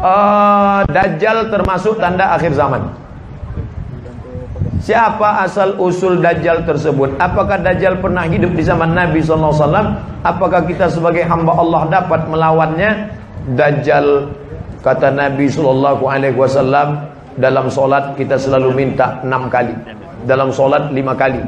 uh, 0.00 0.80
Dajjal 0.88 1.50
termasuk 1.52 1.98
tanda 1.98 2.34
akhir 2.34 2.54
zaman. 2.54 2.88
Siapa 4.78 5.44
asal 5.44 5.76
usul 5.76 6.22
Dajjal 6.22 6.64
tersebut? 6.64 7.18
Apakah 7.18 7.60
Dajjal 7.60 7.98
pernah 7.98 8.24
hidup 8.24 8.54
di 8.54 8.62
zaman 8.62 8.94
Nabi 8.94 9.20
SAW? 9.20 9.58
Apakah 10.22 10.64
kita 10.64 10.88
sebagai 10.88 11.26
hamba 11.26 11.52
Allah 11.58 11.82
dapat 11.90 12.24
melawannya? 12.30 13.10
Dajjal 13.58 14.28
kata 14.80 15.12
Nabi 15.12 15.50
SAW 15.50 16.64
dalam 17.38 17.66
solat 17.70 18.14
kita 18.14 18.38
selalu 18.38 18.74
minta 18.74 19.18
enam 19.26 19.50
kali. 19.50 19.74
Dalam 20.26 20.50
solat 20.54 20.90
lima 20.94 21.14
kali. 21.14 21.42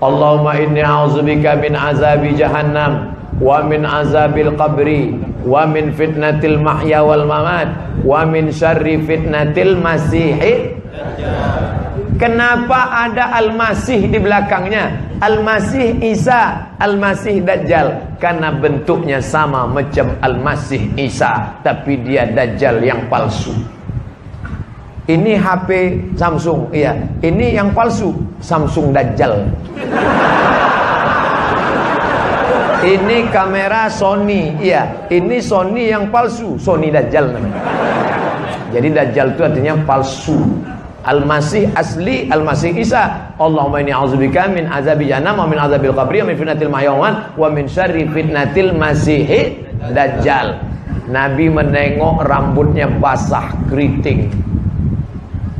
Allahumma 0.00 0.56
inni 0.56 0.80
a'udzubika 0.80 1.60
min 1.60 1.76
azabi 1.76 2.32
jahannam 2.32 3.12
wa 3.36 3.60
min 3.64 3.84
azabil 3.84 4.52
qabri 4.56 5.16
wa 5.44 5.64
min 5.64 5.92
fitnatil 5.92 6.60
mahya 6.60 7.00
wal 7.04 7.24
mamat 7.24 7.68
wa 8.04 8.24
min 8.28 8.52
syarri 8.52 9.00
fitnatil 9.00 9.76
masihi 9.80 10.80
Kenapa 12.20 13.08
ada 13.08 13.32
Al-Masih 13.32 14.12
di 14.12 14.20
belakangnya? 14.20 14.92
Al-Masih 15.24 16.04
Isa, 16.04 16.68
Al-Masih 16.76 17.40
Dajjal. 17.40 18.20
Karena 18.20 18.52
bentuknya 18.52 19.24
sama 19.24 19.64
macam 19.64 20.12
Al-Masih 20.20 21.00
Isa, 21.00 21.56
tapi 21.64 21.96
dia 22.04 22.28
Dajjal 22.28 22.84
yang 22.84 23.08
palsu. 23.08 23.56
Ini 25.08 25.32
HP 25.40 25.96
Samsung, 26.12 26.68
iya. 26.76 26.92
Ini 27.24 27.56
yang 27.56 27.72
palsu, 27.72 28.12
Samsung 28.44 28.92
Dajjal. 28.92 29.48
Ini 32.80 33.28
kamera 33.28 33.92
Sony, 33.92 34.56
iya. 34.56 35.04
Ini 35.12 35.36
Sony 35.44 35.92
yang 35.92 36.08
palsu, 36.08 36.56
Sony 36.56 36.88
Dajjal 36.88 37.28
namanya. 37.28 37.60
Jadi 38.72 38.88
Dajjal 38.88 39.36
itu 39.36 39.42
artinya 39.44 39.74
palsu. 39.84 40.38
Al-Masih 41.00 41.72
asli 41.72 42.28
Al-Masih 42.28 42.76
Isa 42.76 43.32
Allahumma 43.40 43.80
inni 43.80 43.88
a'udzubika 43.88 44.52
min 44.52 44.68
azabi 44.68 45.08
jahannam 45.08 45.40
wa 45.40 45.46
min 45.48 45.56
azabil 45.56 45.96
qabri 45.96 46.20
wa 46.20 46.28
min 46.28 46.36
fitnatil 46.36 46.68
mahyawan 46.68 47.12
wa 47.40 47.48
min 47.48 47.64
syarri 47.64 48.04
fitnatil 48.04 48.76
masihi 48.76 49.64
dajjal 49.96 50.60
Nabi 51.08 51.48
menengok 51.48 52.20
rambutnya 52.28 52.84
basah 53.00 53.48
keriting 53.72 54.28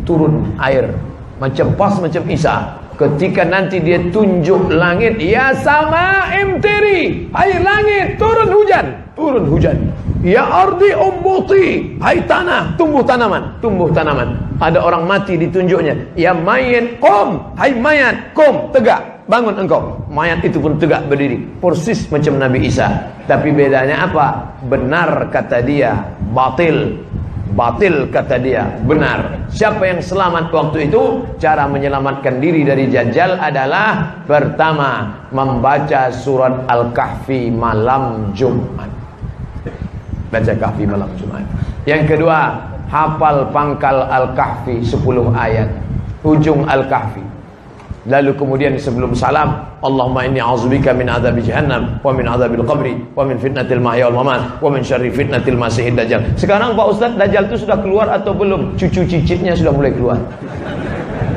turun 0.04 0.52
air 0.60 0.92
macam 1.40 1.72
pas 1.72 1.96
macam 1.96 2.20
Isa 2.28 2.79
ketika 3.00 3.48
nanti 3.48 3.80
dia 3.80 3.96
tunjuk 4.12 4.68
langit 4.68 5.16
ya 5.16 5.56
sama 5.64 6.28
imtiri 6.36 7.32
air 7.32 7.60
langit 7.64 8.20
turun 8.20 8.52
hujan. 8.52 8.86
Turun 9.16 9.48
hujan. 9.48 9.76
Ya 10.20 10.44
ardi 10.44 10.92
umbuti 10.92 11.96
Hai 11.96 12.20
tanah 12.28 12.76
tumbuh 12.76 13.00
tanaman. 13.00 13.56
Tumbuh 13.64 13.88
tanaman. 13.88 14.36
Ada 14.60 14.76
orang 14.76 15.08
mati 15.08 15.40
ditunjuknya. 15.40 15.96
Ya 16.12 16.36
mayat 16.36 17.00
kom. 17.00 17.40
Hai 17.56 17.72
mayat 17.72 18.36
kom. 18.36 18.68
Tegak. 18.76 19.24
Bangun 19.24 19.56
engkau. 19.56 19.96
Mayat 20.12 20.44
itu 20.44 20.60
pun 20.60 20.76
tegak 20.76 21.08
berdiri. 21.08 21.40
Persis 21.62 22.04
macam 22.12 22.36
Nabi 22.36 22.68
Isa. 22.68 23.08
Tapi 23.24 23.48
bedanya 23.54 24.04
apa? 24.04 24.56
Benar 24.68 25.32
kata 25.32 25.64
dia. 25.64 25.96
Batil 26.36 27.00
Batil 27.50 28.08
kata 28.14 28.38
dia 28.38 28.66
Benar 28.86 29.50
Siapa 29.50 29.82
yang 29.82 29.98
selamat 29.98 30.54
waktu 30.54 30.86
itu 30.86 31.26
Cara 31.42 31.66
menyelamatkan 31.66 32.38
diri 32.38 32.62
dari 32.62 32.86
Jajjal 32.86 33.38
adalah 33.42 34.22
Pertama 34.24 35.22
Membaca 35.34 36.14
surat 36.14 36.64
Al-Kahfi 36.70 37.50
malam 37.50 38.30
Jumat 38.32 39.00
baca 40.30 40.52
kahfi 40.54 40.86
malam 40.86 41.10
Jumat. 41.18 41.42
Yang 41.84 42.16
kedua, 42.16 42.38
hafal 42.88 43.50
pangkal 43.50 44.06
Al-Kahfi 44.06 44.80
10 44.86 45.34
ayat. 45.34 45.68
Ujung 46.22 46.64
Al-Kahfi. 46.64 47.22
Lalu 48.08 48.32
kemudian 48.32 48.72
sebelum 48.80 49.12
salam, 49.12 49.60
Allahumma 49.84 50.24
inni 50.24 50.40
a'udzubika 50.40 50.96
min 50.96 51.12
adzabi 51.12 51.44
jahannam 51.44 52.00
wa 52.00 52.16
min 52.16 52.24
adzabil 52.24 52.64
qabri 52.64 52.96
wa 53.12 53.28
min 53.28 53.36
fitnatil 53.36 53.76
mahya 53.76 54.08
wal 54.08 54.24
mamat 54.24 54.56
wa 54.64 54.72
min 54.72 54.80
syarri 54.80 55.12
fitnatil 55.12 55.60
masiihid 55.60 56.00
dajjal. 56.00 56.24
Sekarang 56.40 56.72
Pak 56.72 56.86
Ustaz, 56.96 57.12
dajjal 57.20 57.52
itu 57.52 57.68
sudah 57.68 57.76
keluar 57.84 58.08
atau 58.08 58.32
belum? 58.32 58.80
Cucu 58.80 59.04
cicitnya 59.04 59.52
sudah 59.52 59.76
mulai 59.76 59.92
keluar. 59.92 60.16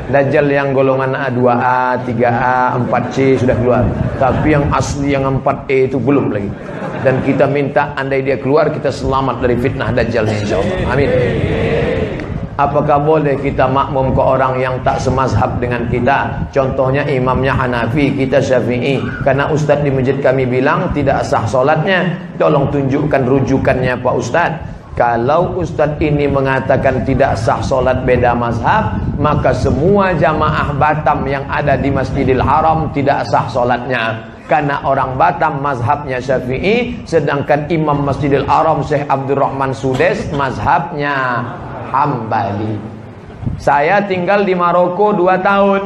Dajjal 0.08 0.46
yang 0.48 0.72
golongan 0.72 1.12
A2A, 1.12 2.00
3A, 2.08 2.80
4C 2.80 3.44
sudah 3.44 3.56
keluar. 3.60 3.84
Tapi 4.16 4.56
yang 4.56 4.64
asli 4.72 5.12
yang 5.12 5.28
4E 5.44 5.92
itu 5.92 6.00
belum 6.00 6.32
lagi 6.32 6.48
dan 7.04 7.20
kita 7.20 7.44
minta 7.44 7.92
andai 8.00 8.24
dia 8.24 8.40
keluar 8.40 8.72
kita 8.72 8.88
selamat 8.88 9.44
dari 9.44 9.60
fitnah 9.60 9.92
dajjal 9.92 10.24
insyaallah 10.24 10.88
amin 10.88 11.10
Apakah 12.54 13.02
boleh 13.02 13.34
kita 13.42 13.66
makmum 13.66 14.14
ke 14.14 14.22
orang 14.22 14.62
yang 14.62 14.78
tak 14.86 15.02
semazhab 15.02 15.58
dengan 15.58 15.90
kita? 15.90 16.46
Contohnya 16.54 17.02
imamnya 17.02 17.50
Hanafi, 17.50 18.14
kita 18.14 18.38
Syafi'i. 18.38 19.02
Karena 19.26 19.50
ustaz 19.50 19.82
di 19.82 19.90
masjid 19.90 20.14
kami 20.22 20.46
bilang 20.46 20.94
tidak 20.94 21.26
sah 21.26 21.42
solatnya. 21.50 22.14
Tolong 22.38 22.70
tunjukkan 22.70 23.26
rujukannya 23.26 23.98
Pak 23.98 24.14
Ustaz. 24.14 24.54
Kalau 24.94 25.58
ustaz 25.58 25.98
ini 25.98 26.30
mengatakan 26.30 27.02
tidak 27.02 27.34
sah 27.34 27.58
solat 27.58 28.06
beda 28.06 28.38
mazhab, 28.38 29.02
maka 29.18 29.50
semua 29.50 30.14
jamaah 30.14 30.70
Batam 30.78 31.26
yang 31.26 31.42
ada 31.50 31.74
di 31.74 31.90
Masjidil 31.90 32.38
Haram 32.38 32.94
tidak 32.94 33.26
sah 33.26 33.50
solatnya. 33.50 34.30
Karena 34.46 34.78
orang 34.86 35.16
Batam 35.16 35.64
mazhabnya 35.64 36.20
Syafi'i 36.20 37.00
Sedangkan 37.08 37.64
Imam 37.72 38.04
Masjidil 38.04 38.44
Haram 38.44 38.84
Syekh 38.84 39.08
Abdurrahman 39.08 39.72
Sudes 39.72 40.28
Mazhabnya 40.36 41.40
Hambali 41.94 42.74
Saya 43.54 44.02
tinggal 44.02 44.42
di 44.42 44.58
Maroko 44.58 45.14
2 45.14 45.38
tahun. 45.38 45.82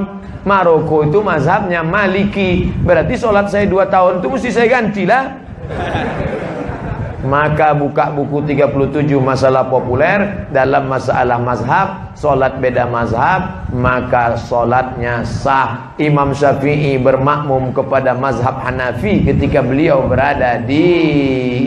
Maroko 0.49 1.05
itu 1.05 1.21
mazhabnya 1.21 1.85
Maliki. 1.85 2.73
Berarti 2.81 3.21
sholat 3.21 3.53
saya 3.53 3.69
2 3.69 3.93
tahun 3.93 4.13
itu 4.25 4.27
mesti 4.33 4.49
saya 4.49 4.69
gantilah 4.73 5.23
maka 7.29 7.75
buka 7.75 8.15
buku 8.15 8.47
37 8.47 9.19
masalah 9.19 9.67
populer. 9.67 10.49
Dalam 10.55 10.87
masalah 10.87 11.37
mazhab 11.37 11.89
solat 12.15 12.63
beda 12.63 12.87
mazhab 12.87 13.69
maka 13.75 14.39
solatnya 14.39 15.27
sah. 15.27 15.93
Imam 15.99 16.33
Syafi'i 16.33 16.97
bermakmum 16.97 17.75
kepada 17.75 18.15
mazhab 18.15 18.63
Hanafi 18.63 19.27
ketika 19.27 19.61
beliau 19.61 20.07
berada 20.07 20.63
di 20.63 20.87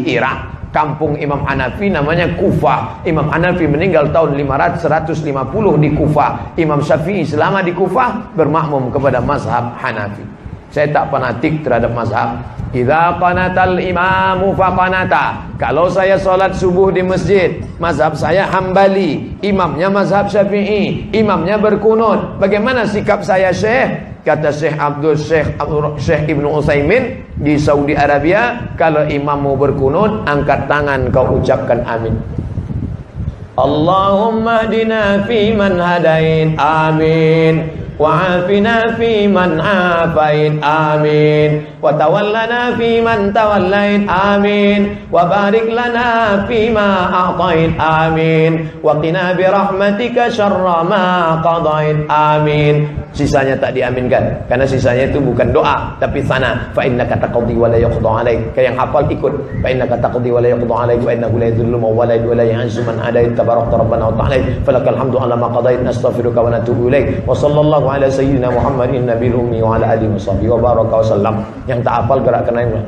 Irak 0.08 0.61
kampung 0.72 1.20
Imam 1.20 1.44
Hanafi 1.44 1.92
namanya 1.92 2.32
Kufah 2.40 3.04
Imam 3.04 3.28
Hanafi 3.28 3.68
meninggal 3.68 4.10
tahun 4.10 4.40
550 4.40 5.84
di 5.84 5.90
Kufah 5.94 6.56
Imam 6.56 6.80
Syafi'i 6.80 7.28
selama 7.28 7.60
di 7.62 7.76
Kufah 7.76 8.36
bermakmum 8.36 8.90
kepada 8.92 9.20
mazhab 9.20 9.76
Hanafi 9.78 10.24
saya 10.72 10.88
tak 10.92 11.12
fanatik 11.12 11.62
terhadap 11.62 11.92
mazhab 11.92 12.40
Idza 12.72 13.20
qanatal 13.20 13.84
imamu 13.84 14.56
faqanata. 14.56 15.44
Kalau 15.60 15.92
saya 15.92 16.16
solat 16.16 16.56
subuh 16.56 16.88
di 16.88 17.04
masjid, 17.04 17.60
mazhab 17.84 18.16
saya 18.16 18.48
Hambali, 18.48 19.36
imamnya 19.44 19.92
mazhab 19.92 20.32
Syafi'i, 20.32 21.12
imamnya 21.12 21.60
berkunut. 21.60 22.40
Bagaimana 22.40 22.88
sikap 22.88 23.28
saya 23.28 23.52
Syekh? 23.52 24.11
Kata 24.22 24.54
Syekh 24.54 24.78
Abdul 24.78 25.18
Syekh 25.18 25.58
Abdul 25.58 25.98
Syekh 25.98 26.30
Ibnu 26.30 26.46
Utsaimin 26.62 27.26
di 27.42 27.58
Saudi 27.58 27.98
Arabia, 27.98 28.70
kalau 28.78 29.10
imammu 29.10 29.58
berkunut, 29.58 30.30
angkat 30.30 30.70
tangan 30.70 31.10
kau 31.10 31.42
ucapkan 31.42 31.82
amin. 31.90 32.14
Allahumma 33.58 34.70
hdina 34.70 35.26
fi 35.26 35.52
man 35.58 35.82
hadain. 35.82 36.54
Amin. 36.62 37.81
وعافنا 38.01 38.77
في 39.01 39.29
من 39.29 39.61
عافيت 39.61 40.65
آمين 40.65 41.51
وتولنا 41.83 42.77
في 42.79 43.01
من 43.01 43.33
توليت 43.33 44.05
آمين 44.11 44.81
وبارك 45.13 45.67
لنا 45.71 46.09
فيما 46.49 46.89
أعطيت 47.15 47.73
آمين 47.81 48.53
وقنا 48.83 49.33
برحمتك 49.33 50.29
شر 50.29 50.65
ما 50.91 51.05
قضيت 51.45 52.11
آمين 52.11 52.77
sisanya 53.17 53.57
tak 53.57 53.73
diaminkan 53.73 54.21
karena 54.45 54.69
sisanya 54.69 55.09
itu 55.09 55.17
bukan 55.17 55.49
doa 55.49 55.89
tapi 55.97 56.21
sana 56.21 56.69
fa 56.77 56.85
innaka 56.85 57.17
taqdi 57.17 57.57
wa 57.57 57.65
la 57.65 57.81
yuqda 57.81 58.11
alaik 58.21 58.41
kayak 58.53 58.69
yang 58.69 58.77
hafal 58.77 59.01
ikut 59.09 59.33
fa 59.65 59.69
innaka 59.73 59.97
taqdi 60.05 60.29
wa 60.29 60.37
la 60.45 60.53
yuqda 60.53 60.75
alaik 60.85 61.01
wa 61.01 61.11
innahu 61.17 61.41
la 61.41 61.49
yadhillu 61.49 61.77
man 61.81 61.93
walait 61.97 62.21
wa 62.29 62.37
la 62.37 62.45
yu'izzu 62.45 62.85
man 62.85 63.01
adait 63.01 63.33
tabarakta 63.33 63.73
rabbana 63.81 64.13
wa 64.13 64.15
ta'ala 64.21 64.37
falakal 64.69 64.97
hamdu 65.01 65.17
ala 65.17 65.33
ma 65.33 65.49
qadait 65.49 65.81
nastaghfiruka 65.81 66.41
wa 66.45 66.53
natubu 66.53 66.93
ilaik 66.93 67.25
wa 67.25 67.33
sallallahu 67.33 67.87
ala 67.98 68.08
sayyidina 68.08 68.52
muhammadin 68.52 69.08
nabiyil 69.08 69.42
ummi 69.42 69.60
wa 69.60 69.76
ala 69.76 69.96
alihi 69.96 70.16
wa 70.48 70.58
baraka 70.60 70.94
wa 71.00 71.06
sallam 71.06 71.36
yang 71.68 71.80
tak 71.84 72.04
hafal 72.04 72.20
gerakkan 72.24 72.56
air 72.60 72.82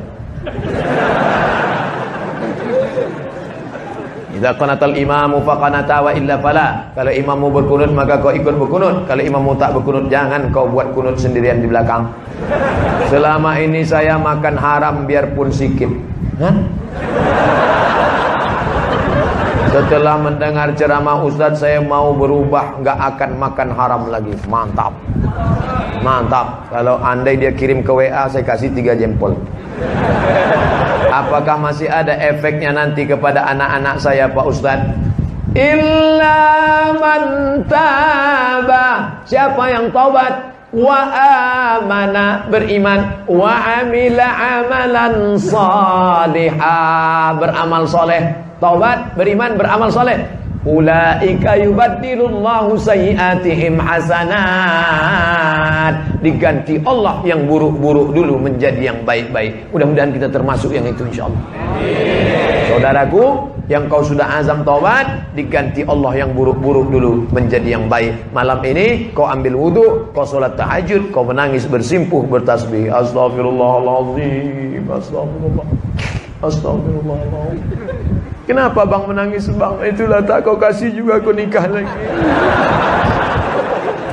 Idza 4.34 4.50
qanatal 4.58 4.98
imamu 4.98 5.46
faqanata 5.46 6.02
wa 6.02 6.10
illa 6.10 6.34
fala. 6.42 6.90
Kalau 6.98 7.14
imammu 7.14 7.54
berkunut 7.54 7.94
maka 7.94 8.18
kau 8.18 8.34
ikut 8.34 8.58
berkunut. 8.58 9.06
Kalau 9.06 9.22
imammu 9.22 9.54
tak 9.54 9.78
berkunut 9.78 10.10
jangan 10.10 10.50
kau 10.50 10.66
buat 10.66 10.90
kunut 10.90 11.14
sendirian 11.22 11.62
di 11.62 11.70
belakang. 11.70 12.10
Selama 13.06 13.62
ini 13.62 13.86
saya 13.86 14.18
makan 14.18 14.58
haram 14.58 15.06
biarpun 15.06 15.54
sikit. 15.54 15.88
Hah? 16.42 16.54
Setelah 19.74 20.14
mendengar 20.22 20.70
ceramah 20.78 21.18
Ustadz 21.26 21.58
saya 21.58 21.82
mau 21.82 22.14
berubah 22.14 22.78
nggak 22.78 22.94
akan 22.94 23.30
makan 23.42 23.68
haram 23.74 24.06
lagi. 24.06 24.30
Mantap. 24.46 24.94
Mantap. 25.98 26.70
Kalau 26.70 27.02
andai 27.02 27.34
dia 27.34 27.50
kirim 27.50 27.82
ke 27.82 27.90
WA 27.90 28.30
saya 28.30 28.46
kasih 28.46 28.70
tiga 28.70 28.94
jempol. 28.94 29.34
Apakah 31.10 31.58
masih 31.58 31.90
ada 31.90 32.14
efeknya 32.14 32.70
nanti 32.70 33.02
kepada 33.02 33.50
anak-anak 33.50 33.98
saya 33.98 34.30
Pak 34.30 34.46
Ustadz? 34.46 34.94
Illa 35.58 36.38
man 36.94 37.22
taba. 37.66 38.86
Siapa 39.26 39.74
yang 39.74 39.90
taubat? 39.90 40.54
Wa 40.70 41.02
amana 41.82 42.46
beriman 42.46 43.26
wa 43.26 43.82
amila 43.82 44.26
amalan 44.38 45.34
salihah 45.34 47.34
beramal 47.42 47.90
soleh 47.90 48.53
taubat, 48.64 49.12
beriman, 49.12 49.60
beramal 49.60 49.92
soleh. 49.92 50.16
Ulaika 50.64 51.60
yubaddilullahu 51.60 52.80
sayyiatihim 52.80 53.76
hasanat. 53.76 54.32
Diganti 56.24 56.80
Allah 56.88 57.20
yang 57.28 57.44
buruk-buruk 57.44 58.16
dulu 58.16 58.40
menjadi 58.40 58.88
yang 58.88 59.04
baik-baik. 59.04 59.68
Mudah-mudahan 59.76 60.16
kita 60.16 60.32
termasuk 60.32 60.72
yang 60.72 60.88
itu 60.88 61.04
insyaallah. 61.04 61.36
Saudaraku, 62.72 63.52
yang 63.68 63.92
kau 63.92 64.00
sudah 64.00 64.40
azam 64.40 64.64
taubat, 64.64 65.04
diganti 65.36 65.84
Allah 65.84 66.24
yang 66.24 66.32
buruk-buruk 66.32 66.88
dulu 66.88 67.28
menjadi 67.28 67.76
yang 67.76 67.92
baik. 67.92 68.16
Malam 68.32 68.64
ini 68.64 69.12
kau 69.12 69.28
ambil 69.28 69.60
wudhu, 69.60 70.08
kau 70.16 70.24
solat 70.24 70.56
tahajud, 70.56 71.12
kau 71.12 71.28
menangis 71.28 71.68
bersimpuh 71.68 72.24
bertasbih. 72.24 72.88
Astagfirullahaladzim. 72.88 74.88
Astagfirullah. 74.88 75.68
Astagfirullahaladzim. 76.44 77.64
Kenapa 78.44 78.84
bang 78.84 79.04
menangis 79.08 79.48
bang? 79.48 79.74
Itulah 79.88 80.20
tak 80.20 80.44
kau 80.44 80.60
kasih 80.60 80.92
juga 80.92 81.16
aku 81.16 81.32
nikah 81.32 81.64
lagi. 81.64 81.88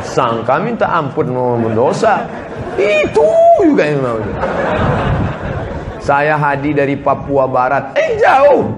Sangka 0.07 0.55
minta 0.63 0.87
ampun 0.87 1.27
mau 1.27 1.59
mendosa. 1.59 2.27
Itu 2.79 3.27
juga 3.59 3.83
yang 3.83 3.99
mau. 3.99 4.19
Saya 5.99 6.39
hadi 6.39 6.71
dari 6.71 6.95
Papua 6.95 7.43
Barat. 7.45 7.91
Eh 7.99 8.15
jauh. 8.17 8.71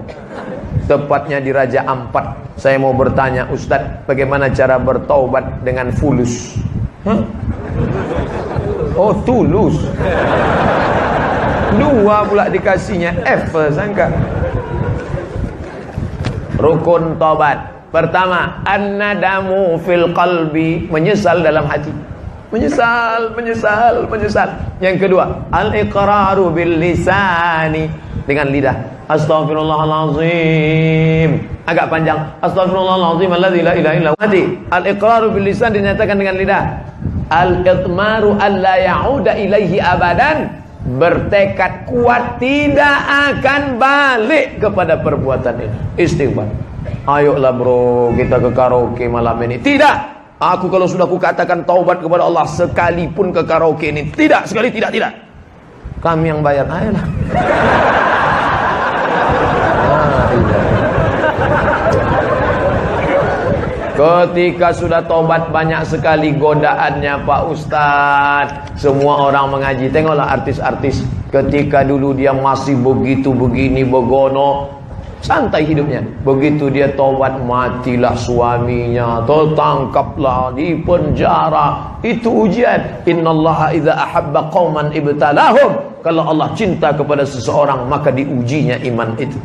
Tepatnya 0.84 1.38
di 1.38 1.54
Raja 1.54 1.86
Ampat. 1.86 2.58
Saya 2.58 2.76
mau 2.76 2.92
bertanya 2.92 3.48
Ustadz, 3.50 4.06
bagaimana 4.06 4.52
cara 4.52 4.76
bertaubat 4.78 5.64
dengan 5.64 5.90
fulus? 5.94 6.54
Huh? 7.06 7.22
Oh 8.94 9.14
tulus. 9.26 9.74
Dua 11.74 12.22
pula 12.28 12.48
dikasihnya 12.50 13.14
F 13.26 13.52
sangka. 13.74 14.10
Rukun 16.58 17.18
tobat. 17.18 17.58
Pertama, 17.94 18.58
an-nadamu 18.66 19.78
fil 19.86 20.10
qalbi, 20.10 20.90
menyesal 20.90 21.46
dalam 21.46 21.62
hati. 21.70 21.94
Menyesal, 22.50 23.30
menyesal, 23.38 24.10
menyesal. 24.10 24.50
Yang 24.82 25.06
kedua, 25.06 25.46
al-iqraru 25.54 26.50
bil 26.50 26.74
lisani 26.78 27.86
dengan 28.26 28.50
lidah. 28.50 28.74
Astaghfirullahalazim. 29.10 31.30
Agak 31.70 31.86
panjang. 31.90 32.18
Astaghfirullahalazim 32.42 33.30
alladzi 33.30 33.62
la 33.62 33.74
ilaha 33.78 33.94
illa 33.94 34.10
huwa. 34.14 34.26
Al-iqraru 34.74 35.30
bil 35.34 35.44
lisan 35.46 35.72
dinyatakan 35.74 36.18
dengan 36.18 36.34
lidah. 36.34 36.64
Al-itmaru 37.30 38.34
alla 38.38 38.78
ya'uda 38.78 39.38
ilaihi 39.38 39.78
abadan 39.78 40.50
bertekad 40.84 41.88
kuat 41.88 42.36
tidak 42.36 42.98
akan 43.08 43.80
balik 43.80 44.60
kepada 44.60 45.00
perbuatan 45.00 45.54
ini. 45.64 45.76
Istighfar. 45.96 46.48
Ayolah 47.04 47.52
bro, 47.52 48.12
kita 48.16 48.36
ke 48.40 48.50
karaoke 48.52 49.08
malam 49.08 49.36
ini. 49.44 49.60
Tidak. 49.60 49.96
Aku 50.40 50.68
kalau 50.68 50.84
sudah 50.84 51.08
kukatakan 51.08 51.64
taubat 51.64 52.04
kepada 52.04 52.28
Allah 52.28 52.44
sekalipun 52.44 53.32
ke 53.32 53.42
karaoke 53.48 53.88
ini. 53.88 54.12
Tidak, 54.12 54.44
sekali 54.44 54.68
tidak, 54.68 54.92
tidak. 54.92 55.12
Kami 56.04 56.28
yang 56.28 56.44
bayar. 56.44 56.68
Ayolah. 56.68 57.04
Ketika 63.94 64.74
sudah 64.74 65.06
tobat 65.06 65.54
banyak 65.54 65.86
sekali 65.86 66.34
godaannya 66.34 67.22
Pak 67.22 67.42
Ustadz 67.46 68.74
Semua 68.74 69.30
orang 69.30 69.54
mengaji. 69.54 69.86
Tengoklah 69.86 70.34
artis-artis. 70.34 71.06
Ketika 71.30 71.86
dulu 71.86 72.10
dia 72.10 72.34
masih 72.34 72.74
begitu 72.74 73.30
begini 73.30 73.86
begono 73.86 74.66
Santai 75.22 75.62
hidupnya. 75.62 76.02
Begitu 76.26 76.74
dia 76.74 76.90
tobat 76.98 77.38
matilah 77.46 78.18
suaminya. 78.18 79.22
Tertangkaplah 79.22 80.58
di 80.58 80.74
penjara. 80.82 81.94
Itu 82.02 82.50
ujian. 82.50 83.06
Innallaha 83.06 83.78
idza 83.78 83.94
ahabba 83.94 84.50
qauman 84.50 84.90
ibtalahum. 84.90 86.02
Kalau 86.02 86.34
Allah 86.34 86.52
cinta 86.52 86.92
kepada 86.92 87.24
seseorang 87.24 87.88
Maka 87.88 88.12
diujinya 88.12 88.76
iman 88.84 89.16
itu 89.16 89.40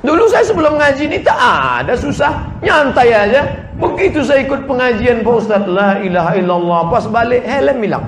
Dulu 0.00 0.24
saya 0.32 0.44
sebelum 0.48 0.80
ngaji 0.80 1.12
ini 1.12 1.18
tak 1.20 1.36
ada 1.36 1.92
susah, 1.92 2.32
nyantai 2.64 3.12
aja. 3.12 3.44
Begitu 3.76 4.24
saya 4.24 4.48
ikut 4.48 4.64
pengajian 4.64 5.20
Pak 5.20 5.34
Ustaz, 5.44 5.64
la 5.68 6.00
ilaha 6.00 6.32
illallah, 6.40 6.80
pas 6.88 7.04
balik 7.04 7.44
helm 7.44 7.78
hilang. 7.84 8.04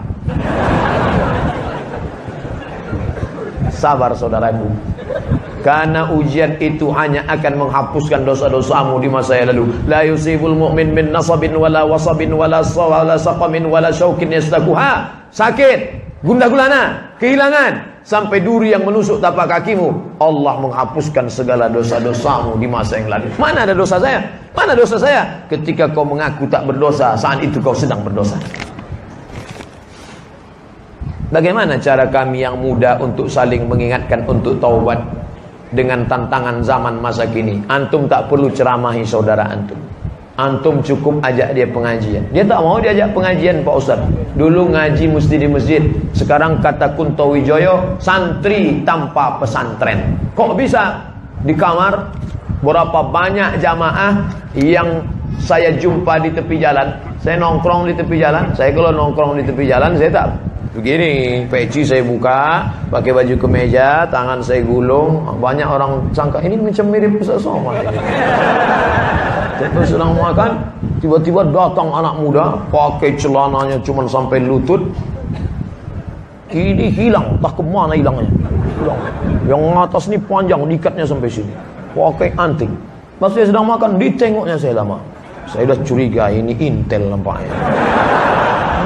Sabar 3.68 4.16
saudaraku. 4.16 4.72
Karena 5.60 6.10
ujian 6.10 6.58
itu 6.58 6.90
hanya 6.90 7.22
akan 7.28 7.68
menghapuskan 7.68 8.24
dosa-dosamu 8.24 8.98
di 8.98 9.06
masa 9.12 9.38
yang 9.38 9.52
lalu. 9.54 9.70
La 9.86 10.02
yusibul 10.02 10.56
mu'min 10.56 10.90
min 10.96 11.12
nasabin 11.12 11.54
wala 11.54 11.86
wasabin 11.86 12.34
wala 12.34 12.64
sawala 12.64 13.14
saqamin 13.20 13.68
wala 13.68 13.92
syaukin 13.92 14.32
yastakuha. 14.32 15.12
Sakit, 15.30 16.02
gundah 16.24 16.48
gulana, 16.50 17.14
kehilangan, 17.20 17.91
sampai 18.02 18.42
duri 18.42 18.74
yang 18.74 18.82
menusuk 18.86 19.18
tapak 19.22 19.48
kakimu. 19.58 20.18
Allah 20.18 20.54
menghapuskan 20.58 21.26
segala 21.30 21.66
dosa-dosamu 21.70 22.58
di 22.58 22.66
masa 22.66 22.98
yang 22.98 23.08
lalu. 23.10 23.30
Mana 23.38 23.66
ada 23.66 23.74
dosa 23.74 23.98
saya? 23.98 24.20
mana 24.52 24.76
dosa 24.76 25.00
saya? 25.00 25.24
ketika 25.48 25.88
kau 25.88 26.04
mengaku 26.04 26.44
tak 26.44 26.68
berdosa 26.68 27.16
saat 27.16 27.40
itu 27.40 27.56
kau 27.58 27.72
sedang 27.72 28.04
berdosa. 28.04 28.36
Bagaimana 31.32 31.80
cara 31.80 32.04
kami 32.12 32.44
yang 32.44 32.60
muda 32.60 33.00
untuk 33.00 33.24
saling 33.24 33.64
mengingatkan 33.64 34.28
untuk 34.28 34.60
taubat 34.60 35.00
dengan 35.72 36.04
tantangan 36.04 36.60
zaman 36.60 37.00
masa 37.00 37.24
kini? 37.24 37.64
Antum 37.72 38.04
tak 38.04 38.28
perlu 38.28 38.52
ceramahi 38.52 39.00
saudara 39.00 39.48
antum 39.48 39.80
Antum 40.32 40.80
cukup 40.80 41.20
ajak 41.20 41.52
dia 41.52 41.68
pengajian. 41.68 42.24
Dia 42.32 42.48
tak 42.48 42.64
mau 42.64 42.80
diajak 42.80 43.12
pengajian 43.12 43.60
Pak 43.60 43.74
Ustaz. 43.76 44.00
Dulu 44.32 44.72
ngaji 44.72 45.04
mesti 45.12 45.36
di 45.36 45.44
masjid. 45.44 45.82
Sekarang 46.16 46.56
kata 46.64 46.96
Kunto 46.96 47.36
Wijoyo, 47.36 48.00
santri 48.00 48.80
tanpa 48.88 49.36
pesantren. 49.36 50.16
Kok 50.32 50.56
bisa 50.56 51.04
di 51.44 51.52
kamar 51.52 52.16
berapa 52.64 53.12
banyak 53.12 53.60
jamaah 53.60 54.24
yang 54.56 55.04
saya 55.36 55.76
jumpa 55.76 56.24
di 56.24 56.32
tepi 56.32 56.56
jalan. 56.56 56.96
Saya 57.20 57.36
nongkrong 57.36 57.92
di 57.92 57.94
tepi 57.98 58.16
jalan. 58.16 58.56
Saya 58.56 58.72
kalau 58.72 58.88
nongkrong 58.88 59.36
di 59.36 59.44
tepi 59.44 59.68
jalan 59.68 60.00
saya 60.00 60.10
tak 60.16 60.26
begini. 60.72 61.44
Peci 61.46 61.84
saya 61.84 62.00
buka, 62.00 62.64
pakai 62.88 63.12
baju 63.12 63.34
kemeja, 63.36 64.08
tangan 64.08 64.40
saya 64.40 64.64
gulung. 64.64 65.20
Banyak 65.38 65.68
orang 65.68 65.92
sangka 66.16 66.40
ini 66.40 66.56
macam 66.56 66.88
mirip 66.88 67.20
Ustaz 67.20 67.44
Somad. 67.44 67.84
Kita 69.62 69.80
sedang 69.86 70.18
makan, 70.18 70.58
tiba-tiba 70.98 71.46
datang 71.46 71.92
anak 71.94 72.18
muda, 72.18 72.58
pakai 72.72 73.14
celananya 73.14 73.78
cuma 73.86 74.02
sampai 74.10 74.42
lutut. 74.42 74.82
Ini 76.52 76.92
hilang, 76.92 77.40
tak 77.40 77.56
ke 77.56 77.62
mana 77.64 77.96
hilangnya. 77.96 78.28
Hilang. 78.76 79.00
Yang 79.48 79.62
atas 79.88 80.04
ni 80.10 80.18
panjang, 80.20 80.60
dikatnya 80.68 81.06
sampai 81.08 81.30
sini. 81.30 81.54
Pakai 81.96 82.28
anting. 82.36 82.72
Pas 83.16 83.30
saya 83.32 83.48
sedang 83.48 83.64
makan, 83.64 83.96
ditengoknya 83.96 84.58
saya 84.58 84.82
lama. 84.82 84.98
Saya 85.48 85.68
dah 85.72 85.78
curiga 85.80 86.28
ini 86.28 86.52
intel 86.58 87.08
nampaknya. 87.08 87.54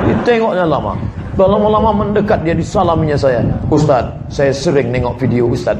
Ditengoknya 0.07 0.69
lama. 0.69 0.95
Lama-lama 1.37 1.93
mendekat 1.93 2.49
dia 2.49 2.57
disalaminya 2.57 3.13
saya. 3.13 3.45
Ustaz, 3.69 4.09
saya 4.33 4.57
sering 4.57 4.89
nengok 4.89 5.21
video 5.21 5.53
Ustaz. 5.53 5.77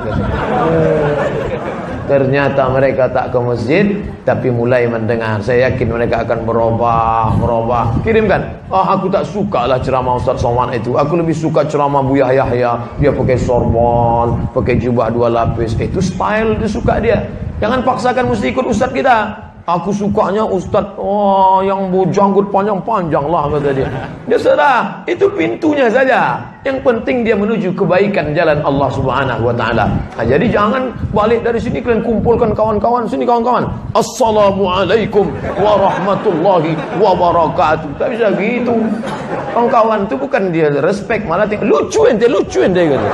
Ternyata 2.07 2.71
mereka 2.71 3.11
tak 3.11 3.35
ke 3.35 3.39
masjid 3.43 3.99
Tapi 4.23 4.47
mulai 4.53 4.87
mendengar. 4.87 5.43
Saya 5.43 5.73
yakin 5.73 5.91
mereka 5.91 6.23
akan 6.23 6.47
berubah 6.47 7.35
Berubah 7.41 7.99
Kirimkan. 8.05 8.47
Ah 8.71 8.95
aku 8.95 9.09
tak 9.09 9.25
suka 9.27 9.65
lah 9.65 9.81
ceramah 9.81 10.21
Ustaz 10.21 10.45
Somad 10.45 10.77
itu. 10.77 10.93
Aku 10.95 11.17
lebih 11.17 11.35
suka 11.35 11.65
ceramah 11.65 12.05
Buya 12.05 12.31
Yahya. 12.37 12.77
Dia 13.01 13.11
pakai 13.17 13.41
sorbon 13.41 14.47
Pakai 14.53 14.77
jubah 14.77 15.09
dua 15.09 15.33
lapis. 15.33 15.73
Itu 15.81 16.05
style 16.05 16.61
dia 16.61 16.69
suka 16.69 17.01
dia. 17.01 17.25
Jangan 17.65 17.81
paksakan 17.81 18.29
mesti 18.29 18.53
ikut 18.53 18.67
Ustaz 18.69 18.93
kita 18.93 19.46
Aku 19.67 19.91
sukanya 19.91 20.47
ustaz 20.47 20.95
oh, 20.95 21.59
yang 21.59 21.91
janggut 22.15 22.55
panjang-panjang 22.55 23.27
lah 23.27 23.51
kata 23.51 23.75
dia. 23.75 23.91
Dia 24.31 24.39
sudah, 24.39 25.03
itu 25.11 25.27
pintunya 25.35 25.91
saja. 25.91 26.39
Yang 26.63 26.87
penting 26.87 27.27
dia 27.27 27.35
menuju 27.35 27.75
kebaikan 27.75 28.31
jalan 28.31 28.63
Allah 28.63 28.87
Subhanahu 28.95 29.51
wa 29.51 29.55
taala. 29.59 29.91
Nah, 29.91 30.23
jadi 30.23 30.47
jangan 30.47 30.95
balik 31.11 31.43
dari 31.43 31.59
sini 31.59 31.83
kalian 31.83 32.07
kumpulkan 32.07 32.55
kawan-kawan 32.55 33.11
sini 33.11 33.27
kawan-kawan. 33.27 33.67
Assalamualaikum 33.91 35.35
warahmatullahi 35.59 36.79
wabarakatuh. 37.03 37.91
Tak 37.99 38.15
bisa 38.15 38.39
gitu. 38.39 38.87
Kawan-kawan 39.51 40.07
itu 40.07 40.15
bukan 40.15 40.43
dia 40.55 40.71
respect 40.79 41.27
malah 41.27 41.51
lucu 41.67 42.07
ente 42.07 42.31
lucu 42.31 42.63
ente 42.63 42.95
gitu. 42.95 43.07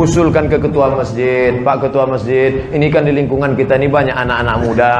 Usulkan 0.00 0.48
ke 0.48 0.56
ketua 0.56 0.96
masjid, 0.96 1.60
Pak 1.60 1.76
ketua 1.84 2.08
masjid, 2.08 2.64
ini 2.72 2.88
kan 2.88 3.04
di 3.04 3.12
lingkungan 3.12 3.52
kita 3.52 3.76
ini 3.76 3.92
banyak 3.92 4.16
anak-anak 4.16 4.56
muda. 4.64 4.94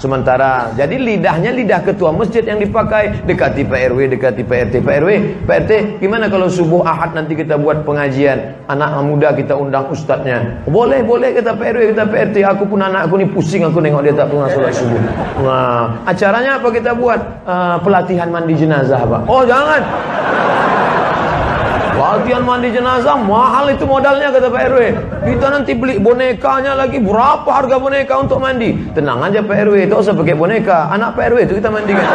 Sementara 0.00 0.72
jadi 0.72 0.96
lidahnya 0.96 1.52
lidah 1.52 1.84
ketua 1.84 2.10
masjid 2.16 2.40
yang 2.40 2.56
dipakai, 2.56 3.28
dekati 3.28 3.68
Pak 3.68 3.80
RW, 3.92 4.00
dekati 4.16 4.42
Pak 4.42 4.58
RT, 4.72 4.74
Pak 4.80 4.94
RW, 5.04 5.10
Pak 5.44 5.56
RT, 5.68 5.72
gimana 6.00 6.32
kalau 6.32 6.48
subuh 6.48 6.80
Ahad 6.88 7.12
nanti 7.12 7.36
kita 7.36 7.60
buat 7.60 7.84
pengajian, 7.84 8.64
anak 8.72 8.96
muda 9.04 9.36
kita 9.36 9.52
undang 9.52 9.92
ustadznya. 9.92 10.64
Boleh, 10.64 11.04
boleh 11.04 11.36
kata 11.36 11.52
Pak 11.52 11.66
RW, 11.76 11.82
kata 11.92 12.04
Pak 12.08 12.20
RT, 12.32 12.36
aku 12.48 12.64
pun 12.64 12.80
anakku 12.80 13.14
ini 13.20 13.28
pusing 13.28 13.62
aku 13.68 13.78
nengok 13.84 14.02
dia 14.08 14.14
tak 14.16 14.32
pernah 14.32 14.48
sholat 14.48 14.72
subuh. 14.72 15.00
Nah, 15.44 16.00
acaranya 16.08 16.56
apa 16.56 16.68
kita 16.72 16.96
buat? 16.96 17.20
Uh, 17.46 17.78
pelatihan 17.84 18.32
mandi 18.32 18.56
jenazah, 18.56 19.04
Pak. 19.04 19.22
Oh, 19.28 19.46
jangan. 19.46 19.82
Latihan 22.06 22.46
mandi 22.46 22.70
jenazah 22.70 23.18
mahal 23.18 23.66
itu 23.66 23.82
modalnya 23.82 24.30
kata 24.30 24.46
Pak 24.46 24.62
RW. 24.70 24.80
Kita 25.26 25.46
nanti 25.50 25.74
beli 25.74 25.98
bonekanya 25.98 26.78
lagi 26.78 27.02
berapa 27.02 27.50
harga 27.50 27.82
boneka 27.82 28.14
untuk 28.22 28.38
mandi? 28.38 28.78
Tenang 28.94 29.26
aja 29.26 29.42
Pak 29.42 29.66
RW, 29.66 29.90
itu 29.90 29.94
usah 29.98 30.14
pakai 30.14 30.38
boneka. 30.38 30.86
Anak 30.94 31.18
Pak 31.18 31.34
RW 31.34 31.50
itu 31.50 31.58
kita 31.58 31.66
mandikan. 31.66 32.06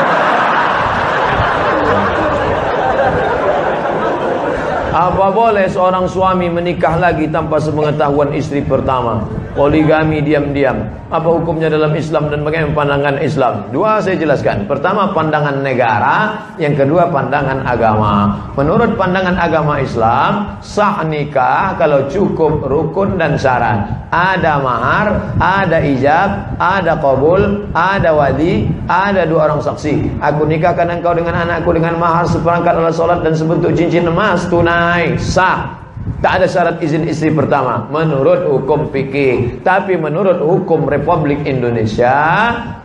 Apa 4.92 5.32
boleh 5.32 5.72
seorang 5.72 6.04
suami 6.04 6.52
menikah 6.52 7.00
lagi 7.00 7.24
tanpa 7.32 7.64
sepengetahuan 7.64 8.36
istri 8.36 8.60
pertama? 8.60 9.24
Poligami 9.56 10.20
diam-diam. 10.20 10.84
Apa 11.12 11.28
hukumnya 11.28 11.68
dalam 11.68 11.92
Islam 11.96 12.32
dan 12.32 12.44
bagaimana 12.44 12.72
pandangan 12.72 13.16
Islam? 13.20 13.68
Dua 13.72 14.00
saya 14.00 14.16
jelaskan. 14.16 14.64
Pertama 14.64 15.12
pandangan 15.12 15.60
negara, 15.60 16.40
yang 16.56 16.76
kedua 16.76 17.12
pandangan 17.12 17.68
agama. 17.68 18.32
Menurut 18.56 18.96
pandangan 18.96 19.36
agama 19.36 19.80
Islam, 19.80 20.60
sah 20.64 21.04
nikah 21.04 21.76
kalau 21.76 22.08
cukup 22.08 22.64
rukun 22.64 23.20
dan 23.20 23.36
syarat. 23.36 24.08
Ada 24.12 24.60
mahar, 24.60 25.08
ada 25.40 25.84
ijab, 25.84 26.56
ada 26.60 26.96
kabul, 27.00 27.68
ada 27.76 28.12
wali, 28.16 28.72
ada 28.88 29.28
dua 29.28 29.52
orang 29.52 29.60
saksi. 29.64 30.20
Aku 30.20 30.48
nikahkan 30.48 30.88
engkau 31.00 31.12
dengan 31.12 31.44
anakku 31.44 31.76
dengan 31.76 32.00
mahar 32.00 32.24
seperangkat 32.24 32.72
alat 32.72 32.96
solat 32.96 33.20
dan 33.20 33.36
sebentuk 33.36 33.76
cincin 33.76 34.08
emas 34.08 34.48
tunai. 34.48 34.81
Sah. 35.18 35.82
Tak 36.22 36.42
ada 36.42 36.48
syarat 36.50 36.78
izin 36.86 37.06
istri 37.10 37.34
pertama 37.34 37.90
menurut 37.90 38.46
hukum 38.46 38.94
fikih. 38.94 39.62
Tapi 39.66 39.98
menurut 39.98 40.38
hukum 40.42 40.86
Republik 40.86 41.46
Indonesia 41.50 42.14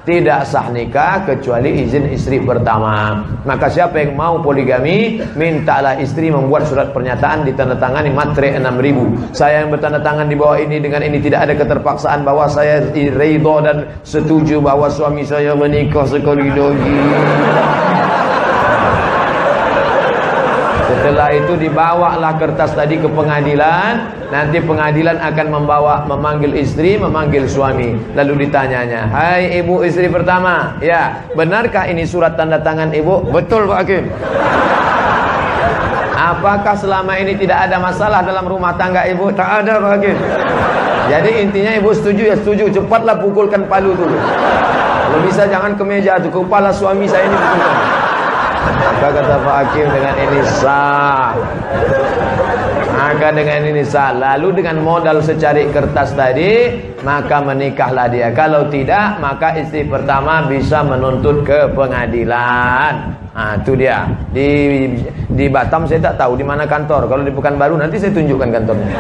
tidak 0.09 0.49
sah 0.49 0.73
nikah 0.73 1.25
kecuali 1.25 1.85
izin 1.85 2.13
istri 2.13 2.41
pertama. 2.41 3.25
Maka 3.45 3.69
siapa 3.69 4.01
yang 4.01 4.17
mau 4.17 4.41
poligami, 4.41 5.21
mintalah 5.37 6.01
istri 6.01 6.33
membuat 6.33 6.65
surat 6.69 6.97
pernyataan 6.97 7.45
ditandatangani 7.45 8.13
matre 8.13 8.57
6000. 8.57 9.37
Saya 9.37 9.65
yang 9.65 9.73
bertanda 9.73 10.01
tangan 10.01 10.33
di 10.33 10.37
bawah 10.37 10.57
ini 10.57 10.81
dengan 10.81 11.05
ini 11.05 11.21
tidak 11.21 11.49
ada 11.49 11.55
keterpaksaan 11.61 12.25
bahwa 12.25 12.49
saya 12.49 12.89
ridho 12.93 13.57
dan 13.61 14.01
setuju 14.05 14.65
bahwa 14.65 14.89
suami 14.89 15.25
saya 15.25 15.53
menikah 15.53 16.09
sekali 16.09 16.49
lagi. 16.53 17.86
Setelah 21.27 21.43
itu 21.43 21.59
dibawalah 21.59 22.33
kertas 22.39 22.71
tadi 22.79 23.03
ke 23.03 23.11
pengadilan. 23.11 24.15
Nanti 24.31 24.63
pengadilan 24.63 25.19
akan 25.19 25.47
membawa 25.59 26.07
memanggil 26.07 26.55
istri, 26.55 26.95
memanggil 26.95 27.51
suami. 27.51 27.99
Lalu 28.15 28.47
ditanyanya, 28.47 29.11
"Hai 29.11 29.59
ibu 29.59 29.83
istri 29.83 30.07
pertama, 30.07 30.79
ya, 30.79 31.27
benarkah 31.35 31.91
ini 31.91 32.07
surat 32.07 32.39
tanda 32.39 32.63
tangan 32.63 32.95
ibu?" 32.95 33.27
"Betul, 33.35 33.67
Pak 33.67 33.79
Hakim." 33.83 34.07
Apakah 36.15 36.79
selama 36.79 37.19
ini 37.19 37.35
tidak 37.35 37.59
ada 37.59 37.83
masalah 37.83 38.23
dalam 38.23 38.47
rumah 38.47 38.79
tangga 38.79 39.03
ibu? 39.11 39.27
Tak 39.35 39.67
ada, 39.67 39.83
Pak 39.83 39.91
Hakim. 39.99 40.15
Jadi 41.11 41.31
intinya 41.43 41.75
ibu 41.75 41.91
setuju 41.91 42.23
ya 42.23 42.37
setuju. 42.39 42.71
Cepatlah 42.71 43.19
pukulkan 43.19 43.67
palu 43.67 43.99
tu. 43.99 44.07
Kalau 44.07 45.19
bisa 45.27 45.43
jangan 45.51 45.75
ke 45.75 45.83
meja 45.83 46.23
tu, 46.23 46.31
kepala 46.31 46.71
suami 46.71 47.11
saya 47.11 47.27
ini 47.27 47.35
pukulkan. 47.35 47.96
Maka 48.87 49.09
kata 49.19 49.37
Pak 49.43 49.55
Hakim 49.67 49.87
dengan 49.91 50.15
ini 50.15 50.41
sah. 50.47 51.35
Maka 52.95 53.29
dengan 53.35 53.61
ini 53.67 53.83
sah. 53.83 54.15
Lalu 54.15 54.63
dengan 54.63 54.79
modal 54.87 55.19
secari 55.19 55.67
kertas 55.75 56.15
tadi, 56.15 56.71
maka 57.03 57.43
menikahlah 57.43 58.07
dia. 58.07 58.31
Kalau 58.31 58.71
tidak, 58.71 59.19
maka 59.19 59.59
istri 59.59 59.83
pertama 59.83 60.47
bisa 60.47 60.87
menuntut 60.87 61.43
ke 61.43 61.67
pengadilan. 61.75 63.11
Ah, 63.35 63.59
itu 63.59 63.75
dia. 63.75 64.07
Di 64.31 64.49
di 65.35 65.47
Batam 65.51 65.85
saya 65.85 66.01
tak 66.07 66.23
tahu 66.23 66.39
di 66.39 66.47
mana 66.47 66.63
kantor. 66.65 67.11
Kalau 67.11 67.27
di 67.27 67.35
Pekanbaru 67.35 67.75
nanti 67.75 67.99
saya 67.99 68.15
tunjukkan 68.15 68.49
kantornya. 68.55 68.97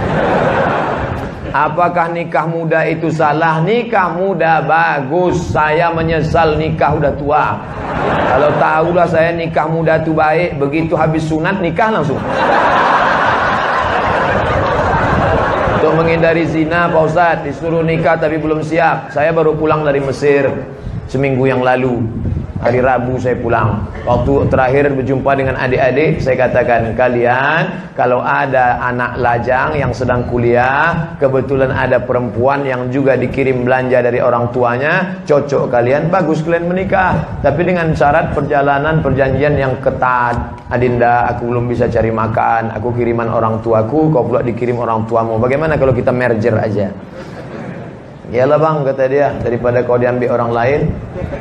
Apakah 1.56 2.12
nikah 2.12 2.44
muda 2.44 2.84
itu 2.84 3.08
salah? 3.08 3.64
Nikah 3.64 4.12
muda 4.12 4.60
bagus. 4.60 5.40
Saya 5.48 5.88
menyesal 5.88 6.60
nikah 6.60 7.00
udah 7.00 7.16
tua. 7.16 7.56
Kalau 8.28 8.52
tahulah 8.60 9.08
saya 9.08 9.32
nikah 9.32 9.64
muda 9.64 9.96
itu 10.04 10.12
baik, 10.12 10.60
begitu 10.60 10.92
habis 10.92 11.24
sunat 11.24 11.56
nikah 11.64 11.96
langsung. 11.96 12.20
Untuk 15.80 15.92
menghindari 15.96 16.44
zina, 16.44 16.92
Pak 16.92 17.02
Ustaz, 17.08 17.40
disuruh 17.40 17.80
nikah 17.80 18.20
tapi 18.20 18.36
belum 18.36 18.60
siap. 18.60 19.16
Saya 19.16 19.32
baru 19.32 19.56
pulang 19.56 19.80
dari 19.80 20.04
Mesir 20.04 20.52
seminggu 21.08 21.48
yang 21.48 21.64
lalu. 21.64 22.04
Hari 22.56 22.80
Rabu 22.80 23.20
saya 23.20 23.36
pulang. 23.36 23.84
Waktu 24.08 24.48
terakhir 24.48 24.88
berjumpa 24.96 25.36
dengan 25.36 25.60
adik-adik, 25.60 26.24
saya 26.24 26.48
katakan 26.48 26.96
kalian 26.96 27.92
kalau 27.92 28.24
ada 28.24 28.80
anak 28.80 29.20
lajang 29.20 29.76
yang 29.76 29.92
sedang 29.92 30.24
kuliah, 30.32 31.16
kebetulan 31.20 31.68
ada 31.68 32.00
perempuan 32.00 32.64
yang 32.64 32.88
juga 32.88 33.12
dikirim 33.12 33.68
belanja 33.68 34.00
dari 34.00 34.24
orang 34.24 34.48
tuanya, 34.56 35.20
cocok 35.28 35.68
kalian, 35.68 36.08
bagus 36.08 36.40
kalian 36.40 36.64
menikah. 36.64 37.18
Tapi 37.44 37.60
dengan 37.60 37.92
syarat 37.92 38.32
perjalanan 38.32 39.04
perjanjian 39.04 39.60
yang 39.60 39.76
ketat. 39.84 40.56
Adinda, 40.72 41.28
aku 41.28 41.52
belum 41.52 41.68
bisa 41.68 41.92
cari 41.92 42.08
makan, 42.08 42.72
aku 42.72 42.96
kiriman 42.96 43.28
orang 43.28 43.60
tuaku, 43.60 44.08
kau 44.08 44.24
pula 44.24 44.40
dikirim 44.40 44.80
orang 44.80 45.04
tuamu. 45.04 45.36
Bagaimana 45.36 45.76
kalau 45.76 45.92
kita 45.92 46.10
merger 46.10 46.56
aja? 46.56 46.88
Iyalah 48.26 48.58
bang 48.58 48.76
kata 48.82 49.04
dia 49.06 49.28
Daripada 49.38 49.86
kau 49.86 49.98
diambil 49.98 50.34
orang 50.34 50.50
lain 50.50 50.80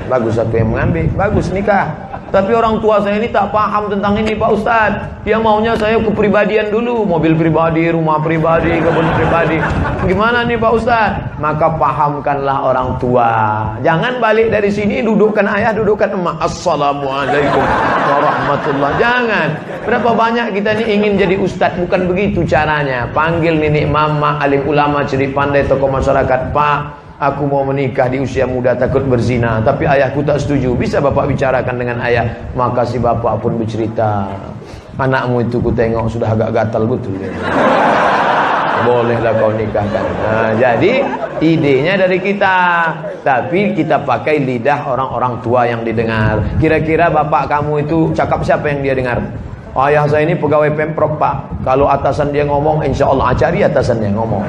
Bagus 0.06 0.38
aku 0.38 0.62
yang 0.62 0.70
mengambil 0.70 1.06
Bagus 1.18 1.50
nikah 1.50 2.15
Tapi 2.36 2.52
orang 2.52 2.84
tua 2.84 3.00
saya 3.00 3.16
ini 3.16 3.32
tak 3.32 3.48
paham 3.56 3.88
tentang 3.88 4.20
ini 4.20 4.36
Pak 4.36 4.50
Ustaz. 4.60 4.92
Dia 5.24 5.40
maunya 5.40 5.72
saya 5.80 5.96
kepribadian 6.04 6.68
dulu. 6.68 7.08
Mobil 7.08 7.32
pribadi, 7.32 7.88
rumah 7.88 8.20
pribadi, 8.20 8.76
kebun 8.76 9.08
pribadi. 9.16 9.56
Gimana 10.04 10.44
nih 10.44 10.60
Pak 10.60 10.72
Ustaz? 10.76 11.16
Maka 11.40 11.80
pahamkanlah 11.80 12.58
orang 12.60 13.00
tua. 13.00 13.32
Jangan 13.80 14.20
balik 14.20 14.52
dari 14.52 14.68
sini 14.68 15.00
Dudukkan 15.00 15.48
ayah, 15.48 15.72
dudukkan 15.72 16.12
emak. 16.12 16.36
Assalamualaikum 16.44 17.64
Warahmatullah. 18.12 18.92
Jangan. 19.00 19.48
Berapa 19.88 20.12
banyak 20.12 20.60
kita 20.60 20.76
ini 20.76 20.84
ingin 21.00 21.14
jadi 21.16 21.40
ustaz? 21.40 21.72
Bukan 21.80 22.12
begitu 22.12 22.44
caranya. 22.44 23.08
Panggil 23.16 23.56
nenek 23.64 23.88
mama, 23.88 24.44
alim 24.44 24.68
ulama, 24.68 25.08
ceri 25.08 25.32
pandai, 25.32 25.64
tokoh 25.64 25.88
masyarakat. 25.88 26.52
Pak 26.52 27.05
Aku 27.26 27.50
mau 27.50 27.66
menikah 27.66 28.06
di 28.06 28.22
usia 28.22 28.46
muda 28.46 28.78
takut 28.78 29.02
berzina. 29.02 29.58
Tapi 29.66 29.90
ayahku 29.90 30.22
tak 30.22 30.38
setuju. 30.38 30.78
Bisa 30.78 31.02
bapak 31.02 31.26
bicarakan 31.34 31.76
dengan 31.82 31.98
ayah. 32.06 32.30
Maka 32.54 32.86
si 32.86 33.02
bapak 33.02 33.42
pun 33.42 33.58
bercerita. 33.58 34.30
Anakmu 35.02 35.42
itu 35.42 35.58
ku 35.58 35.74
tengok 35.74 36.06
sudah 36.06 36.38
agak 36.38 36.54
gatal 36.54 36.86
betul 36.86 37.18
ya. 37.18 37.34
Bolehlah 38.86 39.34
kau 39.42 39.50
nikahkan. 39.58 40.06
Nah, 40.22 40.54
Jadi 40.54 41.02
idenya 41.42 41.98
dari 41.98 42.22
kita. 42.22 42.58
Tapi 43.26 43.74
kita 43.74 44.06
pakai 44.06 44.46
lidah 44.46 44.86
orang-orang 44.86 45.42
tua 45.42 45.66
yang 45.66 45.82
didengar. 45.82 46.46
Kira-kira 46.62 47.10
bapak 47.10 47.50
kamu 47.50 47.90
itu 47.90 48.14
cakap 48.14 48.46
siapa 48.46 48.70
yang 48.70 48.86
dia 48.86 48.94
dengar? 48.94 49.18
Ayah 49.76 50.08
saya 50.08 50.24
ini 50.24 50.40
pegawai 50.40 50.72
Pemprov 50.72 51.20
Pak. 51.20 51.68
Kalau 51.68 51.92
atasan 51.92 52.32
dia 52.32 52.48
ngomong, 52.48 52.80
insya 52.88 53.12
Allah 53.12 53.36
cari 53.36 53.60
atasan 53.60 54.00
dia 54.00 54.08
ngomong. 54.08 54.40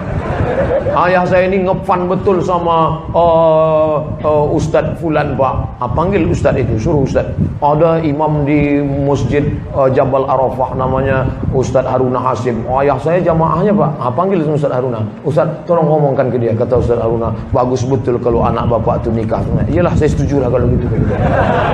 Ayah 0.95 1.27
saya 1.27 1.51
ini 1.51 1.67
ngefan 1.67 2.07
betul 2.07 2.39
sama 2.39 3.03
uh, 3.11 4.07
uh, 4.23 4.47
Ustadz 4.55 5.03
Fulan 5.03 5.35
Pak. 5.35 5.83
Ah, 5.83 5.91
panggil 5.91 6.31
Ustadz 6.31 6.63
itu, 6.63 6.79
suruh 6.79 7.03
Ustadz. 7.03 7.35
Ada 7.59 8.07
imam 8.07 8.47
di 8.47 8.79
masjid 9.03 9.43
uh, 9.75 9.91
Jabal 9.91 10.31
Arafah 10.31 10.79
namanya 10.79 11.27
Ustadz 11.51 11.91
Haruna 11.91 12.23
Hasim. 12.23 12.63
Ayah 12.71 12.95
saya 13.03 13.19
jamaahnya 13.19 13.75
Pak. 13.75 13.91
Ah, 13.99 14.15
panggil 14.15 14.47
Ustadz 14.47 14.79
Haruna. 14.79 15.03
Ustadz 15.27 15.67
tolong 15.67 15.91
ngomongkan 15.91 16.31
ke 16.31 16.39
dia. 16.39 16.55
Kata 16.55 16.79
Ustadz 16.79 17.03
Haruna, 17.03 17.35
bagus 17.51 17.83
betul 17.83 18.23
kalau 18.23 18.47
anak 18.47 18.71
bapak 18.71 19.03
itu 19.03 19.11
nikah. 19.11 19.43
Iyalah 19.67 19.91
saya 19.99 20.07
setuju 20.07 20.39
lah 20.39 20.55
kalau 20.55 20.71
gitu. 20.71 20.87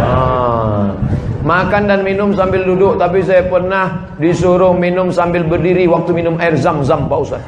Ah. 0.09 0.89
Makan 1.43 1.91
dan 1.91 2.01
minum 2.07 2.33
sambil 2.33 2.63
duduk 2.63 2.97
Tapi 2.97 3.21
saya 3.23 3.45
pernah 3.47 4.09
disuruh 4.17 4.73
minum 4.73 5.11
sambil 5.11 5.43
berdiri 5.45 5.85
Waktu 5.91 6.11
minum 6.15 6.39
air 6.39 6.55
zam-zam 6.57 7.11
Pak 7.11 7.19
Ustaz 7.19 7.43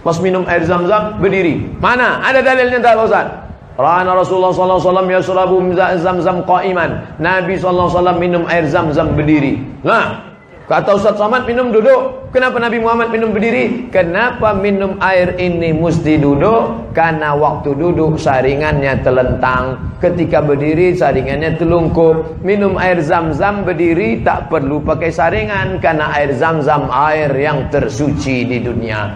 Pas 0.00 0.16
minum 0.20 0.44
air 0.46 0.64
zam-zam 0.64 1.18
berdiri 1.18 1.60
Mana? 1.80 2.20
Ada 2.24 2.40
dalilnya 2.40 2.78
tak 2.80 2.96
Pak 2.96 3.06
Ustaz? 3.08 3.26
Rana 3.80 4.12
Rasulullah 4.12 4.52
SAW 4.52 5.08
Yasrabu 5.08 5.56
zam-zam 5.76 6.44
qa'iman 6.44 7.16
Nabi 7.16 7.56
SAW 7.56 8.20
minum 8.20 8.44
air 8.46 8.68
zam-zam 8.68 9.16
berdiri 9.16 9.56
Nah 9.80 10.29
Kata 10.70 10.94
Ustaz 10.94 11.18
Somad 11.18 11.50
minum 11.50 11.74
duduk. 11.74 12.30
Kenapa 12.30 12.62
Nabi 12.62 12.78
Muhammad 12.78 13.10
minum 13.10 13.34
berdiri? 13.34 13.90
Kenapa 13.90 14.54
minum 14.54 15.02
air 15.02 15.34
ini 15.34 15.74
mesti 15.74 16.14
duduk? 16.14 16.94
Karena 16.94 17.34
waktu 17.34 17.74
duduk 17.74 18.14
saringannya 18.14 19.02
telentang. 19.02 19.90
Ketika 19.98 20.38
berdiri 20.38 20.94
saringannya 20.94 21.58
telungkup. 21.58 22.38
Minum 22.46 22.78
air 22.78 23.02
zam-zam 23.02 23.66
berdiri 23.66 24.22
tak 24.22 24.46
perlu 24.46 24.78
pakai 24.86 25.10
saringan. 25.10 25.82
Karena 25.82 26.14
air 26.14 26.38
zam-zam 26.38 26.86
air 26.86 27.34
yang 27.34 27.66
tersuci 27.66 28.46
di 28.46 28.62
dunia. 28.62 29.10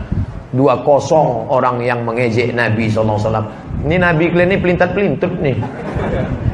Dua 0.55 0.87
kosong 0.87 1.51
orang 1.51 1.83
yang 1.83 2.07
mengejek 2.07 2.55
Nabi 2.55 2.87
SAW. 2.87 3.19
Ini 3.83 3.99
Nabi 3.99 4.31
kalian 4.31 4.55
ini 4.55 4.59
pelintat-pelintut 4.63 5.33
nih. 5.43 5.57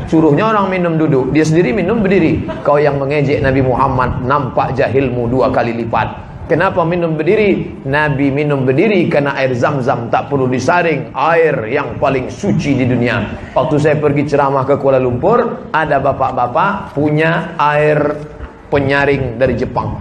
Suruhnya 0.08 0.50
orang 0.50 0.72
minum 0.72 0.96
duduk, 0.96 1.30
dia 1.30 1.44
sendiri 1.44 1.70
minum 1.76 2.00
berdiri. 2.00 2.42
Kau 2.64 2.80
yang 2.80 2.96
mengejek 2.96 3.44
Nabi 3.44 3.60
Muhammad 3.60 4.24
nampak 4.24 4.72
jahilmu 4.74 5.28
dua 5.28 5.52
kali 5.52 5.76
lipat. 5.84 6.32
Kenapa 6.50 6.82
minum 6.82 7.14
berdiri? 7.14 7.78
Nabi 7.86 8.26
minum 8.34 8.66
berdiri 8.66 9.06
karena 9.06 9.38
air 9.38 9.54
zam-zam 9.54 10.10
tak 10.10 10.26
perlu 10.26 10.50
disaring. 10.50 11.14
Air 11.14 11.70
yang 11.70 11.94
paling 12.02 12.26
suci 12.26 12.74
di 12.74 12.90
dunia. 12.90 13.22
Waktu 13.54 13.78
saya 13.78 13.96
pergi 14.02 14.26
ceramah 14.26 14.66
ke 14.66 14.74
Kuala 14.74 14.98
Lumpur, 14.98 15.70
ada 15.70 16.02
bapak-bapak 16.02 16.90
punya 16.90 17.54
air 17.54 18.18
penyaring 18.66 19.38
dari 19.38 19.54
Jepang. 19.54 19.94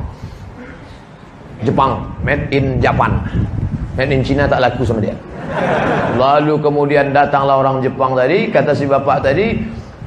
Jepang, 1.61 2.17
made 2.25 2.49
in 2.49 2.81
Japan. 2.81 3.13
Made 3.99 4.15
in 4.15 4.23
China 4.23 4.47
tak 4.47 4.63
laku 4.63 4.87
sama 4.87 5.03
dia. 5.03 5.11
Lalu 6.15 6.55
kemudian 6.63 7.11
datanglah 7.11 7.59
orang 7.59 7.83
Jepang 7.83 8.15
tadi, 8.15 8.47
kata 8.47 8.71
si 8.71 8.87
bapak 8.87 9.27
tadi, 9.27 9.59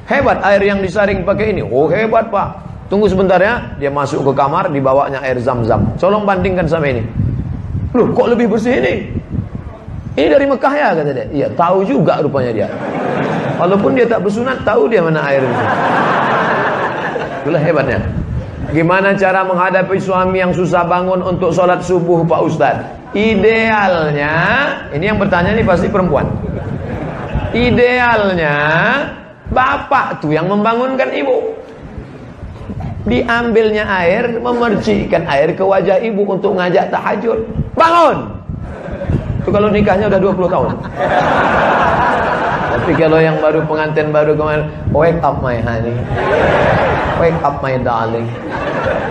Hebat 0.03 0.43
air 0.43 0.59
yang 0.67 0.83
disaring 0.83 1.23
pakai 1.23 1.55
ini. 1.55 1.63
Oh 1.63 1.87
hebat 1.87 2.27
pak. 2.27 2.59
Tunggu 2.91 3.07
sebentar 3.07 3.39
ya. 3.39 3.71
Dia 3.79 3.87
masuk 3.87 4.19
ke 4.19 4.31
kamar, 4.35 4.67
dibawanya 4.67 5.23
air 5.23 5.39
zam-zam. 5.39 5.95
Tolong 5.95 6.27
bandingkan 6.27 6.67
sama 6.67 6.91
ini. 6.91 7.07
Loh 7.95 8.11
kok 8.11 8.27
lebih 8.35 8.51
bersih 8.51 8.83
ini? 8.83 9.15
Ini 10.19 10.27
dari 10.27 10.45
Mekah 10.45 10.73
ya 10.75 10.89
kata 10.91 11.11
dia. 11.15 11.25
Iya 11.31 11.47
tahu 11.55 11.87
juga 11.87 12.19
rupanya 12.19 12.51
dia. 12.51 12.67
Walaupun 13.55 13.95
dia 13.95 14.03
tak 14.03 14.27
bersunat, 14.27 14.65
tahu 14.67 14.91
dia 14.91 14.99
mana 14.99 15.23
air 15.23 15.39
itu. 15.39 15.65
Itulah 17.47 17.61
hebatnya. 17.63 17.99
Gimana 18.71 19.11
cara 19.19 19.43
menghadapi 19.43 19.99
suami 19.99 20.39
yang 20.39 20.55
susah 20.55 20.87
bangun 20.87 21.19
untuk 21.19 21.51
sholat 21.51 21.83
subuh 21.83 22.23
Pak 22.23 22.41
Ustadz? 22.47 22.87
Idealnya, 23.13 24.33
ini 24.95 25.05
yang 25.11 25.19
bertanya 25.19 25.53
ini 25.53 25.61
pasti 25.67 25.91
perempuan. 25.91 26.25
Idealnya 27.53 28.55
Bapak 29.53 30.23
tuh 30.23 30.33
yang 30.33 30.49
membangunkan 30.49 31.11
ibu. 31.13 31.53
Diambilnya 33.03 33.83
air, 33.85 34.39
memercikkan 34.39 35.27
air 35.27 35.51
ke 35.53 35.61
wajah 35.61 35.99
ibu 35.99 36.23
untuk 36.23 36.55
ngajak 36.55 36.87
tahajud. 36.87 37.43
Bangun! 37.75 38.31
Itu 39.43 39.51
kalau 39.51 39.67
nikahnya 39.67 40.07
udah 40.07 40.19
20 40.23 40.47
tahun. 40.47 40.69
Tapi 42.83 42.99
kalau 42.99 43.15
yang 43.23 43.39
baru 43.39 43.63
pengantin 43.63 44.11
baru 44.11 44.35
kemarin, 44.35 44.67
wake 44.91 45.23
up 45.23 45.39
my 45.39 45.55
honey. 45.63 45.95
Wake 47.15 47.39
up 47.39 47.63
my 47.63 47.79
darling. 47.79 48.27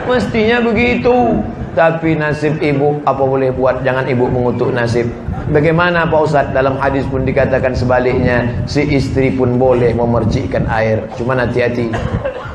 Mestinya 0.04 0.60
begitu. 0.60 1.40
Tapi 1.72 2.20
nasib 2.20 2.60
ibu 2.60 3.00
apa 3.08 3.24
boleh 3.24 3.48
buat 3.48 3.80
Jangan 3.80 4.04
ibu 4.04 4.28
mengutuk 4.28 4.76
nasib 4.76 5.08
Bagaimana 5.48 6.04
Pak 6.04 6.20
Ustaz 6.20 6.46
Dalam 6.52 6.76
hadis 6.76 7.08
pun 7.08 7.24
dikatakan 7.24 7.72
sebaliknya 7.72 8.44
Si 8.68 8.84
istri 8.92 9.32
pun 9.32 9.56
boleh 9.56 9.96
memercikkan 9.96 10.68
air 10.68 11.00
Cuma 11.16 11.32
hati-hati 11.32 11.88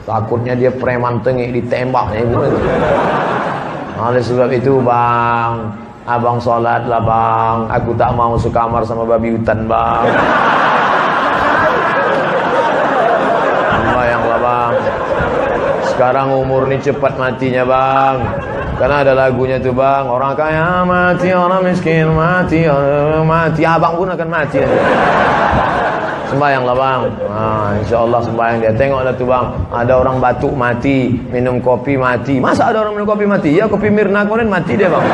Takutnya 0.05 0.53
dia 0.53 0.71
preman 0.71 1.19
tengik 1.19 1.51
ditembak 1.51 2.15
ibu. 2.15 2.45
Oleh 3.97 4.21
sebab 4.21 4.53
itu 4.53 4.77
bang 4.85 5.65
Abang 6.05 6.37
sholat 6.37 6.85
lah 6.85 7.01
bang 7.01 7.57
Aku 7.73 7.97
tak 7.97 8.13
mau 8.13 8.37
sekamar 8.37 8.85
sama 8.85 9.01
babi 9.01 9.33
hutan 9.33 9.65
bang 9.65 10.05
Bayanglah 13.97 14.39
bang 14.45 14.73
Sekarang 15.97 16.29
umur 16.29 16.69
ni 16.69 16.77
cepat 16.77 17.17
matinya 17.17 17.65
bang. 17.65 18.21
Karena 18.77 19.01
ada 19.01 19.17
lagunya 19.17 19.57
tuh 19.57 19.73
bang. 19.73 20.05
Orang 20.05 20.37
kaya 20.37 20.85
mati, 20.85 21.33
orang 21.33 21.65
miskin 21.65 22.13
mati 22.13 22.69
orang 22.69 23.25
Mati, 23.25 23.65
abang 23.65 23.97
pun 23.97 24.05
akan 24.13 24.29
mati. 24.29 24.61
Sembayang 26.29 26.63
lah 26.69 26.75
bang. 26.77 27.01
Nah, 27.25 27.69
Insya 27.81 27.97
Allah 28.05 28.21
sembayang 28.21 28.57
dia. 28.61 28.77
Tengok 28.77 29.01
lah 29.09 29.13
tuh 29.17 29.25
bang. 29.25 29.45
Ada 29.73 29.93
orang 29.97 30.21
batuk 30.21 30.53
mati. 30.53 31.17
Minum 31.33 31.57
kopi 31.65 31.97
mati. 31.97 32.37
Masa 32.37 32.69
ada 32.69 32.85
orang 32.85 32.93
minum 32.93 33.09
kopi 33.09 33.25
mati? 33.25 33.57
Ya 33.57 33.65
kopi 33.65 33.89
Mirna 33.89 34.21
kemarin 34.21 34.53
mati 34.53 34.77
dia 34.77 34.93
bang. 34.93 35.05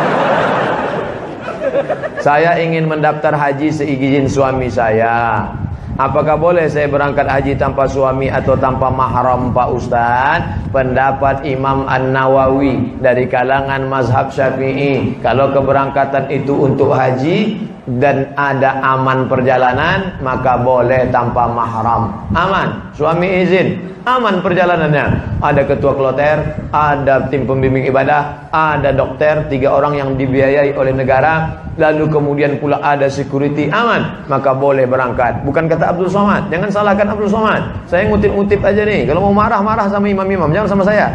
Saya 2.19 2.59
ingin 2.59 2.91
mendaftar 2.91 3.31
haji 3.31 3.71
seizin 3.71 4.27
suami 4.27 4.67
saya 4.67 5.47
Apakah 5.93 6.41
boleh 6.41 6.65
saya 6.65 6.89
berangkat 6.89 7.29
haji 7.29 7.53
tanpa 7.53 7.85
suami 7.85 8.25
atau 8.25 8.57
tanpa 8.57 8.89
mahram 8.89 9.53
Pak 9.53 9.69
Ustaz? 9.77 10.41
Pendapat 10.73 11.45
Imam 11.45 11.85
An-Nawawi 11.85 12.97
dari 12.97 13.29
kalangan 13.29 13.85
mazhab 13.85 14.33
Syafi'i, 14.33 15.21
kalau 15.21 15.53
keberangkatan 15.53 16.33
itu 16.33 16.65
untuk 16.65 16.97
haji 16.97 17.61
dan 17.83 18.31
ada 18.39 18.79
aman 18.79 19.27
perjalanan, 19.27 20.23
maka 20.23 20.55
boleh 20.55 21.11
tanpa 21.11 21.51
mahram. 21.51 22.15
Aman, 22.31 22.95
suami 22.95 23.43
izin, 23.43 23.99
aman 24.07 24.39
perjalanannya. 24.39 25.39
Ada 25.43 25.67
ketua 25.67 25.91
kloter, 25.91 26.63
ada 26.71 27.27
tim 27.27 27.43
pembimbing 27.43 27.83
ibadah, 27.87 28.47
ada 28.55 28.95
dokter, 28.95 29.51
tiga 29.51 29.75
orang 29.75 29.99
yang 29.99 30.09
dibiayai 30.15 30.71
oleh 30.79 30.95
negara, 30.95 31.67
lalu 31.75 32.07
kemudian 32.07 32.55
pula 32.63 32.79
ada 32.79 33.11
security 33.11 33.67
aman, 33.67 34.23
maka 34.31 34.55
boleh 34.55 34.87
berangkat. 34.87 35.43
Bukan 35.43 35.67
kata 35.67 35.91
Abdul 35.91 36.07
Somad, 36.07 36.47
jangan 36.47 36.71
salahkan 36.71 37.07
Abdul 37.11 37.27
Somad. 37.27 37.63
Saya 37.91 38.07
ngutip-ngutip 38.07 38.63
aja 38.63 38.87
nih. 38.87 39.03
Kalau 39.03 39.27
mau 39.27 39.35
marah-marah 39.35 39.91
sama 39.91 40.07
imam-imam, 40.07 40.47
jangan 40.55 40.69
sama 40.79 40.83
saya. 40.87 41.11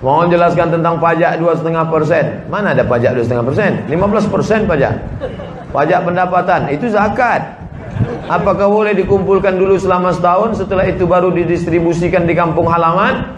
Mau 0.00 0.24
jelaskan 0.24 0.72
tentang 0.72 0.96
pajak 0.96 1.36
2,5 1.36 1.92
persen. 1.92 2.24
Mana 2.48 2.72
ada 2.72 2.88
pajak 2.88 3.12
2,5 3.20 3.44
persen? 3.52 3.70
15 3.84 4.32
persen 4.32 4.64
pajak. 4.64 4.96
Pajak 5.76 6.00
pendapatan, 6.08 6.72
itu 6.72 6.88
zakat. 6.88 7.60
Apakah 8.24 8.72
boleh 8.72 8.96
dikumpulkan 8.96 9.60
dulu 9.60 9.76
selama 9.76 10.16
setahun, 10.16 10.56
setelah 10.56 10.88
itu 10.88 11.04
baru 11.04 11.28
didistribusikan 11.36 12.24
di 12.24 12.32
kampung 12.32 12.64
halaman? 12.72 13.28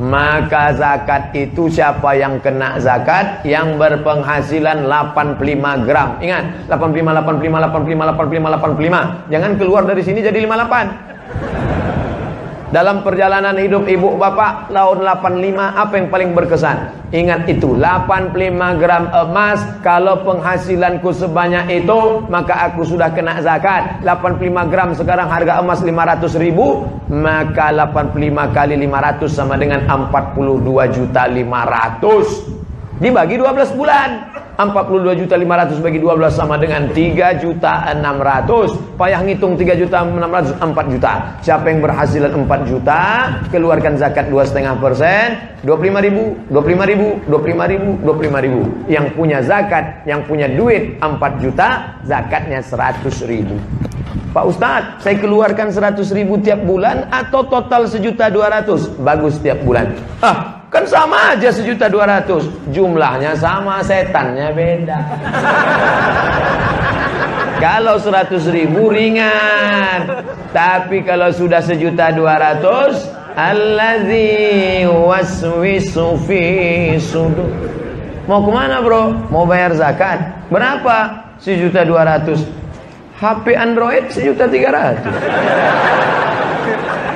Maka 0.00 0.72
zakat 0.78 1.34
itu 1.36 1.68
siapa 1.68 2.16
yang 2.16 2.40
kena 2.40 2.80
zakat 2.80 3.44
Yang 3.44 3.76
berpenghasilan 3.76 4.88
85 4.88 5.36
gram 5.84 6.16
Ingat 6.24 6.72
85, 6.72 7.20
85, 7.20 7.68
85, 7.68 8.08
85, 8.08 9.28
85 9.28 9.28
Jangan 9.28 9.52
keluar 9.60 9.84
dari 9.84 10.00
sini 10.00 10.24
jadi 10.24 10.48
58 10.48 11.59
dalam 12.70 13.02
perjalanan 13.02 13.58
hidup 13.58 13.90
ibu 13.90 14.14
bapak 14.14 14.70
tahun 14.70 15.02
85 15.02 15.58
apa 15.58 15.94
yang 15.98 16.06
paling 16.06 16.30
berkesan? 16.38 16.78
Ingat 17.10 17.50
itu 17.50 17.74
85 17.74 18.78
gram 18.78 19.10
emas 19.10 19.58
kalau 19.82 20.22
penghasilanku 20.22 21.10
sebanyak 21.10 21.82
itu 21.82 22.22
maka 22.30 22.70
aku 22.70 22.86
sudah 22.86 23.10
kena 23.10 23.42
zakat. 23.42 23.98
85 24.06 24.70
gram 24.70 24.94
sekarang 24.94 25.26
harga 25.26 25.58
emas 25.58 25.82
500 25.82 26.30
ribu 26.38 26.86
maka 27.10 27.74
85 27.74 28.54
kali 28.54 28.74
500 28.86 29.26
sama 29.26 29.58
dengan 29.58 29.82
42 29.90 30.94
juta 30.94 31.26
500 31.26 33.02
dibagi 33.02 33.34
12 33.40 33.80
bulan 33.80 34.08
42 34.68 35.20
juta 35.24 35.34
500 35.40 35.80
bagi 35.80 35.98
12 35.98 36.28
sama 36.36 36.60
dengan 36.60 36.92
3 36.92 37.40
juta 37.40 37.88
600. 37.96 39.00
Payah 39.00 39.20
ngitung 39.24 39.56
3 39.56 39.80
juta 39.80 40.04
600 40.04 40.60
4 40.60 40.92
juta. 40.92 41.12
Siapa 41.40 41.66
yang 41.72 41.80
berhasilan 41.80 42.32
4 42.36 42.68
juta, 42.68 43.00
keluarkan 43.48 43.96
zakat 43.96 44.28
2,5 44.28 44.76
persen, 44.76 45.40
25 45.64 46.04
ribu, 46.04 46.24
25 46.52 46.84
ribu, 46.92 47.08
25 47.24 47.72
ribu, 47.72 47.90
25 48.04 48.44
ribu. 48.44 48.60
Yang 48.92 49.06
punya 49.16 49.38
zakat, 49.40 50.04
yang 50.04 50.20
punya 50.28 50.46
duit 50.52 51.00
4 51.00 51.40
juta, 51.40 51.96
zakatnya 52.04 52.60
100 52.60 53.24
ribu. 53.24 53.56
Pak 54.30 54.44
Ustadz, 54.46 55.02
saya 55.02 55.18
keluarkan 55.18 55.74
100 55.74 56.06
ribu 56.14 56.38
tiap 56.38 56.62
bulan 56.62 57.10
atau 57.10 57.42
total 57.50 57.90
sejuta 57.90 58.30
200? 58.30 59.02
Bagus 59.02 59.42
tiap 59.42 59.58
bulan. 59.66 59.90
Ah, 60.22 60.59
Kan 60.70 60.86
sama 60.86 61.34
aja 61.34 61.50
sejuta 61.50 61.90
dua 61.90 62.06
ratus. 62.06 62.46
Jumlahnya 62.70 63.34
sama, 63.34 63.82
setannya 63.82 64.54
beda. 64.54 64.98
kalau 67.64 67.98
seratus 67.98 68.46
ribu 68.46 68.94
ringan. 68.94 70.22
Tapi 70.54 71.02
kalau 71.02 71.34
sudah 71.34 71.58
sejuta 71.58 72.14
dua 72.14 72.38
ratus. 72.38 73.02
Alladzi 73.34 74.86
waswisu 74.86 76.18
fi 76.30 76.42
sudur. 77.02 77.50
Mau 78.30 78.46
ke 78.46 78.50
mana 78.54 78.78
bro? 78.78 79.10
Mau 79.26 79.42
bayar 79.42 79.74
zakat. 79.74 80.22
Berapa? 80.54 81.26
Sejuta 81.42 81.82
dua 81.82 82.06
ratus. 82.06 82.46
HP 83.18 83.58
Android 83.58 84.06
sejuta 84.14 84.46
tiga 84.46 84.70
ratus. 84.70 85.14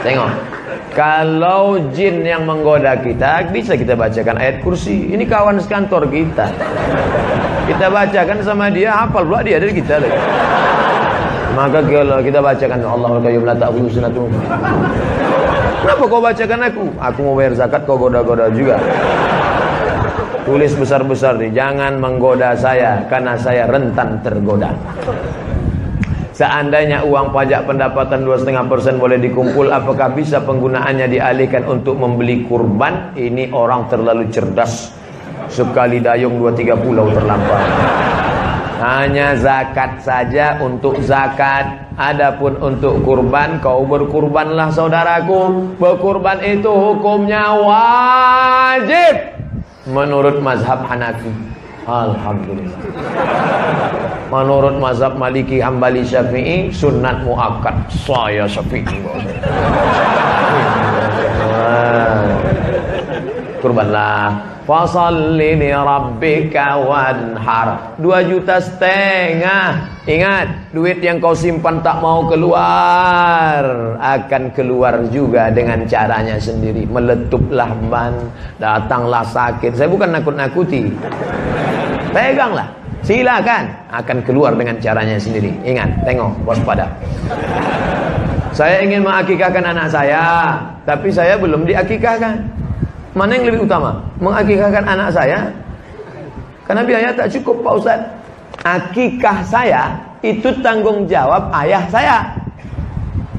Tengok. 0.02 0.53
Kalau 0.94 1.90
jin 1.90 2.22
yang 2.22 2.46
menggoda 2.46 2.94
kita 3.02 3.50
Bisa 3.50 3.74
kita 3.74 3.98
bacakan 3.98 4.38
ayat 4.38 4.62
kursi. 4.62 5.10
Ini 5.10 5.26
kawan 5.26 5.58
sekantor 5.58 6.06
kita. 6.06 6.46
Kita 7.66 7.90
bacakan 7.90 8.38
sama 8.46 8.70
dia 8.70 8.94
Hafal 8.94 9.26
pula 9.26 9.42
dia 9.42 9.58
dari 9.58 9.74
kita. 9.74 9.98
Lagi. 9.98 10.18
Maka 11.54 11.78
kalau 11.86 12.18
kita 12.22 12.38
bacakan 12.38 12.78
Allah 12.82 13.10
qayyum 13.22 13.42
la 13.46 13.54
ta'khudhu 13.58 13.90
Kenapa 15.84 16.02
kau 16.08 16.22
bacakan 16.22 16.60
aku? 16.64 16.84
Aku 16.96 17.18
mau 17.26 17.34
bayar 17.38 17.52
zakat 17.58 17.82
kau 17.86 17.98
goda-goda 17.98 18.50
juga. 18.54 18.78
Tulis 20.44 20.76
besar-besar 20.76 21.40
nih 21.40 21.56
Jangan 21.56 21.96
menggoda 21.96 22.52
saya 22.52 23.00
Karena 23.08 23.32
saya 23.32 23.64
rentan 23.64 24.20
tergoda 24.20 24.76
Seandainya 26.34 27.06
uang 27.06 27.30
pajak 27.30 27.62
pendapatan 27.70 28.26
2,5% 28.26 28.98
boleh 28.98 29.22
dikumpul 29.22 29.70
Apakah 29.70 30.10
bisa 30.18 30.42
penggunaannya 30.42 31.06
dialihkan 31.06 31.62
untuk 31.62 31.94
membeli 31.94 32.42
kurban? 32.50 33.14
Ini 33.14 33.54
orang 33.54 33.86
terlalu 33.86 34.26
cerdas. 34.34 34.90
Sekali 35.46 36.02
dayung 36.02 36.42
2-3 36.42 36.74
pulau 36.74 37.06
terlampau. 37.14 37.62
Hanya 38.82 39.38
zakat 39.38 40.02
saja 40.02 40.58
untuk 40.58 40.98
zakat. 41.06 41.86
Adapun 41.94 42.58
untuk 42.58 43.06
kurban 43.06 43.62
Kau 43.62 43.86
berkurbanlah 43.86 44.74
saudaraku. 44.74 45.78
Berkurban 45.78 46.42
itu 46.42 46.66
hukumnya 46.66 47.54
wajib. 47.54 49.38
Menurut 49.86 50.42
mazhab 50.42 50.82
Hanafi 50.90 51.54
Alhamdulillah. 51.84 52.80
Menurut 54.32 54.80
mazhab 54.80 55.20
Maliki 55.20 55.60
Hambali 55.60 56.00
Syafi'i 56.00 56.72
sunat 56.72 57.20
muakkad. 57.28 57.76
Saya 57.92 58.48
Syafi'i. 58.48 59.04
Kurbanlah 63.60 64.53
Fasalli 64.64 65.60
li 65.60 65.68
rabbika 65.68 66.80
wanhar. 66.80 68.00
Dua 68.00 68.24
juta 68.24 68.56
setengah. 68.56 69.92
Ingat, 70.08 70.72
duit 70.72 71.04
yang 71.04 71.20
kau 71.20 71.36
simpan 71.36 71.84
tak 71.84 72.00
mau 72.00 72.24
keluar 72.28 73.60
akan 74.00 74.42
keluar 74.56 75.04
juga 75.12 75.52
dengan 75.52 75.84
caranya 75.84 76.40
sendiri. 76.40 76.88
Meletuplah 76.88 77.76
ban, 77.92 78.16
datanglah 78.56 79.24
sakit. 79.28 79.76
Saya 79.76 79.88
bukan 79.88 80.16
nakut-nakuti. 80.16 80.88
Peganglah. 82.12 82.68
Silakan 83.04 83.68
akan 83.92 84.18
keluar 84.24 84.56
dengan 84.56 84.80
caranya 84.80 85.20
sendiri. 85.20 85.52
Ingat, 85.60 86.08
tengok, 86.08 86.32
waspada. 86.48 86.88
Saya 88.56 88.80
ingin 88.80 89.04
mengakikahkan 89.04 89.60
anak 89.60 89.92
saya, 89.92 90.56
tapi 90.88 91.12
saya 91.12 91.36
belum 91.36 91.68
diakikahkan. 91.68 92.63
Mana 93.14 93.38
yang 93.38 93.46
lebih 93.54 93.70
utama? 93.70 94.02
Mengakikahkan 94.18 94.84
anak 94.90 95.08
saya? 95.14 95.46
Karena 96.66 96.82
biaya 96.82 97.14
tak 97.14 97.30
cukup 97.30 97.62
Pak 97.62 97.74
Ustaz. 97.78 98.00
Akikah 98.66 99.38
saya 99.46 99.82
itu 100.26 100.50
tanggung 100.58 101.06
jawab 101.06 101.46
ayah 101.62 101.86
saya. 101.94 102.26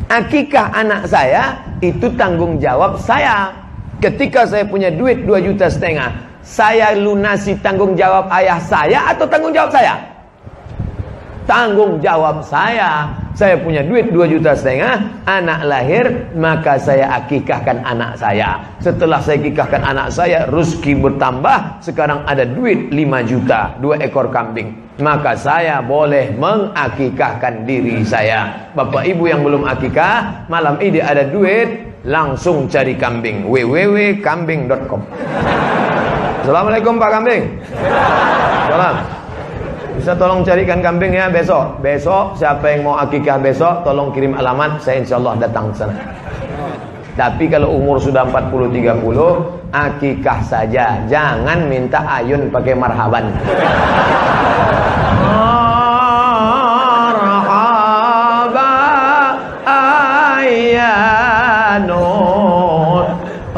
Akikah 0.07 0.71
anak 0.71 1.11
saya 1.11 1.59
itu 1.83 2.07
tanggung 2.15 2.55
jawab 2.55 2.95
saya. 2.95 3.51
Ketika 3.99 4.47
saya 4.47 4.63
punya 4.63 4.93
duit 4.93 5.27
2 5.27 5.43
juta 5.43 5.67
setengah, 5.67 6.13
saya 6.45 6.95
lunasi 6.95 7.57
tanggung 7.59 7.97
jawab 7.97 8.31
ayah 8.31 8.61
saya 8.61 9.11
atau 9.11 9.27
tanggung 9.27 9.51
jawab 9.51 9.73
saya? 9.75 10.14
Tanggung 11.45 12.01
jawab 12.01 12.41
saya. 12.41 13.05
Saya 13.37 13.59
punya 13.59 13.83
duit 13.85 14.09
2 14.09 14.31
juta 14.31 14.55
setengah, 14.55 15.21
anak 15.27 15.59
lahir, 15.67 16.05
maka 16.39 16.79
saya 16.79 17.19
akikahkan 17.19 17.83
anak 17.83 18.15
saya. 18.15 18.63
Setelah 18.79 19.19
saya 19.19 19.43
akikahkan 19.43 19.83
anak 19.83 20.07
saya, 20.09 20.47
rezeki 20.47 21.03
bertambah, 21.03 21.83
sekarang 21.83 22.23
ada 22.25 22.47
duit 22.47 22.89
5 22.95 23.29
juta, 23.29 23.75
dua 23.83 23.99
ekor 23.99 24.31
kambing. 24.31 24.71
Maka 25.03 25.35
saya 25.35 25.83
boleh 25.83 26.31
mengakikahkan 26.39 27.67
diri 27.67 28.07
saya. 28.07 28.71
Bapak 28.71 29.03
ibu 29.03 29.27
yang 29.27 29.43
belum 29.43 29.67
akikah, 29.67 30.47
malam 30.47 30.79
ini 30.79 31.03
ada 31.03 31.27
duit, 31.27 31.99
langsung 32.07 32.71
cari 32.71 32.95
kambing. 32.95 33.51
www.kambing.com 33.51 35.01
Assalamualaikum 36.45 37.01
Pak 37.01 37.09
Kambing. 37.09 37.43
Salam. 38.69 39.24
Bisa 39.95 40.11
tolong 40.13 40.43
carikan 40.43 40.83
kambing 40.83 41.15
ya 41.15 41.31
besok. 41.31 41.79
Besok 41.79 42.35
siapa 42.35 42.75
yang 42.75 42.83
mau 42.83 42.99
akikah 42.99 43.39
besok 43.39 43.87
tolong 43.87 44.11
kirim 44.11 44.35
alamat 44.35 44.83
saya 44.83 45.01
insya 45.01 45.15
Allah 45.17 45.33
datang 45.39 45.71
ke 45.71 45.75
sana. 45.79 45.95
Tapi 47.15 47.47
kalau 47.47 47.71
umur 47.79 47.95
sudah 47.95 48.27
40 48.27 48.75
30 48.75 49.71
akikah 49.71 50.39
saja. 50.43 50.99
Jangan 51.07 51.71
minta 51.71 52.03
ayun 52.03 52.51
pakai 52.51 52.75
marhaban. 52.75 53.31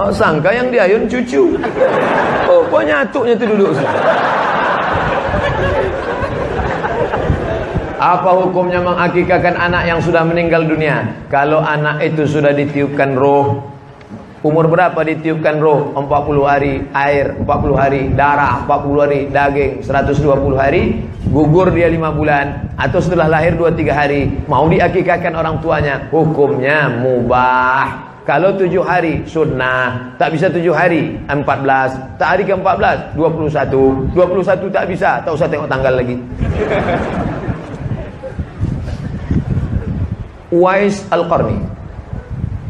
Oh, 0.08 0.13
sangka 0.15 0.56
yang 0.56 0.71
diayun 0.71 1.04
cucu. 1.04 1.60
Oh, 2.47 2.63
kok 2.71 2.84
nyatuknya 2.88 3.36
itu 3.36 3.45
duduk. 3.52 3.76
Apa 8.08 8.39
hukumnya 8.39 8.80
mengakikahkan 8.80 9.60
anak 9.60 9.84
yang 9.84 10.00
sudah 10.00 10.24
meninggal 10.24 10.63
dunia? 10.63 11.12
Kalau 11.28 11.60
anak 11.60 12.00
itu 12.08 12.24
sudah 12.24 12.56
ditiupkan 12.56 13.20
roh 13.20 13.76
Umur 14.48 14.72
berapa 14.72 14.96
ditiupkan 14.96 15.60
roh? 15.60 15.91
40 15.91 16.08
hari 16.48 16.88
air, 16.96 17.36
40 17.41 17.74
hari 17.76 18.02
darah, 18.15 18.63
40 18.63 19.04
hari 19.04 19.20
daging, 19.28 19.84
120 19.84 20.56
hari 20.56 21.04
gugur 21.28 21.67
dia 21.76 21.91
5 21.91 22.15
bulan 22.15 22.72
atau 22.80 23.04
setelah 23.04 23.28
lahir 23.28 23.60
2 23.60 23.76
3 23.76 23.91
hari 23.91 24.32
mau 24.48 24.70
diakikahkan 24.72 25.36
orang 25.36 25.60
tuanya, 25.60 26.08
hukumnya 26.08 26.88
mubah. 26.88 28.08
Kalau 28.24 28.56
7 28.56 28.72
hari 28.88 29.28
sunnah, 29.28 30.15
tak 30.15 30.32
bisa 30.32 30.48
7 30.48 30.63
hari 30.72 31.17
14, 31.28 32.15
tak 32.15 32.28
hari 32.38 32.43
ke-14 32.48 33.20
21, 33.20 34.15
21 34.15 34.72
tak 34.72 34.86
bisa, 34.88 35.20
tak 35.26 35.32
usah 35.36 35.48
tengok 35.52 35.67
tanggal 35.67 35.91
lagi. 35.98 36.15
Uwais 40.48 41.04
Al-Qarni 41.12 41.60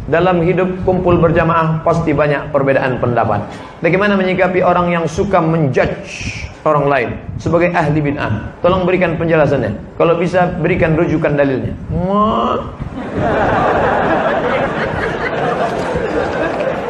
dalam 0.08 0.40
hidup 0.40 0.88
kumpul 0.88 1.20
berjamaah 1.20 1.84
pasti 1.84 2.16
banyak 2.16 2.50
perbedaan 2.56 2.98
pendapat. 2.98 3.44
Bagaimana 3.84 4.16
menyikapi 4.16 4.63
orang 4.63 4.90
yang 4.90 5.06
suka 5.06 5.44
menjudge 5.44 6.48
orang 6.63 6.88
lain 6.88 7.10
sebagai 7.38 7.76
ahli 7.76 8.00
bid'ah? 8.00 8.56
Tolong 8.63 8.88
berikan 8.88 9.20
penjelasannya. 9.20 10.00
Kalau 10.00 10.16
bisa 10.16 10.48
berikan 10.63 10.96
rujukan 10.96 11.36
dalilnya. 11.36 11.76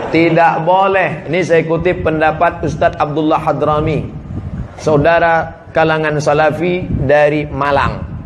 Tidak 0.08 0.54
boleh. 0.64 1.28
Ini 1.28 1.40
saya 1.44 1.62
kutip 1.68 2.06
pendapat 2.06 2.64
Ustadz 2.64 2.96
Abdullah 2.96 3.44
Hadrami, 3.44 4.08
saudara 4.80 5.68
kalangan 5.76 6.16
Salafi 6.22 6.86
dari 6.88 7.44
Malang. 7.50 8.17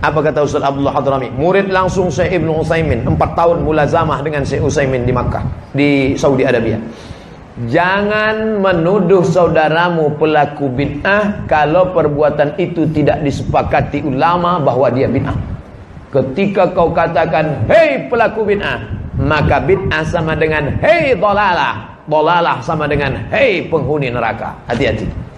Apa 0.00 0.24
kata 0.24 0.48
Ustaz 0.48 0.64
Abdullah 0.64 0.96
Hadrami? 0.96 1.28
Murid 1.28 1.68
langsung 1.68 2.08
Syekh 2.08 2.40
Ibnu 2.40 2.64
Utsaimin, 2.64 3.04
4 3.04 3.20
tahun 3.36 3.60
mulazamah 3.60 4.24
dengan 4.24 4.40
Syekh 4.48 4.64
Utsaimin 4.64 5.04
di 5.04 5.12
Makkah, 5.12 5.44
di 5.76 6.16
Saudi 6.16 6.48
Arabia. 6.48 6.80
Jangan 7.68 8.64
menuduh 8.64 9.20
saudaramu 9.20 10.16
pelaku 10.16 10.72
bid'ah 10.72 11.44
kalau 11.44 11.92
perbuatan 11.92 12.56
itu 12.56 12.88
tidak 12.96 13.20
disepakati 13.20 14.00
ulama 14.00 14.56
bahwa 14.56 14.88
dia 14.88 15.04
bid'ah. 15.04 15.36
Ketika 16.08 16.72
kau 16.72 16.96
katakan, 16.96 17.68
"Hei 17.68 18.08
pelaku 18.08 18.48
bid'ah," 18.48 18.80
maka 19.20 19.60
bid'ah 19.60 20.00
sama 20.08 20.32
dengan 20.32 20.80
"Hei 20.80 21.12
dolalah." 21.12 22.00
Dolalah 22.08 22.64
sama 22.64 22.88
dengan 22.88 23.20
"Hei 23.28 23.68
penghuni 23.68 24.08
neraka." 24.08 24.56
Hati-hati. 24.64 25.29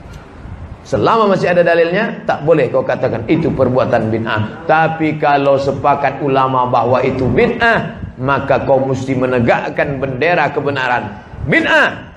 Selama 0.83 1.31
masih 1.31 1.55
ada 1.55 1.63
dalilnya, 1.63 2.27
tak 2.27 2.43
boleh 2.43 2.67
kau 2.67 2.83
katakan 2.83 3.23
itu 3.31 3.55
perbuatan 3.55 4.11
bid'ah. 4.11 4.67
Tapi 4.67 5.15
kalau 5.15 5.55
sepakat 5.55 6.19
ulama 6.19 6.67
bahwa 6.67 6.99
itu 7.07 7.23
bid'ah, 7.31 8.03
maka 8.19 8.67
kau 8.67 8.83
mesti 8.83 9.15
menegakkan 9.15 10.03
bendera 10.03 10.51
kebenaran. 10.51 11.23
Bid'ah 11.47 12.13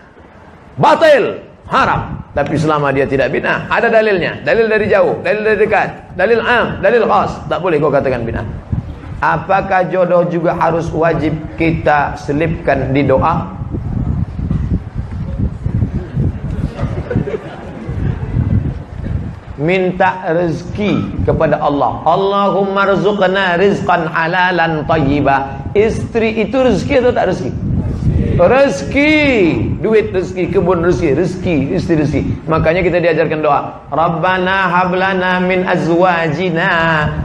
batil, 0.82 1.46
haram. 1.70 2.26
Tapi 2.36 2.60
selama 2.60 2.92
dia 2.92 3.08
tidak 3.08 3.32
bid'ah, 3.32 3.70
ada 3.72 3.88
dalilnya. 3.88 4.44
Dalil 4.44 4.68
dari 4.68 4.92
jauh, 4.92 5.24
dalil 5.24 5.42
dari 5.46 5.58
dekat, 5.62 6.18
dalil 6.20 6.42
am, 6.44 6.84
dalil 6.84 7.08
khas. 7.08 7.32
Tak 7.48 7.62
boleh 7.64 7.78
kau 7.80 7.94
katakan 7.94 8.28
bid'ah. 8.28 8.44
Apakah 9.24 9.88
jodoh 9.88 10.28
juga 10.28 10.52
harus 10.60 10.92
wajib 10.92 11.32
kita 11.56 12.20
selipkan 12.20 12.92
di 12.92 13.08
doa? 13.08 13.55
Minta 19.56 20.28
rezeki 20.36 21.24
kepada 21.24 21.60
Allah. 21.64 22.04
Allahumma 22.04 22.92
rizqna 22.92 23.56
rizqan 23.56 24.08
halalan 24.12 24.84
tayyiba. 24.84 25.68
Istri 25.72 26.44
itu 26.44 26.60
rezeki 26.60 26.94
atau 27.00 27.12
tak 27.16 27.26
rezeki? 27.32 27.76
rezeki 28.36 29.16
duit 29.80 30.12
rezeki 30.12 30.52
kebun 30.52 30.84
rezeki 30.84 31.10
rezeki 31.16 31.56
istri 31.72 31.96
rezeki 31.96 32.22
makanya 32.52 32.84
kita 32.84 33.00
diajarkan 33.00 33.40
doa 33.40 33.62
Rabbana 33.88 34.68
hablana 34.68 35.40
min 35.40 35.64
azwajina 35.64 36.72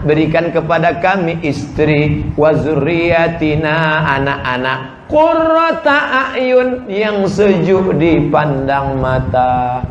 berikan 0.07 0.55
kepada 0.55 1.03
kami 1.03 1.43
istri 1.43 2.23
wa 2.38 2.55
zurriyatina 2.55 4.07
anak-anak 4.23 5.11
qurrata 5.11 6.31
ayun 6.38 6.87
yang 6.87 7.27
sejuk 7.27 7.99
dipandang 7.99 9.03
mata 9.03 9.83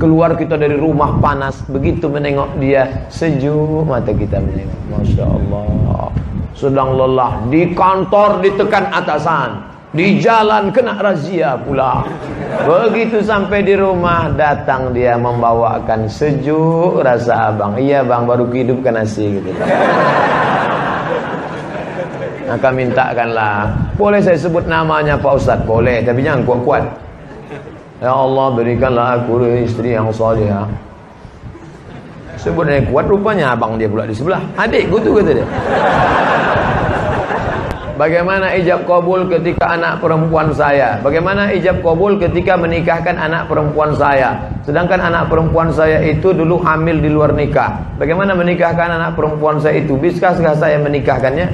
keluar 0.00 0.36
kita 0.36 0.56
dari 0.56 0.76
rumah 0.76 1.20
panas 1.20 1.60
begitu 1.68 2.08
menengok 2.08 2.56
dia 2.56 3.08
sejuk 3.12 3.84
mata 3.84 4.12
kita 4.12 4.40
menengok 4.40 4.80
Masya 4.88 5.24
Allah 5.24 6.08
sedang 6.56 6.94
lelah 6.94 7.42
di 7.50 7.74
kantor 7.74 8.40
ditekan 8.40 8.88
atasan 8.92 9.72
di 9.92 10.16
jalan 10.24 10.72
kena 10.72 10.96
razia 10.96 11.60
pula. 11.60 12.00
Begitu 12.64 13.20
sampai 13.20 13.60
di 13.60 13.76
rumah 13.76 14.32
datang 14.32 14.92
dia 14.96 15.20
membawakan 15.20 16.08
sejuk 16.08 17.04
rasa 17.04 17.52
abang. 17.52 17.76
Iya 17.76 18.00
bang 18.00 18.24
baru 18.24 18.48
hidupkan 18.48 18.96
nasi 18.96 19.36
gitu. 19.40 19.52
Maka 22.48 22.68
mintakanlah. 22.72 23.72
Boleh 23.96 24.20
saya 24.20 24.36
sebut 24.36 24.68
namanya 24.68 25.16
Pak 25.16 25.32
Ustaz? 25.40 25.60
Boleh, 25.64 26.04
tapi 26.04 26.20
jangan 26.20 26.44
kuat-kuat. 26.44 26.84
Ya 28.02 28.10
Allah 28.10 28.50
berikanlah 28.50 29.06
aku 29.22 29.46
istri 29.62 29.94
yang 29.94 30.10
salihah. 30.10 30.66
Sebutnya 32.34 32.82
kuat 32.90 33.06
rupanya 33.06 33.54
abang 33.54 33.78
dia 33.78 33.86
pula 33.86 34.02
di 34.02 34.10
sebelah. 34.10 34.42
Adik 34.58 34.90
tu 34.90 35.14
kata 35.14 35.30
dia. 35.30 35.46
Bagaimana 37.94 38.50
ijab 38.58 38.82
kabul 38.90 39.30
ketika 39.30 39.78
anak 39.78 40.02
perempuan 40.02 40.50
saya? 40.50 40.98
Bagaimana 40.98 41.54
ijab 41.54 41.86
kabul 41.86 42.18
ketika 42.18 42.58
menikahkan 42.58 43.14
anak 43.14 43.46
perempuan 43.46 43.94
saya? 43.94 44.50
Sedangkan 44.66 44.98
anak 44.98 45.30
perempuan 45.30 45.70
saya 45.70 46.02
itu 46.02 46.34
dulu 46.34 46.58
hamil 46.66 46.98
di 46.98 47.06
luar 47.06 47.30
nikah. 47.30 47.78
Bagaimana 48.02 48.34
menikahkan 48.34 48.98
anak 48.98 49.14
perempuan 49.14 49.62
saya 49.62 49.78
itu? 49.78 49.94
Biskah 49.94 50.34
saya 50.34 50.82
menikahkannya? 50.82 51.46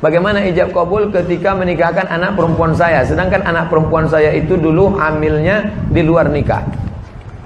Bagaimana 0.00 0.40
ijab 0.48 0.72
kabul 0.72 1.12
ketika 1.12 1.52
menikahkan 1.52 2.08
anak 2.08 2.32
perempuan 2.32 2.72
saya? 2.72 3.04
Sedangkan 3.04 3.44
anak 3.44 3.68
perempuan 3.68 4.08
saya 4.08 4.32
itu 4.32 4.56
dulu 4.56 4.96
hamilnya 4.96 5.68
di 5.92 6.00
luar 6.00 6.32
nikah. 6.32 6.64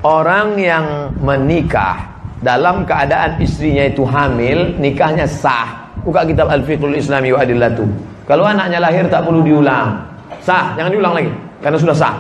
Orang 0.07 0.55
yang 0.63 1.11
menikah 1.19 2.15
dalam 2.39 2.87
keadaan 2.87 3.43
istrinya 3.43 3.91
itu 3.91 4.07
hamil, 4.07 4.79
nikahnya 4.79 5.27
sah 5.27 5.85
Buka 6.05 6.21
kitab 6.29 6.53
Al-Fiqhul 6.53 7.01
Islami 7.01 7.33
wa 7.33 7.41
Adillatu. 7.41 7.89
Kalau 8.29 8.45
anaknya 8.45 8.77
lahir 8.77 9.09
tak 9.09 9.25
perlu 9.25 9.41
diulang. 9.41 10.05
Sah, 10.45 10.77
jangan 10.77 10.93
diulang 10.93 11.17
lagi. 11.17 11.33
Karena 11.65 11.79
sudah 11.81 11.97
sah. 11.97 12.15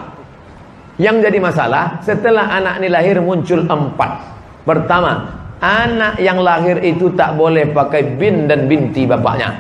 Yang 0.97 1.29
jadi 1.29 1.39
masalah, 1.45 2.01
setelah 2.01 2.49
anak 2.49 2.81
ini 2.81 2.89
lahir 2.89 3.21
muncul 3.21 3.61
empat. 3.69 4.25
Pertama, 4.65 5.29
anak 5.61 6.17
yang 6.17 6.41
lahir 6.41 6.81
itu 6.81 7.13
tak 7.13 7.37
boleh 7.37 7.69
pakai 7.77 8.17
bin 8.17 8.49
dan 8.49 8.65
binti 8.65 9.05
bapaknya. 9.05 9.53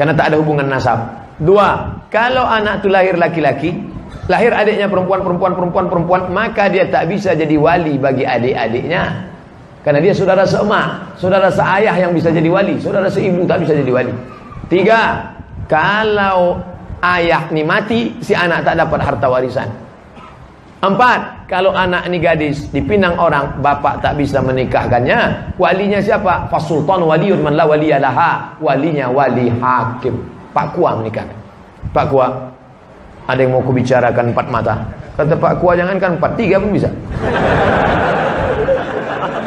Karena 0.00 0.16
tak 0.16 0.32
ada 0.32 0.40
hubungan 0.40 0.64
nasab. 0.64 0.96
Dua, 1.36 2.00
kalau 2.08 2.48
anak 2.48 2.80
itu 2.80 2.88
lahir 2.88 3.20
laki-laki, 3.20 3.76
lahir 4.32 4.48
adiknya 4.48 4.88
perempuan, 4.88 5.20
perempuan, 5.20 5.52
perempuan, 5.52 5.86
perempuan, 5.92 6.20
maka 6.32 6.72
dia 6.72 6.88
tak 6.88 7.12
bisa 7.12 7.36
jadi 7.36 7.52
wali 7.60 8.00
bagi 8.00 8.24
adik-adiknya. 8.24 9.28
Karena 9.84 10.00
dia 10.00 10.16
saudara 10.16 10.48
seemak, 10.48 11.20
saudara 11.20 11.52
seayah 11.52 11.92
yang 12.00 12.16
bisa 12.16 12.32
jadi 12.32 12.48
wali, 12.48 12.80
saudara 12.80 13.12
seibu 13.12 13.44
tak 13.44 13.60
bisa 13.60 13.76
jadi 13.76 13.92
wali. 13.92 14.12
Tiga, 14.72 15.36
kalau 15.68 16.64
ayah 17.04 17.52
ni 17.52 17.60
mati, 17.60 18.16
si 18.24 18.32
anak 18.32 18.64
tak 18.64 18.80
dapat 18.80 19.04
harta 19.04 19.28
warisan. 19.28 19.68
Empat, 20.80 21.39
kalau 21.50 21.74
anak 21.74 22.06
ni 22.06 22.22
gadis 22.22 22.70
dipinang 22.70 23.18
orang, 23.18 23.58
bapak 23.58 23.98
tak 23.98 24.14
bisa 24.14 24.38
menikahkannya, 24.38 25.50
walinya 25.58 25.98
siapa? 25.98 26.46
Fasultan 26.46 27.02
waliun 27.02 27.42
man 27.42 27.58
la 27.58 27.66
waliyalaha, 27.66 28.62
walinya 28.62 29.10
wali 29.10 29.50
hakim. 29.50 30.14
Pak 30.54 30.78
Kua 30.78 30.94
menikahkan. 31.02 31.34
Pak 31.90 32.06
Kua, 32.06 32.30
ada 33.26 33.40
yang 33.42 33.58
mau 33.58 33.66
kubicarakan 33.66 34.30
empat 34.30 34.46
mata. 34.46 34.78
Kata 35.18 35.34
Pak 35.34 35.58
Kua 35.58 35.74
jangankan 35.74 36.22
empat, 36.22 36.38
tiga 36.38 36.62
pun 36.62 36.70
bisa. 36.70 36.86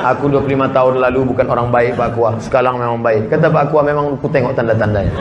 Aku 0.03 0.27
25 0.27 0.75
tahun 0.75 0.99
lalu 0.99 1.31
bukan 1.31 1.47
orang 1.47 1.71
baik 1.71 1.95
Pak 1.95 2.19
Kua. 2.19 2.35
Sekarang 2.43 2.83
memang 2.83 2.99
baik. 2.99 3.31
Kata 3.31 3.47
Pak 3.47 3.71
Kua 3.71 3.79
memang 3.79 4.19
aku 4.19 4.27
tengok 4.27 4.51
tanda-tandanya. 4.51 5.15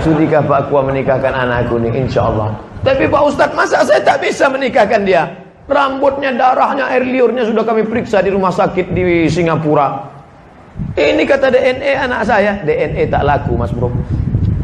Sudikah 0.00 0.40
Pak 0.40 0.72
Kua 0.72 0.80
menikahkan 0.88 1.36
anakku 1.36 1.76
ni? 1.76 1.92
Insya 1.92 2.32
Allah. 2.32 2.69
Tapi 2.80 3.04
Pak 3.12 3.22
Ustaz, 3.28 3.50
masa 3.52 3.84
saya 3.84 4.00
tak 4.00 4.24
bisa 4.24 4.48
menikahkan 4.48 5.04
dia? 5.04 5.28
Rambutnya, 5.70 6.34
darahnya, 6.34 6.88
air 6.90 7.04
liurnya 7.06 7.46
sudah 7.46 7.62
kami 7.62 7.86
periksa 7.86 8.24
di 8.24 8.32
rumah 8.32 8.50
sakit 8.50 8.90
di 8.90 9.28
Singapura. 9.30 10.10
Ini 10.96 11.22
kata 11.28 11.52
DNA 11.52 12.08
anak 12.08 12.26
saya. 12.26 12.58
DNA 12.64 13.06
tak 13.12 13.22
laku 13.22 13.52
Mas 13.54 13.70
Bro. 13.70 13.92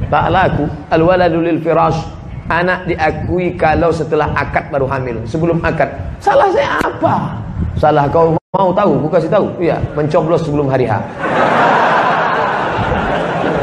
Tak 0.09 0.33
laku. 0.33 0.64
Al-waladul 0.90 1.61
firash. 1.61 2.00
Anak 2.46 2.87
diakui 2.87 3.59
kalau 3.59 3.90
setelah 3.90 4.31
akad 4.35 4.70
baru 4.70 4.87
hamil. 4.87 5.18
Sebelum 5.26 5.59
akad. 5.62 5.90
Salah 6.22 6.46
saya 6.55 6.79
apa? 6.83 7.37
Salah 7.76 8.07
kau 8.09 8.38
mau 8.55 8.70
tahu, 8.72 9.02
aku 9.02 9.09
kasih 9.18 9.31
tahu. 9.31 9.46
Iya, 9.61 9.76
mencoblos 9.92 10.46
sebelum 10.46 10.70
hari 10.70 10.87
H. 10.88 10.94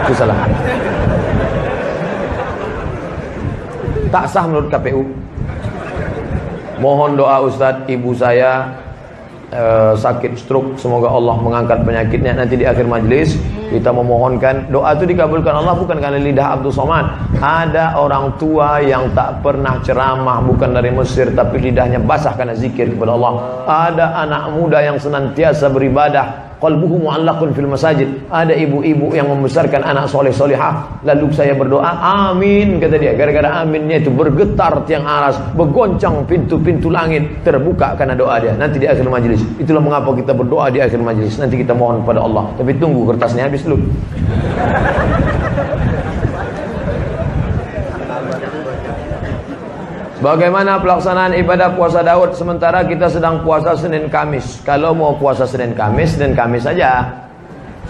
Itu 0.03 0.13
salah. 0.19 0.35
Tak 4.13 4.29
sah 4.29 4.45
menurut 4.45 4.69
KPU. 4.69 5.01
Mohon 6.77 7.17
doa 7.17 7.41
Ustadz, 7.49 7.89
ibu 7.89 8.13
saya 8.13 8.77
uh, 9.49 9.97
sakit 9.97 10.37
stroke, 10.37 10.77
semoga 10.77 11.09
Allah 11.09 11.33
mengangkat 11.41 11.81
penyakitnya 11.81 12.37
nanti 12.37 12.61
di 12.61 12.65
akhir 12.69 12.85
majlis. 12.85 13.41
Kita 13.73 13.89
memohonkan 13.89 14.69
doa 14.69 14.93
itu 14.93 15.09
dikabulkan 15.09 15.57
Allah 15.57 15.73
bukan 15.73 15.97
karena 15.97 16.21
lidah 16.21 16.61
Abdul 16.61 16.69
Somad. 16.69 17.09
Ada 17.41 17.97
orang 17.97 18.37
tua 18.37 18.85
yang 18.85 19.09
tak 19.17 19.41
pernah 19.41 19.81
ceramah 19.81 20.45
bukan 20.45 20.77
dari 20.77 20.93
Mesir 20.93 21.33
tapi 21.33 21.57
lidahnya 21.57 21.97
basah 21.97 22.37
karena 22.37 22.53
zikir 22.53 22.93
kepada 22.93 23.17
Allah. 23.17 23.65
Ada 23.65 24.05
anak 24.29 24.43
muda 24.53 24.77
yang 24.77 25.01
senantiasa 25.01 25.73
beribadah 25.73 26.52
qalbuhu 26.63 27.03
mu'allaqun 27.03 27.51
fil 27.51 27.67
masajid. 27.67 28.07
Ada 28.31 28.55
ibu-ibu 28.55 29.11
yang 29.11 29.27
membesarkan 29.27 29.83
anak 29.83 30.07
soleh 30.07 30.31
solehah. 30.31 31.03
Lalu 31.03 31.35
saya 31.35 31.51
berdoa, 31.51 31.91
amin 32.31 32.79
kata 32.79 32.95
dia. 32.95 33.11
Gara-gara 33.19 33.59
aminnya 33.59 33.99
itu 33.99 34.07
bergetar 34.07 34.87
tiang 34.87 35.03
aras, 35.03 35.35
bergoncang 35.59 36.23
pintu-pintu 36.23 36.87
langit 36.87 37.43
terbuka 37.43 37.99
karena 37.99 38.15
doa 38.15 38.39
dia. 38.39 38.55
Nanti 38.55 38.79
di 38.79 38.87
akhir 38.87 39.03
majlis. 39.11 39.43
Itulah 39.59 39.83
mengapa 39.83 40.15
kita 40.15 40.31
berdoa 40.31 40.71
di 40.71 40.79
akhir 40.79 41.03
majlis. 41.03 41.35
Nanti 41.35 41.59
kita 41.59 41.75
mohon 41.75 42.07
kepada 42.07 42.23
Allah. 42.23 42.47
Tapi 42.55 42.71
tunggu 42.79 43.03
kertasnya 43.11 43.51
habis 43.51 43.67
dulu. 43.67 43.83
Bagaimana 50.23 50.79
pelaksanaan 50.79 51.35
ibadah 51.35 51.75
puasa 51.75 51.99
Daud 51.99 52.31
sementara 52.31 52.79
kita 52.87 53.11
sedang 53.11 53.43
puasa 53.43 53.75
Senin 53.75 54.07
Kamis? 54.07 54.63
Kalau 54.63 54.95
mau 54.95 55.19
puasa 55.19 55.43
Senin 55.43 55.75
Kamis, 55.75 56.15
Senin 56.15 56.31
Kamis 56.31 56.63
saja. 56.63 57.11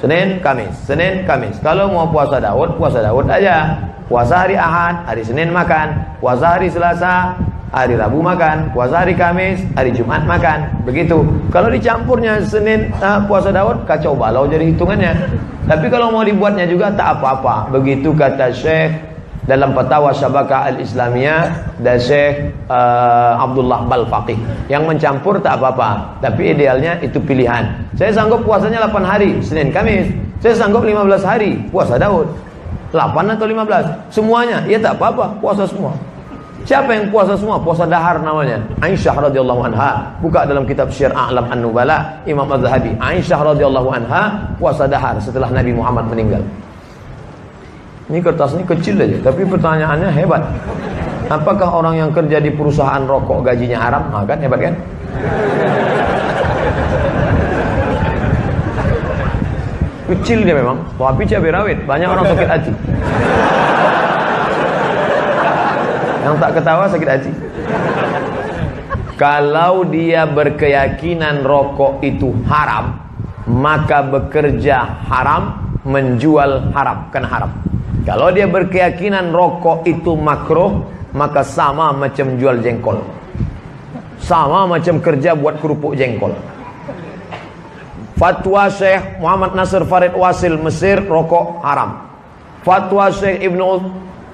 Senin, 0.02 0.42
Kamis, 0.42 0.74
Senin, 0.82 1.30
Kamis. 1.30 1.62
Kalau 1.62 1.94
mau 1.94 2.10
puasa 2.10 2.42
Daud, 2.42 2.74
puasa 2.82 3.06
Daud 3.06 3.30
aja. 3.30 3.78
Puasa 4.10 4.50
hari 4.50 4.58
Ahad, 4.58 5.06
hari 5.06 5.22
Senin 5.22 5.54
makan. 5.54 5.94
Puasa 6.18 6.58
hari 6.58 6.74
Selasa, 6.74 7.38
hari 7.70 8.02
Rabu 8.02 8.26
makan. 8.26 8.74
Puasa 8.74 9.06
hari 9.06 9.14
Kamis, 9.14 9.62
hari 9.78 9.94
Jumat 9.94 10.26
makan. 10.26 10.74
Begitu. 10.90 11.22
Kalau 11.54 11.70
dicampurnya 11.70 12.42
Senin 12.42 12.90
uh, 12.98 13.22
puasa 13.30 13.54
Daud, 13.54 13.86
kacau 13.86 14.18
balau 14.18 14.50
jadi 14.50 14.74
hitungannya. 14.74 15.14
Tapi 15.70 15.86
kalau 15.86 16.10
mau 16.10 16.26
dibuatnya 16.26 16.66
juga 16.66 16.90
tak 16.98 17.22
apa-apa. 17.22 17.70
Begitu 17.70 18.10
kata 18.18 18.50
Syekh 18.50 19.13
dalam 19.44 19.76
fatwa 19.76 20.12
Syabaka 20.16 20.72
Al-Islamiyah 20.72 21.76
dan 21.84 22.00
Syekh 22.00 22.56
uh, 22.72 23.44
Abdullah 23.44 23.84
Balfaqih 23.88 24.40
yang 24.72 24.88
mencampur 24.88 25.36
tak 25.44 25.60
apa-apa 25.60 26.20
tapi 26.24 26.56
idealnya 26.56 26.96
itu 27.04 27.20
pilihan. 27.20 27.68
Saya 28.00 28.16
sanggup 28.16 28.48
puasanya 28.48 28.88
8 28.88 29.04
hari 29.04 29.40
Senin 29.44 29.70
Kamis. 29.70 30.08
Saya 30.40 30.56
sanggup 30.56 30.84
15 30.84 31.24
hari 31.24 31.60
puasa 31.72 32.00
Daud. 32.00 32.28
8 32.96 33.36
atau 33.36 33.46
15 33.50 34.14
semuanya. 34.14 34.64
Ya 34.70 34.80
tak 34.80 34.96
apa-apa 35.02 35.36
puasa 35.44 35.68
semua. 35.68 35.92
Siapa 36.64 36.96
yang 36.96 37.12
puasa 37.12 37.36
semua? 37.36 37.60
Puasa 37.60 37.84
dahar 37.84 38.24
namanya. 38.24 38.56
Aisyah 38.80 39.28
radhiyallahu 39.28 39.68
anha. 39.68 40.08
Buka 40.24 40.48
dalam 40.48 40.64
kitab 40.64 40.88
Syiar 40.88 41.12
A'lam 41.12 41.52
An-Nubala 41.52 42.24
Imam 42.24 42.48
Az-Zahabi 42.48 42.96
Aisyah 43.04 43.52
radhiyallahu 43.52 43.92
anha 43.92 44.48
puasa 44.56 44.88
dahar 44.88 45.20
setelah 45.20 45.52
Nabi 45.52 45.76
Muhammad 45.76 46.08
meninggal 46.08 46.40
ini 48.12 48.20
kertas 48.20 48.52
ini 48.60 48.68
kecil 48.68 49.00
aja, 49.00 49.32
tapi 49.32 49.48
pertanyaannya 49.48 50.10
hebat. 50.12 50.44
Apakah 51.32 51.72
orang 51.72 51.96
yang 51.96 52.12
kerja 52.12 52.44
di 52.44 52.52
perusahaan 52.52 53.00
rokok 53.08 53.48
gajinya 53.48 53.80
haram? 53.80 54.04
Nah, 54.12 54.28
kan 54.28 54.44
hebat 54.44 54.60
kan? 54.60 54.76
Kecil 60.04 60.44
dia 60.44 60.52
memang, 60.60 60.84
tapi 61.00 61.24
cabai 61.24 61.52
rawit. 61.56 61.80
Banyak 61.88 62.08
orang 62.12 62.26
sakit 62.28 62.50
hati. 62.52 62.72
Yang 66.28 66.36
tak 66.44 66.52
ketawa 66.60 66.84
sakit 66.92 67.10
hati. 67.10 67.32
Kalau 69.16 69.88
dia 69.88 70.28
berkeyakinan 70.28 71.48
rokok 71.48 72.04
itu 72.04 72.36
haram, 72.52 73.00
maka 73.48 74.04
bekerja 74.04 75.08
haram, 75.08 75.72
menjual 75.88 76.68
haram, 76.76 77.08
kan 77.08 77.24
haram. 77.24 77.52
Kalau 78.04 78.36
dia 78.36 78.52
berkeyakinan 78.52 79.32
rokok 79.32 79.88
itu 79.88 80.12
makruh, 80.20 80.84
maka 81.16 81.40
sama 81.40 81.96
macam 81.96 82.36
jual 82.36 82.60
jengkol. 82.60 83.00
Sama 84.20 84.68
macam 84.68 85.00
kerja 85.00 85.32
buat 85.36 85.64
kerupuk 85.64 85.96
jengkol. 85.96 86.36
Fatwa 88.20 88.68
Syekh 88.68 89.20
Muhammad 89.24 89.56
Nasir 89.56 89.84
Farid 89.88 90.14
Wasil 90.16 90.60
Mesir 90.60 91.00
rokok 91.00 91.64
haram. 91.64 92.08
Fatwa 92.64 93.08
Syekh 93.08 93.40
Ibnu 93.40 93.88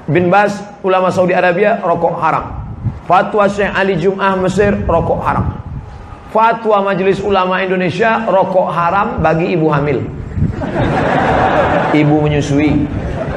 bin 0.09 0.33
Bas 0.33 0.61
ulama 0.81 1.13
Saudi 1.13 1.37
Arabia 1.37 1.77
rokok 1.81 2.17
haram. 2.17 2.69
Fatwa 3.05 3.45
Syekh 3.49 3.69
Ali 3.73 3.97
Jum'ah 4.01 4.33
Mesir 4.37 4.73
rokok 4.85 5.21
haram. 5.21 5.57
Fatwa 6.29 6.85
Majelis 6.85 7.17
Ulama 7.25 7.57
Indonesia 7.65 8.21
rokok 8.29 8.69
haram 8.69 9.17
bagi 9.17 9.49
ibu 9.57 9.65
hamil. 9.73 10.05
Ibu 11.89 12.15
menyusui 12.21 12.85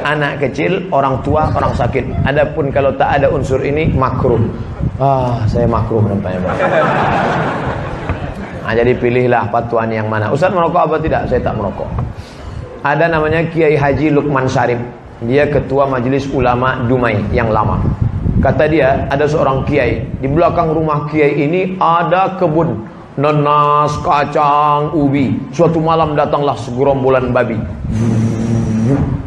anak 0.03 0.43
kecil, 0.43 0.91
orang 0.91 1.23
tua, 1.23 1.47
orang 1.55 1.73
sakit. 1.73 2.27
Adapun 2.27 2.69
kalau 2.69 2.91
tak 2.99 3.17
ada 3.17 3.31
unsur 3.31 3.63
ini 3.63 3.89
makruh. 3.89 4.39
Ah, 4.99 5.41
saya 5.49 5.65
makruh 5.65 6.03
nampaknya. 6.05 6.53
Nah, 8.63 8.71
jadi 8.71 8.95
pilihlah 8.95 9.51
patuan 9.51 9.91
yang 9.91 10.07
mana. 10.07 10.31
Ustaz 10.31 10.51
merokok 10.51 10.87
apa 10.87 10.95
tidak? 10.99 11.27
Saya 11.27 11.43
tak 11.43 11.55
merokok. 11.59 11.89
Ada 12.83 13.11
namanya 13.11 13.43
Kiai 13.47 13.75
Haji 13.75 14.11
Lukman 14.11 14.47
Sarip. 14.47 14.79
Dia 15.23 15.47
ketua 15.47 15.87
Majelis 15.87 16.27
Ulama 16.31 16.83
Dumai 16.83 17.15
yang 17.31 17.47
lama. 17.51 17.79
Kata 18.43 18.67
dia, 18.67 19.07
ada 19.07 19.23
seorang 19.23 19.63
kiai. 19.63 20.03
Di 20.19 20.27
belakang 20.27 20.75
rumah 20.75 21.07
kiai 21.07 21.47
ini 21.47 21.79
ada 21.79 22.35
kebun 22.35 22.75
nanas, 23.15 23.95
kacang, 24.03 24.91
ubi. 24.91 25.37
Suatu 25.53 25.79
malam 25.79 26.17
datanglah 26.17 26.57
segerombolan 26.59 27.31
babi. 27.31 27.55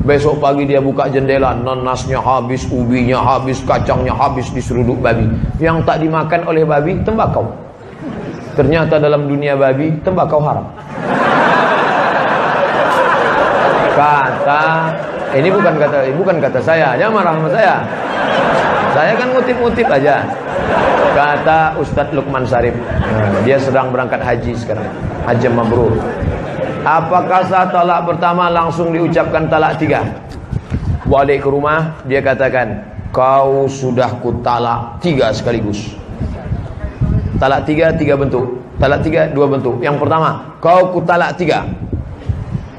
Besok 0.06 0.38
pagi 0.38 0.68
dia 0.68 0.78
buka 0.78 1.10
jendela, 1.10 1.56
nanasnya 1.56 2.22
habis, 2.22 2.68
ubinya 2.70 3.18
habis, 3.18 3.58
kacangnya 3.64 4.14
habis 4.14 4.46
diseruduk 4.54 5.00
babi. 5.02 5.26
Yang 5.58 5.82
tak 5.82 6.04
dimakan 6.04 6.40
oleh 6.46 6.62
babi, 6.62 6.94
tembakau. 7.02 7.48
Ternyata 8.54 9.02
dalam 9.02 9.26
dunia 9.28 9.58
babi, 9.58 9.92
tembakau 10.00 10.40
haram. 10.40 10.66
Kata, 13.96 14.92
ini 15.34 15.48
bukan 15.48 15.74
kata 15.80 15.98
bukan 16.14 16.36
kata 16.38 16.60
saya, 16.60 16.94
jangan 17.00 17.12
marah 17.20 17.32
sama 17.40 17.50
saya. 17.50 17.74
Saya 18.96 19.12
kan 19.12 19.28
ngutip-ngutip 19.32 19.88
aja. 19.92 20.24
Kata 21.12 21.76
Ustadz 21.76 22.16
Lukman 22.16 22.44
Sarif. 22.48 22.72
Dia 23.44 23.60
sedang 23.60 23.92
berangkat 23.92 24.20
haji 24.24 24.52
sekarang. 24.56 24.88
Haji 25.28 25.48
mabrur. 25.52 25.92
Apakah 26.86 27.42
saat 27.50 27.74
talak 27.74 28.06
pertama 28.06 28.46
langsung 28.46 28.94
diucapkan 28.94 29.50
talak 29.50 29.74
tiga? 29.74 30.06
Balik 31.02 31.42
ke 31.42 31.48
rumah, 31.50 31.98
dia 32.06 32.22
katakan, 32.22 32.78
kau 33.10 33.66
sudah 33.66 34.22
ku 34.22 34.38
talak 34.38 35.02
tiga 35.02 35.34
sekaligus. 35.34 35.98
Talak 37.42 37.66
tiga, 37.66 37.90
tiga 37.90 38.14
bentuk. 38.14 38.62
Talak 38.78 39.02
tiga, 39.02 39.26
dua 39.34 39.50
bentuk. 39.50 39.82
Yang 39.82 39.98
pertama, 39.98 40.54
kau 40.62 40.94
ku 40.94 41.02
talak 41.02 41.34
tiga. 41.34 41.66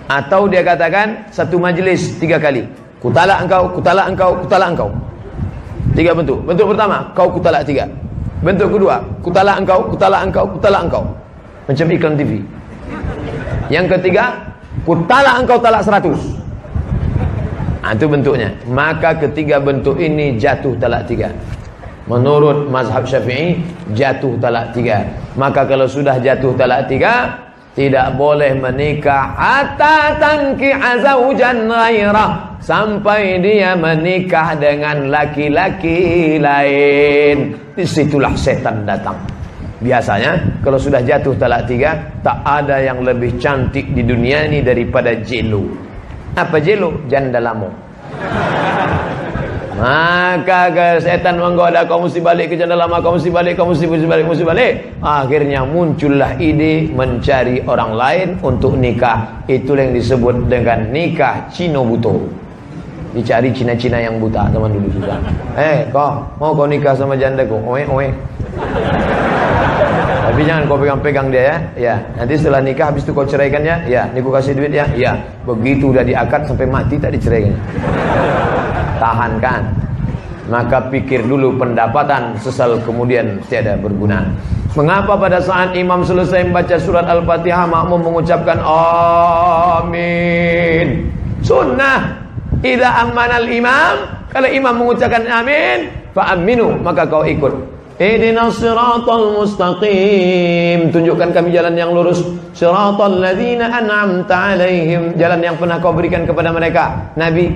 Atau 0.08 0.48
dia 0.48 0.64
katakan, 0.64 1.28
satu 1.28 1.60
majlis 1.60 2.16
tiga 2.16 2.40
kali. 2.40 2.64
Ku 3.04 3.12
talak 3.12 3.44
engkau, 3.44 3.76
ku 3.76 3.84
talak 3.84 4.08
engkau, 4.08 4.40
ku 4.40 4.48
talak 4.48 4.72
engkau. 4.72 4.90
Tiga 6.00 6.16
bentuk. 6.16 6.48
Bentuk 6.48 6.72
pertama, 6.72 7.12
kau 7.12 7.28
ku 7.28 7.44
talak 7.44 7.68
tiga. 7.68 7.84
Bentuk 8.40 8.72
kedua, 8.72 9.04
ku 9.20 9.36
talak 9.36 9.60
engkau, 9.60 9.84
ku 9.92 10.00
talak 10.00 10.32
engkau, 10.32 10.48
ku 10.48 10.58
talak 10.64 10.88
engkau. 10.88 11.04
Macam 11.68 11.92
iklan 11.92 12.16
TV. 12.16 12.40
Yang 13.68 14.00
ketiga, 14.00 14.56
kutala 14.88 15.44
engkau 15.44 15.60
talak 15.60 15.84
seratus. 15.84 16.20
Nah, 17.84 17.96
itu 17.96 18.04
bentuknya. 18.04 18.52
Maka 18.68 19.16
ketiga 19.16 19.64
bentuk 19.64 19.96
ini 19.96 20.36
jatuh 20.36 20.76
talak 20.76 21.08
tiga. 21.08 21.32
Menurut 22.08 22.68
mazhab 22.68 23.08
syafi'i, 23.08 23.64
jatuh 23.96 24.36
talak 24.40 24.76
tiga. 24.76 25.08
Maka 25.40 25.68
kalau 25.68 25.88
sudah 25.88 26.20
jatuh 26.20 26.52
talak 26.56 26.88
tiga, 26.92 27.48
tidak 27.76 28.16
boleh 28.20 28.58
menikah 28.60 29.38
hatta 29.38 30.20
tanki 30.20 30.74
azawjan 30.74 31.70
ghairah 31.70 32.60
sampai 32.60 33.38
dia 33.38 33.78
menikah 33.78 34.58
dengan 34.60 35.14
laki-laki 35.14 36.36
lain. 36.42 37.56
Di 37.72 37.86
situlah 37.86 38.34
setan 38.34 38.84
datang. 38.84 39.37
Biasanya 39.78 40.62
kalau 40.66 40.82
sudah 40.82 41.06
jatuh 41.06 41.38
talak 41.38 41.70
tiga 41.70 42.02
Tak 42.26 42.42
ada 42.42 42.82
yang 42.82 43.06
lebih 43.06 43.38
cantik 43.38 43.94
di 43.94 44.02
dunia 44.02 44.50
ini 44.50 44.66
daripada 44.66 45.14
jelo. 45.22 45.70
Apa 46.34 46.58
jelo? 46.58 47.06
Janda 47.06 47.38
lamo 47.38 47.70
Maka 49.78 50.74
setan 50.98 51.38
menggoda 51.38 51.86
kau 51.86 52.02
mesti 52.02 52.18
balik 52.18 52.50
ke 52.50 52.56
janda 52.58 52.74
lama 52.74 52.98
Kau 52.98 53.14
mesti 53.14 53.30
balik, 53.30 53.62
kau 53.62 53.70
mesti, 53.70 53.86
mesti 53.86 54.10
balik, 54.10 54.26
mesti 54.26 54.42
balik. 54.42 54.72
Akhirnya 55.06 55.62
muncullah 55.62 56.34
ide 56.42 56.90
mencari 56.90 57.62
orang 57.62 57.94
lain 57.94 58.28
untuk 58.42 58.74
nikah. 58.74 59.46
Itulah 59.46 59.86
yang 59.86 59.94
disebut 59.94 60.50
dengan 60.50 60.90
nikah 60.90 61.46
Cino 61.54 61.86
Buto 61.86 62.26
Dicari 63.14 63.54
Cina-Cina 63.54 64.02
yang 64.02 64.18
buta 64.18 64.50
teman 64.50 64.74
dulu 64.74 64.90
juga. 64.94 65.22
Eh 65.58 65.86
kau 65.94 66.26
mau 66.42 66.58
kau 66.58 66.66
nikah 66.66 66.98
sama 66.98 67.14
janda 67.14 67.46
kau? 67.46 67.62
Oe 67.62 67.86
oe 67.86 68.10
tapi 70.28 70.44
jangan 70.44 70.68
kau 70.68 70.76
pegang-pegang 70.76 71.32
dia 71.32 71.40
ya. 71.40 71.56
Ya, 71.80 71.96
nanti 72.20 72.36
setelah 72.36 72.60
nikah 72.60 72.92
habis 72.92 73.08
itu 73.08 73.16
kau 73.16 73.24
ceraikan 73.24 73.64
ya. 73.64 73.80
Ya, 73.88 74.12
ini 74.12 74.20
kau 74.20 74.36
kasih 74.36 74.60
duit 74.60 74.76
ya. 74.76 74.84
Ya, 74.92 75.16
begitu 75.48 75.96
udah 75.96 76.04
diakad 76.04 76.44
sampai 76.44 76.68
mati 76.68 77.00
tak 77.00 77.16
diceraikan. 77.16 77.56
Tahankan. 79.00 79.72
Maka 80.52 80.92
pikir 80.92 81.24
dulu 81.24 81.56
pendapatan 81.56 82.36
sesal 82.44 82.84
kemudian 82.84 83.40
tiada 83.48 83.80
berguna. 83.80 84.28
Mengapa 84.76 85.16
pada 85.16 85.40
saat 85.40 85.72
imam 85.80 86.04
selesai 86.04 86.44
membaca 86.44 86.76
surat 86.76 87.08
Al-Fatihah 87.08 87.64
makmum 87.64 88.12
mengucapkan 88.12 88.60
amin? 89.80 91.08
Sunnah. 91.40 92.28
Idza 92.66 92.90
ammanal 93.06 93.48
imam, 93.48 93.96
kalau 94.34 94.50
imam 94.50 94.74
mengucapkan 94.82 95.30
amin, 95.30 95.94
fa 96.12 96.34
aminu, 96.34 96.74
maka 96.82 97.06
kau 97.06 97.22
ikut. 97.22 97.77
Ihdinas 97.98 98.62
siratal 98.62 99.34
mustaqim. 99.34 100.94
Tunjukkan 100.94 101.34
kami 101.34 101.50
jalan 101.50 101.74
yang 101.74 101.98
lurus. 101.98 102.22
Siratal 102.54 103.18
ladhina 103.18 103.74
an'amta 103.74 104.54
alaihim. 104.54 105.18
Jalan 105.18 105.42
yang 105.42 105.58
pernah 105.58 105.82
kau 105.82 105.98
berikan 105.98 106.30
kepada 106.30 106.54
mereka. 106.54 107.10
Nabi 107.18 107.50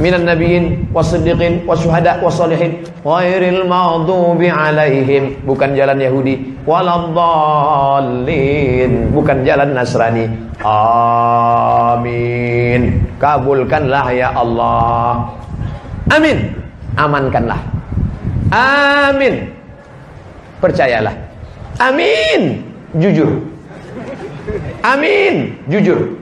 minan 0.00 0.24
nabiyyin 0.24 0.88
wasiddiqin 0.96 1.68
wasyuhada 1.68 2.24
wassalihin. 2.24 2.88
Ghairil 3.04 3.68
maghdubi 3.68 4.48
alaihim. 4.48 5.36
Bukan 5.44 5.76
jalan 5.76 6.00
Yahudi. 6.00 6.64
Waladdallin. 6.64 8.32
Bukan 9.12 9.44
jalan 9.44 9.76
Nasrani. 9.76 10.24
Amin. 11.92 12.32
Kabulkanlah 13.20 14.08
ya 14.08 14.32
Allah. 14.32 15.36
Amin. 16.08 16.48
Amankanlah 16.96 17.73
amin. 18.54 19.50
Percayalah. 20.62 21.14
Amin. 21.82 22.62
Jujur. 22.94 23.42
Amin. 24.86 25.58
Jujur. 25.66 26.14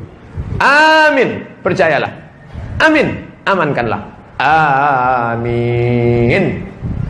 Amin. 0.59 1.45
Percayalah. 1.61 2.11
Amin. 2.81 3.29
Amankanlah. 3.45 4.01
Amin. 4.43 5.53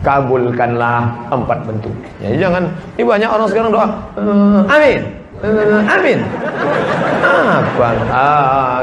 Kabulkanlah 0.03 1.31
empat 1.31 1.63
bentuk. 1.63 1.95
Ya 2.19 2.35
jangan. 2.35 2.67
Ini 2.99 3.07
banyak 3.07 3.29
orang 3.31 3.47
sekarang 3.47 3.71
doa 3.71 3.87
uh, 4.19 4.67
amin. 4.67 4.99
Uh, 5.39 5.79
amin. 5.87 6.19
Apa 7.23 7.87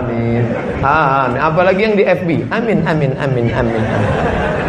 amin. 0.01 0.43
Amin. 0.81 1.39
Apalagi 1.39 1.81
yang 1.85 1.95
di 1.95 2.09
FB 2.09 2.49
amin 2.49 2.81
amin 2.89 3.13
amin 3.21 3.47
amin, 3.53 3.85
amin. 3.85 4.60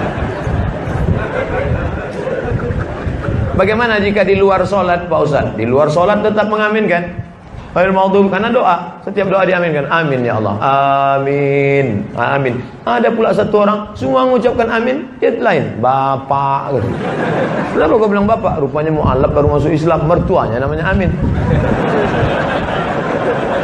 Bagaimana 3.55 3.99
jika 3.99 4.23
di 4.23 4.39
luar 4.39 4.63
sholat 4.63 5.11
Pak 5.11 5.19
Ustaz? 5.19 5.45
Di 5.59 5.67
luar 5.67 5.91
sholat 5.91 6.23
tetap 6.23 6.47
mengaminkan 6.47 7.31
maghdub 7.71 8.27
karena 8.27 8.51
doa. 8.51 8.99
Setiap 9.03 9.31
doa 9.31 9.47
diaminkan. 9.47 9.87
Amin 9.87 10.27
ya 10.27 10.39
Allah. 10.39 10.55
Amin. 10.59 12.03
Amin. 12.19 12.59
Ada 12.83 13.11
pula 13.15 13.31
satu 13.31 13.63
orang 13.63 13.95
semua 13.95 14.27
mengucapkan 14.27 14.67
amin, 14.67 15.07
dia 15.23 15.31
lain. 15.39 15.79
Bapak 15.79 16.75
gitu. 16.75 16.87
Kenapa 17.75 17.93
kau 17.95 18.09
bilang 18.11 18.27
bapak? 18.27 18.59
Rupanya 18.59 18.91
mualaf 18.91 19.31
baru 19.31 19.47
masuk 19.55 19.71
Islam, 19.71 20.03
mertuanya 20.07 20.59
namanya 20.59 20.91
Amin. 20.91 21.11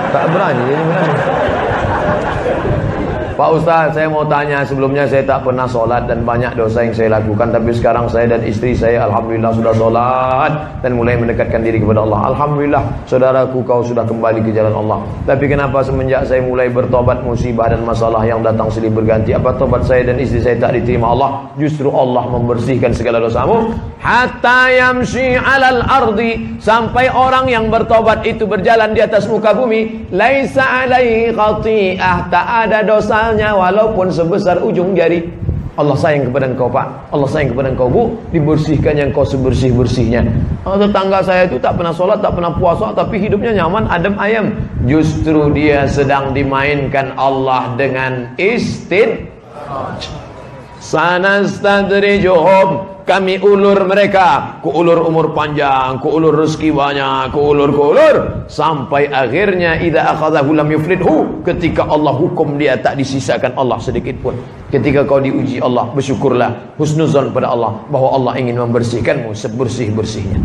Tak 0.07 0.23
berani 0.31 0.63
ini 0.71 0.83
berani. 0.87 1.46
Pak 3.37 3.53
Ustaz, 3.53 3.93
saya 3.93 4.09
mau 4.09 4.25
tanya 4.25 4.65
sebelumnya 4.65 5.05
saya 5.05 5.21
tak 5.21 5.45
pernah 5.45 5.69
sholat 5.69 6.09
dan 6.09 6.25
banyak 6.25 6.57
dosa 6.57 6.81
yang 6.81 6.89
saya 6.97 7.21
lakukan 7.21 7.53
tapi 7.53 7.69
sekarang 7.69 8.09
saya 8.09 8.33
dan 8.33 8.41
istri 8.41 8.73
saya 8.73 9.05
Alhamdulillah 9.05 9.53
sudah 9.53 9.73
sholat 9.77 10.51
dan 10.81 10.97
mulai 10.97 11.21
mendekatkan 11.21 11.61
diri 11.61 11.77
kepada 11.77 12.01
Allah. 12.01 12.33
Alhamdulillah 12.33 12.81
saudaraku 13.05 13.61
kau 13.61 13.85
sudah 13.85 14.09
kembali 14.09 14.41
ke 14.41 14.57
jalan 14.57 14.73
Allah. 14.73 15.05
Tapi 15.29 15.53
kenapa 15.53 15.85
semenjak 15.85 16.25
saya 16.25 16.41
mulai 16.41 16.65
bertobat 16.73 17.21
musibah 17.21 17.69
dan 17.69 17.85
masalah 17.85 18.25
yang 18.25 18.41
datang 18.41 18.73
silih 18.73 18.89
berganti 18.89 19.37
apa 19.37 19.53
tobat 19.53 19.85
saya 19.85 20.09
dan 20.09 20.17
istri 20.17 20.41
saya 20.41 20.57
tak 20.57 20.73
diterima 20.73 21.13
Allah? 21.13 21.45
Justru 21.61 21.93
Allah 21.93 22.25
membersihkan 22.33 22.89
segala 22.97 23.21
dosamu. 23.21 23.69
Hatta 24.01 24.73
yamshi 24.73 25.37
alal 25.37 25.85
ardi 25.85 26.57
sampai 26.57 27.05
orang 27.13 27.45
yang 27.45 27.69
bertobat 27.69 28.25
itu 28.25 28.49
berjalan 28.49 28.97
di 28.97 29.01
atas 29.05 29.29
muka 29.29 29.53
bumi 29.53 30.09
laisa 30.09 30.85
alaihi 30.85 31.29
khati'ah 31.37 32.33
tak 32.33 32.47
ada 32.65 32.81
dosa 32.81 33.26
amalnya 33.27 33.59
walaupun 33.59 34.07
sebesar 34.07 34.63
ujung 34.63 34.95
jari. 34.95 35.27
Allah 35.77 35.93
sayang 35.93 36.25
kepada 36.31 36.49
engkau 36.49 36.65
pak. 36.71 36.87
Allah 37.11 37.27
sayang 37.27 37.51
kepada 37.51 37.75
engkau 37.75 37.91
bu. 37.91 38.15
Dibersihkan 38.31 38.95
yang 38.95 39.11
kau 39.11 39.27
sebersih-bersihnya. 39.27 40.23
Oh, 40.63 40.79
Tetangga 40.79 41.19
saya 41.19 41.43
itu 41.45 41.59
tak 41.59 41.77
pernah 41.79 41.95
sholat 41.95 42.19
Tak 42.19 42.35
pernah 42.35 42.51
puasa 42.51 42.91
Tapi 42.91 43.23
hidupnya 43.23 43.55
nyaman 43.55 43.87
Adem 43.87 44.19
ayam 44.19 44.51
Justru 44.83 45.47
dia 45.55 45.87
sedang 45.87 46.35
dimainkan 46.35 47.15
Allah 47.15 47.71
dengan 47.79 48.35
istid 48.35 49.31
Sanastadrijuhum 50.83 52.96
kami 53.07 53.39
ulur 53.39 53.87
mereka. 53.87 54.59
Ku 54.59 54.67
ulur 54.75 55.07
umur 55.07 55.31
panjang 55.31 55.95
ku 56.03 56.11
ulur 56.11 56.43
rezeki 56.43 56.75
banyak 56.75 57.31
ku 57.31 57.55
ulur 57.55 57.71
ku 57.71 57.95
ulur. 57.95 58.15
Sampai 58.51 59.07
akhirnya 59.07 59.79
idza 59.79 60.11
akhadhahu 60.11 60.51
lam 60.51 60.67
yuflidhu 60.67 61.41
ketika 61.47 61.87
Allah 61.87 62.11
hukum 62.11 62.59
dia 62.59 62.75
tak 62.75 62.99
disisakan 62.99 63.55
Allah 63.55 63.79
sedikit 63.79 64.19
pun. 64.19 64.35
Ketika 64.67 65.07
kau 65.07 65.23
diuji 65.23 65.63
Allah 65.63 65.87
bersyukurlah. 65.95 66.75
Husnuzan 66.75 67.31
pada 67.31 67.55
Allah 67.55 67.79
bahwa 67.87 68.11
Allah 68.11 68.33
ingin 68.43 68.59
membersihkanmu 68.59 69.31
sebersih-bersihnya. 69.31 70.43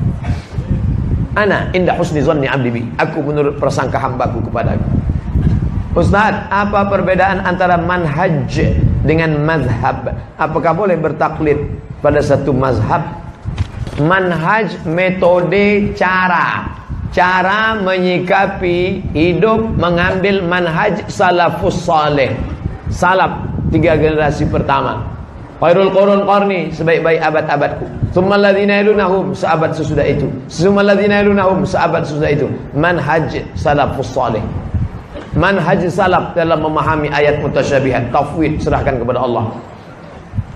Ana 1.35 1.67
indah 1.75 1.99
husni 1.99 2.23
zanni 2.23 2.47
abdi 2.47 2.71
bi. 2.71 2.83
Aku 2.95 3.27
menurut 3.27 3.59
prasangka 3.59 3.99
hambaku 3.99 4.39
kepadaku. 4.47 4.87
Ustaz, 5.93 6.49
apa 6.49 6.89
perbedaan 6.89 7.45
antara 7.45 7.77
manhaj 7.77 8.49
dengan 9.05 9.37
mazhab? 9.45 10.09
Apakah 10.41 10.73
boleh 10.73 10.97
bertaklid 10.97 11.61
pada 12.03 12.19
satu 12.19 12.51
mazhab? 12.51 13.01
Manhaj 14.03 14.75
metode 14.85 15.95
cara. 15.95 16.67
Cara 17.13 17.77
menyikapi 17.77 19.05
hidup 19.15 19.77
mengambil 19.79 20.43
manhaj 20.43 21.07
salafus 21.07 21.87
saleh. 21.87 22.35
Salaf 22.91 23.47
tiga 23.71 23.95
generasi 23.95 24.49
pertama. 24.49 25.07
Khairul 25.63 25.95
qurun 25.95 26.27
qarni 26.27 26.75
sebaik-baik 26.75 27.23
abad-abadku. 27.23 27.87
Tsumma 28.11 28.35
alladziina 28.35 28.83
yalunahum 28.83 29.31
seabad 29.31 29.71
sesudah 29.77 30.03
itu. 30.03 30.27
Tsumma 30.51 30.83
alladziina 30.83 31.23
yalunahum 31.23 31.63
seabad 31.63 32.03
sesudah 32.03 32.31
itu. 32.35 32.51
Manhaj 32.75 33.47
salafus 33.55 34.11
saleh 34.11 34.43
manhaj 35.33 35.81
salaf 35.89 36.37
dalam 36.37 36.61
memahami 36.61 37.09
ayat 37.09 37.41
mutasyabihat 37.41 38.13
tafwid 38.13 38.61
serahkan 38.61 39.01
kepada 39.01 39.25
Allah 39.25 39.49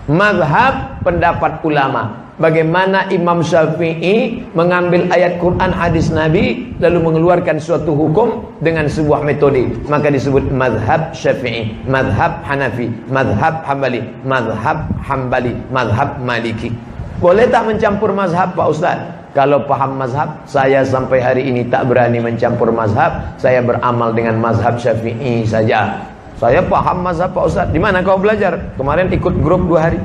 mazhab 0.06 1.02
pendapat 1.02 1.58
ulama 1.66 2.30
bagaimana 2.38 3.10
Imam 3.10 3.42
Syafi'i 3.42 4.46
mengambil 4.54 5.10
ayat 5.10 5.42
Quran 5.42 5.70
hadis 5.74 6.14
Nabi 6.14 6.74
lalu 6.78 6.98
mengeluarkan 7.02 7.58
suatu 7.58 7.90
hukum 7.90 8.46
dengan 8.62 8.86
sebuah 8.86 9.26
metode 9.26 9.66
maka 9.90 10.06
disebut 10.06 10.50
mazhab 10.54 11.10
Syafi'i 11.10 11.74
mazhab 11.90 12.38
Hanafi 12.46 12.86
mazhab 13.10 13.66
Hambali 13.66 14.02
mazhab 14.22 14.86
Hambali 15.02 15.52
mazhab 15.74 16.22
Maliki 16.22 16.70
boleh 17.18 17.50
tak 17.50 17.66
mencampur 17.66 18.14
mazhab 18.14 18.54
Pak 18.54 18.68
Ustaz 18.70 18.98
kalau 19.36 19.68
paham 19.68 20.00
mazhab, 20.00 20.48
saya 20.48 20.80
sampai 20.80 21.20
hari 21.20 21.44
ini 21.52 21.68
tak 21.68 21.92
berani 21.92 22.24
mencampur 22.24 22.72
mazhab. 22.72 23.36
Saya 23.36 23.60
beramal 23.60 24.16
dengan 24.16 24.40
mazhab 24.40 24.80
syafi'i 24.80 25.44
saja. 25.44 26.08
Saya 26.36 26.60
paham 26.60 27.00
mazhab 27.00 27.32
Pak 27.32 27.44
Ustaz. 27.48 27.66
Di 27.72 27.80
mana 27.80 28.04
kau 28.04 28.20
belajar? 28.20 28.76
Kemarin 28.76 29.08
ikut 29.08 29.34
grup 29.40 29.64
dua 29.64 29.88
hari. 29.88 30.00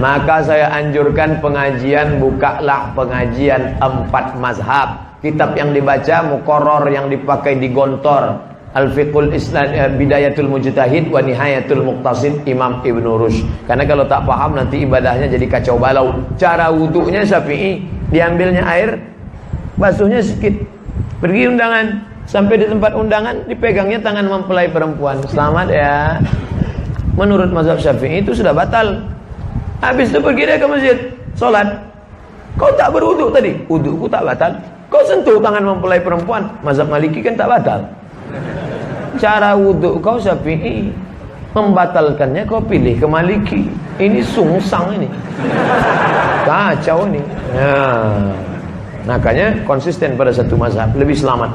Maka 0.00 0.40
saya 0.40 0.72
anjurkan 0.72 1.44
pengajian, 1.44 2.24
bukalah 2.24 2.96
pengajian 2.96 3.76
empat 3.76 4.32
mazhab. 4.40 5.12
Kitab 5.20 5.52
yang 5.52 5.76
dibaca, 5.76 6.24
mukoror 6.24 6.88
yang 6.88 7.12
dipakai 7.12 7.60
di 7.60 7.68
gontor. 7.68 8.48
Al-Fiqhul 8.70 9.34
Islam 9.36 9.76
eh, 9.76 9.92
Bidayatul 9.92 10.48
Mujtahid 10.48 11.12
wa 11.12 11.20
Nihayatul 11.20 11.84
Muqtasid 11.84 12.48
Imam 12.48 12.80
Ibn 12.80 13.04
Rushd. 13.04 13.44
Karena 13.68 13.84
kalau 13.84 14.08
tak 14.08 14.24
paham 14.24 14.56
nanti 14.56 14.88
ibadahnya 14.88 15.28
jadi 15.28 15.44
kacau 15.50 15.76
balau. 15.76 16.16
Cara 16.40 16.72
wuduknya 16.72 17.26
Syafi'i, 17.26 17.84
diambilnya 18.08 18.64
air, 18.64 18.96
basuhnya 19.76 20.24
sedikit. 20.24 20.64
Pergi 21.20 21.50
undangan, 21.50 22.09
sampai 22.28 22.60
di 22.60 22.66
tempat 22.68 22.92
undangan 22.92 23.46
dipegangnya 23.46 24.00
tangan 24.02 24.26
mempelai 24.26 24.68
perempuan. 24.68 25.20
Selamat 25.30 25.68
ya. 25.70 26.18
Menurut 27.16 27.52
mazhab 27.52 27.76
Syafi'i 27.80 28.24
itu 28.24 28.32
sudah 28.32 28.52
batal. 28.52 29.00
Habis 29.80 30.12
itu 30.12 30.20
pergi 30.20 30.44
dia 30.44 30.56
ke 30.60 30.66
masjid, 30.68 30.96
salat. 31.36 31.68
Kau 32.60 32.68
tak 32.76 32.92
berwuduk 32.92 33.32
tadi? 33.32 33.56
Wudukku 33.68 34.08
tak 34.08 34.24
batal. 34.24 34.52
Kau 34.92 35.00
sentuh 35.06 35.40
tangan 35.40 35.64
mempelai 35.64 36.00
perempuan. 36.02 36.48
Mazhab 36.60 36.88
Maliki 36.92 37.24
kan 37.24 37.36
tak 37.38 37.48
batal. 37.48 37.80
Cara 39.18 39.52
wudhu 39.58 40.00
kau 40.00 40.16
syafi'i 40.16 40.88
Membatalkannya 41.50 42.46
kau 42.46 42.62
pilih 42.62 42.94
ke 42.94 43.06
maliki 43.10 43.66
Ini 43.98 44.22
sungsang 44.22 44.94
ini 44.94 45.08
Kacau 46.46 47.10
ini 47.10 47.18
ya. 47.50 47.74
Makanya 49.02 49.66
konsisten 49.66 50.14
pada 50.14 50.30
satu 50.30 50.54
mazhab 50.54 50.94
Lebih 50.94 51.18
selamat 51.18 51.50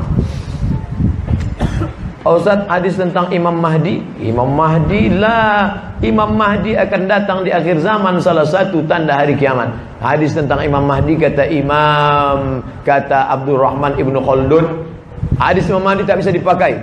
Ustaz 2.25 2.65
hadis 2.65 2.97
tentang 2.97 3.29
Imam 3.29 3.53
Mahdi? 3.53 4.01
Imam 4.17 4.49
Mahdi 4.49 5.13
lah. 5.13 5.93
Imam 6.01 6.33
Mahdi 6.33 6.73
akan 6.73 7.01
datang 7.05 7.45
di 7.45 7.53
akhir 7.53 7.85
zaman 7.85 8.17
Salah 8.17 8.49
satu 8.49 8.81
tanda 8.89 9.13
hari 9.13 9.37
kiamat. 9.37 9.69
Hadis 10.01 10.33
tentang 10.33 10.65
Imam 10.65 10.89
Mahdi 10.89 11.21
kata 11.21 11.45
Imam 11.45 12.65
Kata 12.81 13.29
Abdul 13.29 13.61
Rahman 13.61 13.93
Ibnu 14.01 14.17
Khaldun. 14.25 14.65
Hadis 15.37 15.69
Imam 15.69 15.85
Mahdi 15.85 16.01
tak 16.01 16.17
bisa 16.17 16.33
dipakai 16.33 16.81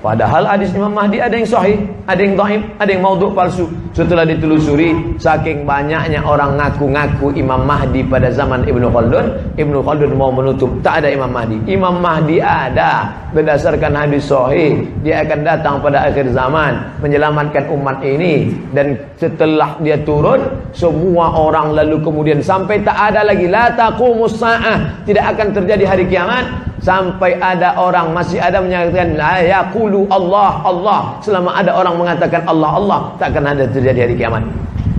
Padahal 0.00 0.48
hadis 0.48 0.72
Imam 0.72 0.96
Mahdi 0.96 1.20
ada 1.20 1.36
yang 1.36 1.44
sahih, 1.44 1.76
ada 2.08 2.24
yang 2.24 2.32
dhaif, 2.32 2.64
ada 2.80 2.88
yang 2.88 3.04
maudhu 3.04 3.36
palsu. 3.36 3.68
Setelah 3.92 4.24
ditelusuri, 4.24 5.20
saking 5.20 5.68
banyaknya 5.68 6.24
orang 6.24 6.56
ngaku-ngaku 6.56 7.36
Imam 7.36 7.68
Mahdi 7.68 8.00
pada 8.08 8.32
zaman 8.32 8.64
Ibnu 8.64 8.88
Khaldun, 8.88 9.52
Ibnu 9.60 9.84
Khaldun 9.84 10.16
mau 10.16 10.32
menutup 10.32 10.72
tak 10.80 11.04
ada 11.04 11.12
Imam 11.12 11.28
Mahdi. 11.28 11.60
Imam 11.68 12.00
Mahdi 12.00 12.40
ada 12.40 13.12
berdasarkan 13.36 13.92
hadis 13.92 14.24
sahih. 14.24 14.88
Dia 15.04 15.20
akan 15.20 15.44
datang 15.44 15.84
pada 15.84 16.08
akhir 16.08 16.32
zaman 16.32 16.80
menyelamatkan 17.04 17.68
umat 17.68 18.00
ini 18.00 18.56
dan 18.72 18.96
setelah 19.20 19.76
dia 19.84 20.00
turun, 20.00 20.48
semua 20.72 21.28
orang 21.36 21.76
lalu 21.76 22.00
kemudian 22.00 22.40
sampai 22.40 22.80
tak 22.80 22.96
ada 22.96 23.20
lagi 23.20 23.44
la 23.52 23.68
taqumus 23.76 24.40
saah, 24.40 25.04
tidak 25.04 25.36
akan 25.36 25.52
terjadi 25.52 25.84
hari 25.84 26.08
kiamat 26.08 26.70
sampai 26.80 27.36
ada 27.36 27.76
orang 27.76 28.16
masih 28.16 28.40
ada 28.40 28.64
menyatakan 28.64 29.12
la 29.14 29.44
yaqulu 29.90 30.06
Allah 30.08 30.62
Allah. 30.62 31.00
Selama 31.20 31.50
ada 31.58 31.74
orang 31.74 31.98
mengatakan 31.98 32.46
Allah 32.46 32.70
Allah 32.78 33.00
tak 33.18 33.34
akan 33.34 33.44
ada 33.50 33.64
terjadi 33.66 34.06
hari 34.06 34.14
kiamat. 34.14 34.42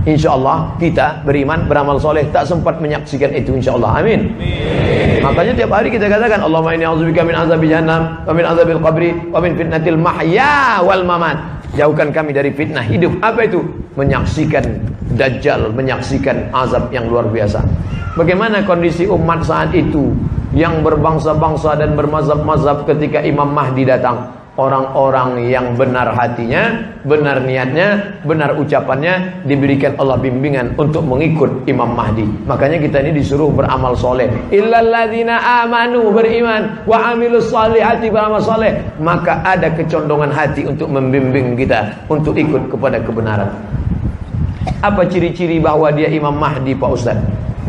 Insyaallah 0.02 0.82
kita 0.82 1.22
beriman 1.24 1.70
beramal 1.70 2.02
soleh 2.02 2.26
tak 2.34 2.50
sempat 2.50 2.82
menyaksikan 2.84 3.32
itu 3.32 3.56
insyaallah. 3.56 4.02
Amin. 4.02 4.34
Amin. 4.36 5.22
Makanya 5.22 5.54
tiap 5.54 5.72
hari 5.72 5.94
kita 5.94 6.10
katakan 6.10 6.42
Allahumma 6.42 6.74
inni 6.74 6.90
a'udzubika 6.90 7.22
min 7.22 7.38
azabi 7.38 7.70
jahannam 7.70 8.26
wa 8.26 8.34
min 8.34 8.42
azabil 8.42 8.82
qabri 8.82 9.14
wa 9.30 9.38
min 9.38 9.54
fitnatil 9.54 10.00
mahya 10.02 10.82
wal 10.82 11.06
mamat. 11.06 11.38
Jauhkan 11.78 12.12
kami 12.12 12.36
dari 12.36 12.52
fitnah 12.52 12.84
hidup. 12.84 13.16
Apa 13.22 13.48
itu? 13.48 13.64
Menyaksikan 13.96 14.66
dajjal 15.16 15.72
menyaksikan 15.72 16.50
azab 16.52 16.90
yang 16.90 17.08
luar 17.08 17.30
biasa. 17.30 17.62
Bagaimana 18.18 18.66
kondisi 18.68 19.08
umat 19.08 19.46
saat 19.46 19.72
itu 19.72 20.12
yang 20.52 20.84
berbangsa-bangsa 20.84 21.80
dan 21.80 21.96
bermazhab-mazhab 21.96 22.84
ketika 22.84 23.24
Imam 23.24 23.56
Mahdi 23.56 23.88
datang. 23.88 24.41
Orang-orang 24.62 25.50
yang 25.50 25.74
benar 25.74 26.14
hatinya, 26.14 26.86
benar 27.02 27.42
niatnya, 27.42 28.22
benar 28.22 28.54
ucapannya 28.62 29.42
diberikan 29.50 29.98
Allah 29.98 30.22
bimbingan 30.22 30.78
untuk 30.78 31.02
mengikut 31.02 31.66
Imam 31.66 31.98
Mahdi. 31.98 32.30
Makanya 32.46 32.78
kita 32.78 33.02
ini 33.02 33.18
disuruh 33.18 33.50
beramal 33.50 33.98
soleh. 33.98 34.30
Illalladzina 34.54 35.66
amanu 35.66 36.14
beriman 36.14 36.86
wa 36.86 37.10
amilus 37.10 37.50
salihati 37.50 38.14
beramal 38.14 38.38
soleh. 38.38 38.86
Maka 39.02 39.42
ada 39.42 39.74
kecondongan 39.74 40.30
hati 40.30 40.70
untuk 40.70 40.94
membimbing 40.94 41.58
kita 41.58 42.06
untuk 42.06 42.38
ikut 42.38 42.70
kepada 42.70 43.02
kebenaran. 43.02 43.50
Apa 44.86 45.10
ciri-ciri 45.10 45.58
bahwa 45.58 45.90
dia 45.90 46.06
Imam 46.14 46.38
Mahdi 46.38 46.78
Pak 46.78 46.92
Ustaz? 46.94 47.18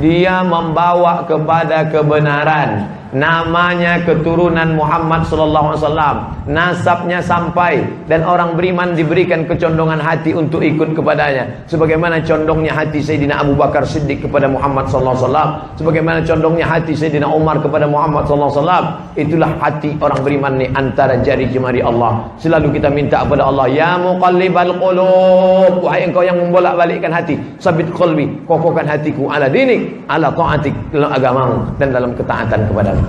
dia 0.00 0.40
membawa 0.40 1.28
kepada 1.28 1.84
kebenaran 1.92 2.88
namanya 3.12 4.00
keturunan 4.02 4.76
Muhammad 4.76 5.28
sallallahu 5.28 5.66
alaihi 5.72 5.80
wasallam. 5.84 6.16
Nasabnya 6.48 7.20
sampai 7.20 7.84
dan 8.08 8.24
orang 8.24 8.56
beriman 8.56 8.96
diberikan 8.96 9.44
kecondongan 9.44 10.00
hati 10.00 10.32
untuk 10.32 10.64
ikut 10.64 10.96
kepadanya. 10.96 11.46
Sebagaimana 11.68 12.24
condongnya 12.24 12.72
hati 12.72 13.04
Sayyidina 13.04 13.44
Abu 13.44 13.54
Bakar 13.54 13.84
Siddiq 13.84 14.24
kepada 14.26 14.48
Muhammad 14.48 14.88
sallallahu 14.88 15.16
alaihi 15.16 15.26
wasallam. 15.28 15.50
Sebagaimana 15.78 16.18
condongnya 16.24 16.66
hati 16.66 16.92
Sayyidina 16.96 17.28
Umar 17.28 17.60
kepada 17.60 17.86
Muhammad 17.86 18.24
sallallahu 18.26 18.50
alaihi 18.50 18.64
wasallam. 18.64 18.86
Itulah 19.12 19.50
hati 19.60 19.90
orang 20.00 20.20
beriman 20.24 20.52
ni 20.56 20.66
antara 20.72 21.14
jari 21.20 21.46
jemari 21.52 21.84
Allah. 21.84 22.26
Selalu 22.40 22.80
kita 22.80 22.88
minta 22.88 23.22
kepada 23.22 23.46
Allah 23.46 23.68
ya 23.68 24.00
muqallibal 24.00 24.72
qulub. 24.80 25.84
Wahai 25.84 26.08
engkau 26.08 26.24
yang 26.24 26.40
membolak-balikkan 26.40 27.12
hati 27.12 27.36
sabit 27.60 27.92
qalbi 27.92 28.26
kokohkan 28.48 28.88
hatiku 28.88 29.28
ala 29.28 29.46
dinik 29.46 29.92
ala 30.08 30.32
taatik 30.32 30.74
dalam 30.90 31.10
agamamu 31.12 31.58
dan 31.76 31.88
dalam 31.92 32.10
ketaatan 32.16 32.60
kepadamu 32.66 33.01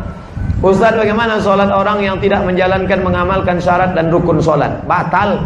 Ustaz 0.64 0.96
bagaimana 0.96 1.44
solat 1.44 1.68
orang 1.76 2.00
yang 2.00 2.16
tidak 2.24 2.40
menjalankan 2.48 3.04
mengamalkan 3.04 3.60
syarat 3.60 3.92
dan 4.00 4.08
rukun 4.08 4.40
solat? 4.40 4.80
Batal. 4.88 5.44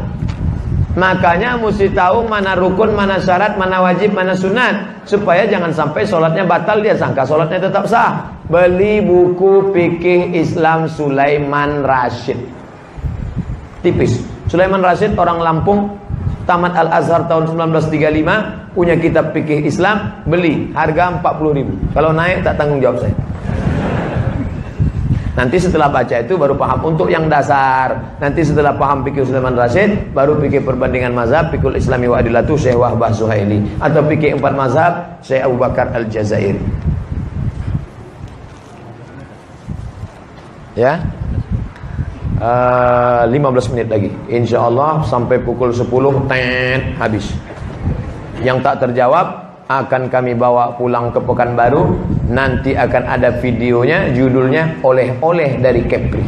Makanya 0.93 1.57
mesti 1.57 1.89
tahu 1.89 2.29
mana 2.29 2.53
rukun 2.53 2.93
mana 2.93 3.17
syarat 3.17 3.57
mana 3.57 3.81
wajib 3.81 4.13
mana 4.13 4.37
sunat. 4.37 5.01
Supaya 5.09 5.49
jangan 5.49 5.73
sampai 5.73 6.05
solatnya 6.05 6.45
batal 6.45 6.85
dia 6.85 6.93
sangka 6.93 7.25
solatnya 7.25 7.65
tetap 7.65 7.89
sah. 7.89 8.29
Beli 8.45 9.01
buku 9.01 9.73
fikih 9.73 10.37
Islam 10.37 10.85
Sulaiman 10.85 11.81
Rashid. 11.81 12.37
Tipis. 13.81 14.21
Sulaiman 14.45 14.85
Rashid 14.85 15.17
orang 15.17 15.41
Lampung 15.41 15.97
tamat 16.45 16.77
Al 16.77 16.93
Azhar 16.93 17.25
tahun 17.25 17.57
1935 17.57 18.77
punya 18.77 18.93
kitab 19.01 19.33
fikih 19.33 19.65
Islam 19.65 20.21
beli. 20.29 20.69
Harga 20.77 21.25
40 21.25 21.57
ribu. 21.57 21.73
Kalau 21.97 22.13
naik 22.13 22.45
tak 22.45 22.61
tanggung 22.61 22.77
jawab 22.77 23.01
saya 23.01 23.17
Nanti 25.37 25.61
setelah 25.61 25.85
baca 25.85 26.17
itu 26.17 26.33
baru 26.33 26.57
paham 26.57 26.97
untuk 26.97 27.13
yang 27.13 27.29
dasar. 27.29 28.17
Nanti 28.17 28.41
setelah 28.41 28.73
paham 28.73 29.05
fikih 29.05 29.21
Sulaiman 29.21 29.53
Rasid, 29.53 30.09
baru 30.09 30.33
fikih 30.41 30.65
perbandingan 30.65 31.13
mazhab, 31.13 31.53
fikih 31.53 31.77
Islami 31.77 32.09
wa 32.09 32.17
adilatu 32.17 32.57
Syekh 32.57 32.73
Wahbah 32.73 33.13
Suhaili 33.13 33.61
atau 33.77 34.01
fikih 34.01 34.41
empat 34.41 34.53
mazhab 34.57 34.93
Syekh 35.21 35.45
Abu 35.45 35.61
Bakar 35.61 35.93
Al-Jazairi. 35.93 36.57
Ya. 40.73 41.05
Uh, 42.37 43.25
eh, 43.29 43.37
15 43.37 43.73
menit 43.77 43.87
lagi. 43.93 44.09
Insya 44.29 44.65
Allah 44.65 45.05
sampai 45.05 45.37
pukul 45.37 45.69
10 45.69 45.85
tet 46.25 46.81
habis. 46.97 47.29
Yang 48.41 48.65
tak 48.65 48.89
terjawab 48.89 49.46
akan 49.67 50.07
kami 50.07 50.31
bawa 50.31 50.75
pulang 50.79 51.11
ke 51.11 51.19
Pekanbaru. 51.19 51.83
Nanti 52.31 52.75
akan 52.75 53.03
ada 53.07 53.39
videonya 53.39 54.11
judulnya 54.11 54.79
oleh-oleh 54.83 55.59
dari 55.59 55.83
Kepri. 55.83 56.23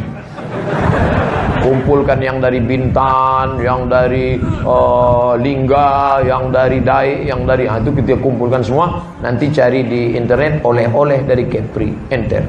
Kumpulkan 1.60 2.24
yang 2.24 2.40
dari 2.40 2.64
Bintan 2.64 3.60
yang 3.60 3.92
dari 3.92 4.40
uh, 4.64 5.36
Lingga 5.36 6.24
yang 6.24 6.50
dari 6.56 6.80
Dai 6.80 7.28
yang 7.28 7.44
dari 7.44 7.68
ah, 7.68 7.84
itu 7.84 7.92
kita 7.96 8.16
kumpulkan 8.20 8.64
semua. 8.64 9.04
Nanti 9.20 9.52
cari 9.52 9.84
di 9.84 10.16
internet 10.16 10.64
oleh-oleh 10.64 11.24
dari 11.28 11.44
Kepri. 11.48 11.92
Enter. 12.12 12.44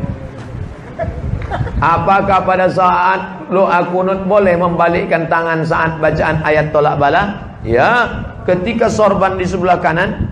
Apakah 1.80 2.44
pada 2.46 2.70
saat 2.70 3.50
lo 3.50 3.66
akunut 3.66 4.28
boleh 4.30 4.54
membalikkan 4.54 5.26
tangan 5.26 5.66
saat 5.66 5.98
bacaan 5.98 6.38
ayat 6.46 6.70
tolak 6.70 6.94
bala? 7.00 7.50
Ya 7.66 8.06
ketika 8.46 8.86
sorban 8.88 9.36
di 9.36 9.44
sebelah 9.44 9.82
kanan 9.82 10.29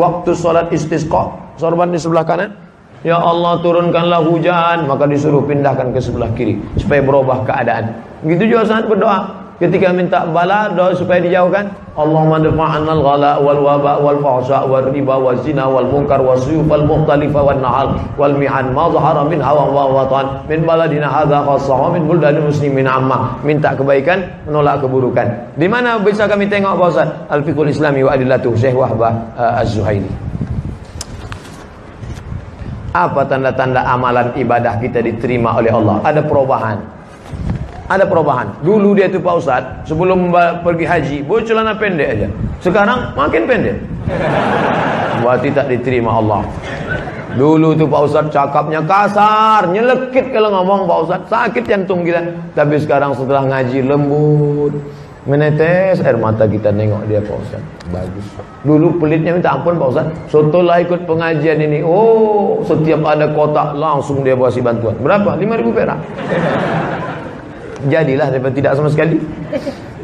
Waktu 0.00 0.32
sholat 0.32 0.72
istisqa, 0.72 1.28
sorban 1.60 1.92
di 1.92 2.00
sebelah 2.00 2.24
kanan. 2.24 2.56
Ya 3.04 3.16
Allah 3.16 3.60
turunkanlah 3.60 4.24
hujan, 4.24 4.84
maka 4.88 5.08
disuruh 5.08 5.44
pindahkan 5.44 5.92
ke 5.92 6.00
sebelah 6.00 6.28
kiri 6.36 6.60
supaya 6.76 7.00
berubah 7.00 7.44
keadaan. 7.48 7.96
Begitu 8.24 8.56
juga 8.56 8.68
saat 8.68 8.88
berdoa. 8.88 9.39
Ketika 9.60 9.92
minta 9.92 10.24
bala 10.24 10.72
doa 10.72 10.96
supaya 10.96 11.20
dijauhkan 11.20 11.68
Allahumma 11.92 12.40
dafa'anna 12.40 12.96
al-ghala 12.96 13.44
wal 13.44 13.60
waba 13.60 14.00
wal 14.00 14.16
fahsya 14.24 14.64
wal 14.64 14.88
riba 14.88 15.20
wal 15.20 15.36
zina 15.44 15.68
wal 15.68 15.84
munkar 15.84 16.16
wal 16.16 16.40
suyuf 16.40 16.64
wal 16.64 16.80
mukhtalifa 16.80 17.44
wal 17.44 17.60
nahal 17.60 17.92
wal 18.16 18.32
mihan 18.40 18.72
ma 18.72 18.88
zahara 18.88 19.20
min 19.28 19.36
hawa 19.36 19.68
wa 19.68 20.00
watan. 20.00 20.48
Min 20.48 20.64
baladina 20.64 21.12
hadha 21.12 21.44
khassa 21.44 21.76
min 21.92 22.08
buldanil 22.08 22.48
muslimin 22.48 22.88
amma. 22.88 23.36
Minta 23.44 23.76
kebaikan 23.76 24.48
menolak 24.48 24.80
keburukan. 24.80 25.28
Di 25.60 25.68
mana 25.68 26.00
bisa 26.00 26.24
kami 26.24 26.48
tengok 26.48 26.80
Ustaz? 26.80 27.12
Al-fiqhul 27.28 27.68
islami 27.68 28.00
wa 28.00 28.16
adillatu 28.16 28.56
Syekh 28.56 28.72
Wahbah 28.72 29.12
uh, 29.36 29.60
Az-Zuhaili. 29.60 30.08
Apa 32.96 33.28
tanda-tanda 33.28 33.84
amalan 33.84 34.32
ibadah 34.40 34.80
kita 34.80 35.04
diterima 35.04 35.52
oleh 35.60 35.68
Allah? 35.68 36.00
Ada 36.00 36.24
perubahan 36.24 36.99
ada 37.90 38.06
perubahan. 38.06 38.46
Dulu 38.62 38.94
dia 38.94 39.10
itu 39.10 39.18
Pak 39.18 39.34
Ustaz, 39.42 39.62
sebelum 39.82 40.30
pergi 40.62 40.86
haji, 40.86 41.16
boleh 41.26 41.42
celana 41.42 41.74
pendek 41.74 42.08
aja. 42.14 42.28
Sekarang 42.62 43.10
makin 43.18 43.50
pendek. 43.50 43.76
Berarti 45.20 45.50
tak 45.50 45.66
diterima 45.66 46.22
Allah. 46.22 46.46
Dulu 47.34 47.74
tu 47.74 47.90
Pak 47.90 48.00
Ustaz 48.06 48.30
cakapnya 48.30 48.86
kasar, 48.86 49.66
nyelekit 49.74 50.30
kalau 50.30 50.54
ngomong 50.54 50.86
Pak 50.86 50.98
Ustaz, 51.02 51.20
sakit 51.26 51.66
jantung 51.66 52.06
kita. 52.06 52.22
Tapi 52.54 52.78
sekarang 52.78 53.10
setelah 53.18 53.42
ngaji 53.50 53.82
lembut, 53.82 54.72
menetes 55.26 55.98
air 56.06 56.14
mata 56.14 56.46
kita 56.46 56.70
nengok 56.70 57.10
dia 57.10 57.18
Pak 57.18 57.36
Ustaz. 57.42 57.62
Bagus. 57.90 58.26
Dulu 58.62 59.02
pelitnya 59.02 59.34
minta 59.34 59.58
ampun 59.58 59.74
Pak 59.82 59.88
Ustaz. 59.90 60.06
Setelah 60.30 60.78
ikut 60.78 61.10
pengajian 61.10 61.58
ini, 61.58 61.82
oh 61.82 62.62
setiap 62.62 63.02
ada 63.02 63.26
kotak 63.34 63.74
langsung 63.74 64.22
dia 64.22 64.38
kasih 64.38 64.62
bantuan. 64.62 64.94
Berapa? 65.02 65.34
5000 65.34 65.74
perak 65.74 65.98
jadilah 67.88 68.28
daripada 68.28 68.54
tidak 68.56 68.72
sama 68.76 68.88
sekali. 68.92 69.16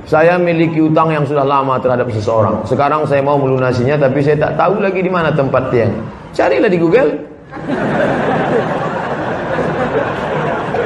Saya 0.06 0.38
miliki 0.38 0.78
utang 0.78 1.10
yang 1.10 1.26
sudah 1.26 1.42
lama 1.42 1.82
terhadap 1.82 2.06
seseorang. 2.14 2.62
Sekarang 2.62 3.02
saya 3.10 3.26
mau 3.26 3.34
melunasinya 3.34 3.98
tapi 3.98 4.22
saya 4.22 4.38
tak 4.38 4.54
tahu 4.54 4.78
lagi 4.78 5.02
di 5.02 5.10
mana 5.10 5.34
tempat 5.34 5.74
dia. 5.74 5.90
Carilah 6.30 6.70
di 6.70 6.78
Google. 6.78 7.10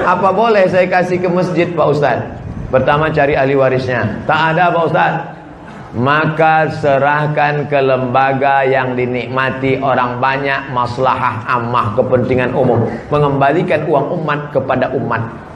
Apa 0.08 0.32
boleh 0.32 0.64
saya 0.72 0.88
kasih 0.88 1.20
ke 1.20 1.28
masjid 1.28 1.68
Pak 1.68 1.86
Ustaz? 1.92 2.18
Pertama 2.72 3.12
cari 3.12 3.36
ahli 3.36 3.52
warisnya. 3.58 4.24
Tak 4.24 4.56
ada 4.56 4.72
Pak 4.72 4.84
Ustaz. 4.88 5.12
Maka 5.90 6.70
serahkan 6.80 7.66
ke 7.66 7.76
lembaga 7.82 8.62
yang 8.62 8.94
dinikmati 8.94 9.82
orang 9.82 10.22
banyak 10.22 10.70
maslahah 10.70 11.44
ammah 11.44 11.98
kepentingan 11.98 12.54
umum. 12.54 12.86
Mengembalikan 13.10 13.84
uang 13.84 14.22
umat 14.22 14.54
kepada 14.54 14.94
umat. 14.96 15.49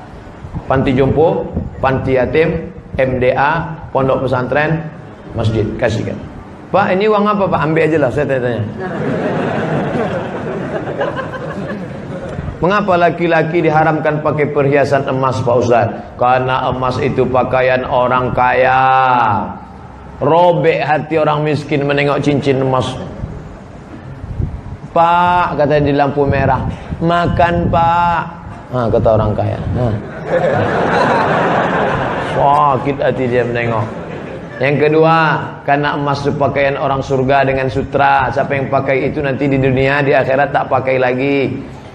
Panti 0.64 0.96
jompo, 0.96 1.44
panti 1.82 2.16
yatim, 2.16 2.72
MDA, 2.96 3.50
pondok 3.90 4.24
pesantren, 4.24 4.80
masjid, 5.34 5.66
kasihkan. 5.76 6.16
Pak, 6.74 6.90
ini 6.96 7.06
uang 7.06 7.22
apa 7.22 7.44
Pak? 7.46 7.60
Ambil 7.70 7.86
aja 7.86 7.98
lah, 8.02 8.10
saya 8.10 8.26
tanya. 8.26 8.62
Mengapa 12.64 12.96
laki-laki 12.96 13.60
diharamkan 13.60 14.24
pakai 14.24 14.48
perhiasan 14.48 15.04
emas 15.04 15.36
Pak 15.44 15.56
Ustaz? 15.60 15.86
Karena 16.16 16.64
emas 16.72 16.96
itu 16.96 17.28
pakaian 17.28 17.84
orang 17.84 18.32
kaya. 18.32 18.80
Robek 20.18 20.80
hati 20.80 21.20
orang 21.20 21.44
miskin 21.44 21.84
menengok 21.84 22.24
cincin 22.24 22.64
emas. 22.64 22.96
Pak, 24.96 25.60
kata 25.60 25.82
di 25.82 25.92
lampu 25.92 26.24
merah. 26.24 26.64
Makan 27.04 27.68
Pak. 27.68 28.43
Ha, 28.74 28.90
kata 28.90 29.08
orang 29.14 29.30
kaya. 29.38 29.58
Ha. 29.78 29.86
Sakit 32.34 32.96
hati 32.98 33.24
dia 33.30 33.46
menengok. 33.46 33.86
Yang 34.58 34.86
kedua, 34.86 35.18
karena 35.62 35.94
emas 35.94 36.26
itu 36.26 36.34
pakaian 36.34 36.74
orang 36.78 36.98
surga 36.98 37.46
dengan 37.46 37.70
sutra. 37.70 38.30
Siapa 38.34 38.54
yang 38.54 38.66
pakai 38.70 39.10
itu 39.10 39.22
nanti 39.22 39.46
di 39.46 39.58
dunia, 39.62 40.02
di 40.02 40.10
akhirat 40.10 40.50
tak 40.50 40.66
pakai 40.66 40.98
lagi. 40.98 41.36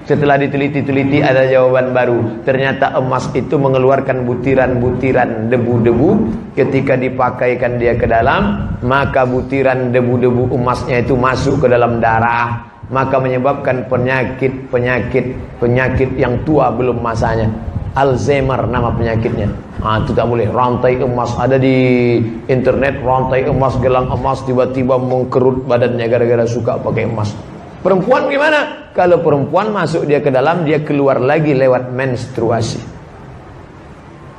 Setelah 0.08 0.42
diteliti-teliti 0.42 1.20
ada 1.22 1.46
jawaban 1.46 1.92
baru. 1.92 2.20
Ternyata 2.48 2.96
emas 2.96 3.28
itu 3.36 3.60
mengeluarkan 3.60 4.24
butiran-butiran 4.24 5.52
debu-debu. 5.52 6.10
Ketika 6.56 6.96
dipakaikan 6.96 7.76
dia 7.76 7.94
ke 8.00 8.08
dalam, 8.08 8.74
maka 8.84 9.28
butiran 9.28 9.92
debu-debu 9.92 10.56
emasnya 10.56 11.04
itu 11.04 11.14
masuk 11.14 11.64
ke 11.64 11.68
dalam 11.72 12.00
darah. 12.00 12.79
Maka 12.90 13.22
menyebabkan 13.22 13.86
penyakit-penyakit 13.86 15.26
penyakit 15.62 16.10
yang 16.18 16.42
tua 16.42 16.74
belum 16.74 17.06
masanya. 17.06 17.46
Alzheimer 17.94 18.66
nama 18.70 18.94
penyakitnya. 18.94 19.50
Ah 19.82 20.02
itu 20.02 20.14
tak 20.14 20.26
boleh. 20.26 20.50
Rantai 20.50 20.98
emas 20.98 21.34
ada 21.38 21.58
di 21.58 22.18
internet, 22.50 23.02
rantai 23.02 23.46
emas, 23.46 23.78
gelang 23.82 24.10
emas 24.10 24.42
tiba-tiba 24.46 24.98
mengkerut 24.98 25.66
badannya 25.70 26.06
gara-gara 26.10 26.46
suka 26.50 26.82
pakai 26.82 27.06
emas. 27.06 27.34
Perempuan 27.80 28.28
gimana? 28.28 28.92
Kalau 28.92 29.24
perempuan 29.24 29.72
masuk 29.72 30.04
dia 30.04 30.20
ke 30.20 30.28
dalam, 30.28 30.68
dia 30.68 30.84
keluar 30.84 31.22
lagi 31.24 31.56
lewat 31.56 31.96
menstruasi. 31.96 32.82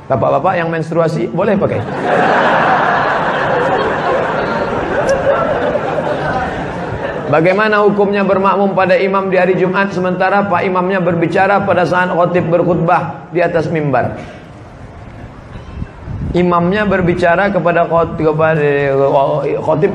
Bapak-bapak 0.05 0.53
yang 0.59 0.69
menstruasi 0.69 1.31
boleh 1.31 1.55
pakai. 1.57 1.79
Bagaimana 7.31 7.79
hukumnya 7.87 8.27
bermakmum 8.27 8.75
pada 8.75 8.99
imam 8.99 9.31
di 9.31 9.39
hari 9.39 9.55
Jumat 9.55 9.95
sementara 9.95 10.51
Pak 10.51 10.67
imamnya 10.67 10.99
berbicara 10.99 11.63
pada 11.63 11.87
saat 11.87 12.11
khotib 12.11 12.51
berkhutbah 12.51 13.31
di 13.31 13.39
atas 13.39 13.71
mimbar. 13.71 14.19
Imamnya 16.35 16.83
berbicara 16.83 17.47
kepada 17.47 17.87
khotib, 17.87 18.35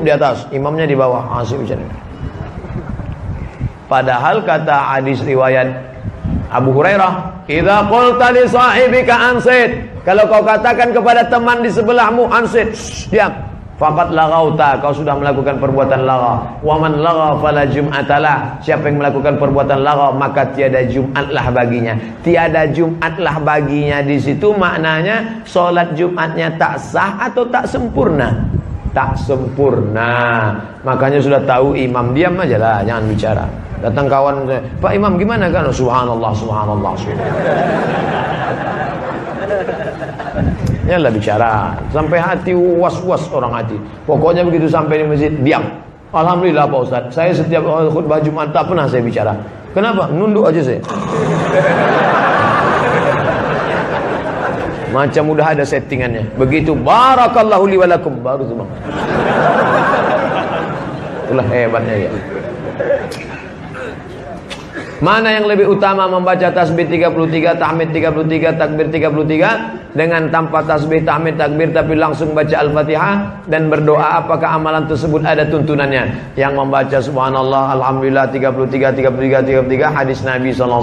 di 0.01 0.09
atas, 0.09 0.49
imamnya 0.49 0.89
di 0.89 0.97
bawah. 0.97 1.41
Bicara. 1.45 1.81
Padahal 3.85 4.41
kata 4.41 4.97
hadis 4.97 5.21
riwayat 5.21 5.69
Abu 6.49 6.73
Hurairah, 6.73 7.45
"Idza 7.45 7.85
qulta 7.85 8.33
li 8.33 8.49
sahibika 8.49 9.13
ansit." 9.13 9.71
Kalau 10.05 10.25
kau 10.25 10.41
katakan 10.41 10.89
kepada 10.89 11.25
teman 11.25 11.61
di 11.61 11.69
sebelahmu 11.69 12.29
ansit, 12.33 12.73
diam. 13.13 13.33
Fakat 13.77 14.09
lagauta, 14.09 14.81
kau 14.81 14.89
sudah 14.89 15.13
melakukan 15.13 15.61
perbuatan 15.61 16.01
laga. 16.09 16.41
Wa 16.65 16.81
man 16.81 16.97
laga 16.97 17.37
fala 17.37 17.61
jum'atalah. 17.69 18.57
Siapa 18.65 18.89
yang 18.89 18.97
melakukan 18.97 19.37
perbuatan 19.37 19.85
laga, 19.85 20.09
maka 20.17 20.49
tiada 20.49 20.81
Jumatlah 20.89 21.45
baginya. 21.53 21.93
Tiada 22.25 22.65
Jumatlah 22.73 23.37
baginya 23.37 24.01
di 24.01 24.17
situ 24.17 24.49
maknanya 24.57 25.45
solat 25.45 25.93
Jumatnya 25.93 26.57
tak 26.57 26.81
sah 26.81 27.21
atau 27.21 27.45
tak 27.53 27.69
sempurna. 27.69 28.49
Tak 28.97 29.13
sempurna. 29.13 30.57
Makanya 30.81 31.21
sudah 31.21 31.45
tahu 31.45 31.77
imam 31.77 32.17
diam 32.17 32.33
aja 32.41 32.57
lah, 32.57 32.81
jangan 32.81 33.05
bicara. 33.05 33.45
Datang 33.77 34.09
kawan 34.09 34.49
Pak 34.81 34.89
Imam 34.97 35.21
gimana 35.21 35.53
kan? 35.53 35.69
Subhanallah, 35.69 36.33
subhanallah, 36.33 36.97
subhanallah. 36.97 38.17
Ya 40.87 40.95
lah 40.95 41.11
bicara. 41.11 41.75
Sampai 41.91 42.15
hati 42.15 42.55
was-was 42.55 43.27
orang 43.35 43.51
hati 43.51 43.75
Pokoknya 44.07 44.47
begitu 44.47 44.71
sampai 44.71 45.03
di 45.03 45.05
masjid 45.05 45.31
Diam. 45.43 45.67
Alhamdulillah 46.15 46.63
Pak 46.71 46.79
Ustaz. 46.87 47.03
Saya 47.11 47.35
setiap 47.35 47.67
khutbah 47.91 48.23
Jumat 48.23 48.55
tak 48.55 48.71
pernah 48.71 48.87
saya 48.87 49.03
bicara. 49.03 49.35
Kenapa? 49.75 50.07
Nunduk 50.07 50.47
aja 50.47 50.63
saya. 50.63 50.79
Macam 54.95 55.35
udah 55.35 55.51
ada 55.51 55.67
settingannya. 55.67 56.23
Begitu 56.39 56.71
Barakallahu 56.71 57.67
liwalakum 57.67 58.23
Baru 58.23 58.47
bang 58.47 58.71
Itulah 61.27 61.43
hebatnya 61.51 62.07
ya 62.07 62.11
Mana 64.97 65.29
yang 65.29 65.45
lebih 65.45 65.69
utama 65.69 66.09
membaca 66.09 66.49
tasbih 66.49 66.89
33, 66.89 67.61
tahmid 67.61 67.93
33, 67.93 68.57
takbir 68.57 68.89
33 68.89 69.93
dengan 69.93 70.25
tanpa 70.33 70.65
tasbih, 70.65 71.05
tahmid, 71.05 71.37
takbir 71.37 71.69
tapi 71.69 71.93
langsung 71.93 72.33
baca 72.33 72.57
Al-Fatihah 72.57 73.45
dan 73.45 73.69
berdoa 73.69 74.25
apakah 74.25 74.57
amalan 74.57 74.89
tersebut 74.89 75.21
ada 75.21 75.45
tuntunannya? 75.45 76.33
Yang 76.33 76.53
membaca 76.57 76.97
subhanallah, 76.97 77.77
alhamdulillah 77.77 78.25
33, 78.33 78.97
33, 78.97 79.69
33 79.69 79.97
hadis 80.01 80.25
Nabi 80.25 80.49
SAW. 80.49 80.81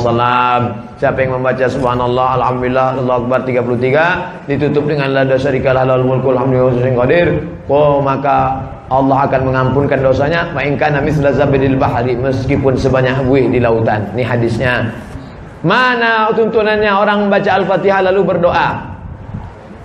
Siapa 1.03 1.19
yang 1.19 1.43
membaca 1.43 1.67
subhanallah, 1.67 2.29
alhamdulillah, 2.39 2.87
Allah 3.03 3.17
Akbar 3.19 3.41
33 3.43 4.47
ditutup 4.47 4.87
dengan 4.87 5.11
la 5.11 5.27
syarikalah 5.27 5.83
lahul 5.91 6.07
mulku 6.07 6.31
alhamdulillah 6.31 7.03
qadir. 7.03 7.43
Oh 7.67 7.99
maka 7.99 8.63
Allah 9.01 9.27
akan 9.27 9.51
mengampunkan 9.51 9.99
dosanya 9.99 10.55
mainkan 10.55 10.95
misla 11.03 11.35
zabidil 11.35 11.75
bahari 11.75 12.15
meskipun 12.15 12.79
sebanyak 12.79 13.27
buih 13.27 13.51
di 13.51 13.59
lautan. 13.59 14.07
Ini 14.15 14.23
hadisnya. 14.23 14.95
Mana 15.65 16.29
tuntunannya 16.37 16.93
orang 16.93 17.25
membaca 17.27 17.51
Al-Fatihah 17.57 18.05
lalu 18.07 18.37
berdoa? 18.37 18.93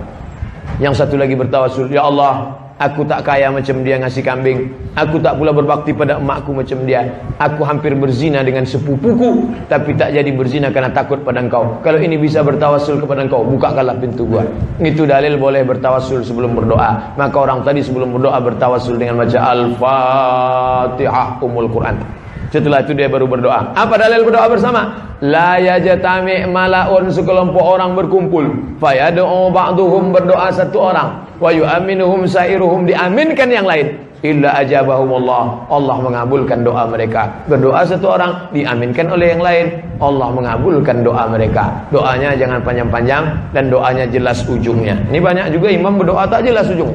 Yang 0.82 1.04
satu 1.04 1.14
lagi 1.20 1.36
bertawasul. 1.36 1.92
Ya 1.92 2.02
Allah 2.02 2.59
Aku 2.80 3.04
tak 3.04 3.28
kaya 3.28 3.52
macam 3.52 3.84
dia 3.84 4.00
ngasih 4.00 4.24
kambing. 4.24 4.72
Aku 4.96 5.20
tak 5.20 5.36
pula 5.36 5.52
berbakti 5.52 5.92
pada 5.92 6.16
emakku 6.16 6.56
macam 6.56 6.80
dia. 6.88 7.12
Aku 7.36 7.60
hampir 7.60 7.92
berzina 7.92 8.40
dengan 8.40 8.64
sepupuku 8.64 9.52
Tapi 9.68 9.92
tak 10.00 10.16
jadi 10.16 10.32
berzina 10.32 10.72
karena 10.72 10.88
takut 10.88 11.20
pada 11.20 11.44
engkau. 11.44 11.76
Kalau 11.84 12.00
ini 12.00 12.16
bisa 12.16 12.40
bertawasul 12.40 13.04
kepada 13.04 13.28
engkau 13.28 13.44
Bukakanlah 13.44 14.00
pintu 14.00 14.24
gua. 14.24 14.48
Itu 14.80 15.04
dalil 15.04 15.36
boleh 15.36 15.60
bertawasul 15.60 16.24
sebelum 16.24 16.56
berdoa. 16.56 17.20
Maka 17.20 17.36
orang 17.36 17.60
tadi 17.68 17.84
sebelum 17.84 18.16
berdoa 18.16 18.40
bertawasul 18.40 18.96
dengan 18.96 19.20
baca 19.20 19.38
Al-Fatihah 19.52 21.36
Umul 21.44 21.68
Quran. 21.68 22.00
Setelah 22.48 22.80
itu 22.80 22.96
dia 22.96 23.12
baru 23.12 23.28
berdoa. 23.28 23.76
Apa 23.76 24.00
dalil 24.00 24.24
berdoa 24.24 24.48
bersama? 24.48 25.12
La 25.20 25.60
yajatami 25.60 26.48
malaun 26.48 27.12
sekelompok 27.12 27.60
orang 27.60 27.92
berkumpul. 27.92 28.48
Fayadu'u 28.80 29.52
ba'duhum 29.52 30.16
berdoa 30.16 30.48
satu 30.48 30.80
orang 30.80 31.29
wa 31.40 31.50
yu'minuhum 31.50 32.28
sairuhum. 32.28 32.86
Diaminkan 32.86 33.48
yang 33.50 33.66
lain. 33.66 33.96
Illa 34.20 34.52
ajabahum 34.60 35.16
Allah 35.24 35.64
Allah 35.72 35.96
mengabulkan 35.96 36.60
doa 36.60 36.84
mereka. 36.84 37.32
Berdoa 37.48 37.88
satu 37.88 38.20
orang 38.20 38.52
diaminkan 38.52 39.08
oleh 39.08 39.32
yang 39.32 39.40
lain. 39.40 39.66
Allah 39.96 40.28
mengabulkan 40.28 41.00
doa 41.00 41.24
mereka. 41.24 41.72
Doanya 41.88 42.36
jangan 42.36 42.60
panjang-panjang 42.60 43.32
dan 43.56 43.72
doanya 43.72 44.04
jelas 44.12 44.44
ujungnya. 44.44 44.92
Ini 45.08 45.24
banyak 45.24 45.56
juga 45.56 45.72
imam 45.72 45.96
berdoa 45.96 46.28
tak 46.28 46.44
jelas 46.44 46.68
ujung. 46.68 46.92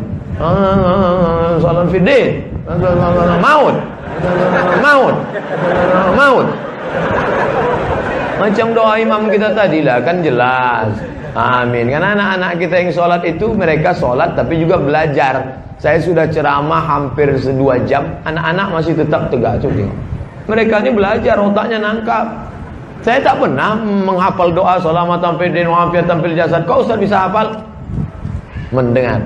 Salam 1.66 1.90
fidin 1.90 2.46
maut. 3.42 3.76
Maut. 4.86 5.16
Maut 6.14 6.48
macam 8.38 8.68
doa 8.76 8.94
imam 9.00 9.28
kita 9.32 9.56
tadi 9.56 9.80
lah 9.86 10.04
kan 10.04 10.20
jelas. 10.20 10.90
Amin. 11.36 11.92
Karena 11.92 12.16
anak-anak 12.16 12.52
kita 12.64 12.76
yang 12.80 12.92
sholat 12.96 13.22
itu 13.28 13.52
mereka 13.52 13.92
sholat 13.92 14.40
tapi 14.40 14.60
juga 14.64 14.80
belajar. 14.80 15.64
Saya 15.76 16.00
sudah 16.00 16.26
ceramah 16.32 16.80
hampir 16.80 17.36
sedua 17.36 17.76
jam, 17.84 18.08
anak-anak 18.24 18.80
masih 18.80 18.96
tetap 18.96 19.28
tegak. 19.28 19.60
Coba 19.60 19.86
Mereka 20.48 20.76
ini 20.88 20.92
belajar, 20.96 21.36
otaknya 21.36 21.78
nangkap. 21.84 22.26
Saya 23.04 23.22
tak 23.22 23.38
pernah 23.38 23.76
menghafal 23.84 24.50
doa 24.56 24.80
salamatan 24.82 25.38
fid 25.38 25.52
din 25.52 25.68
wa 25.68 25.92
tampil 25.92 26.34
jasad. 26.34 26.64
Kau 26.66 26.82
Ustaz 26.82 26.98
bisa 26.98 27.28
hafal? 27.28 27.54
Mendengar. 28.72 29.20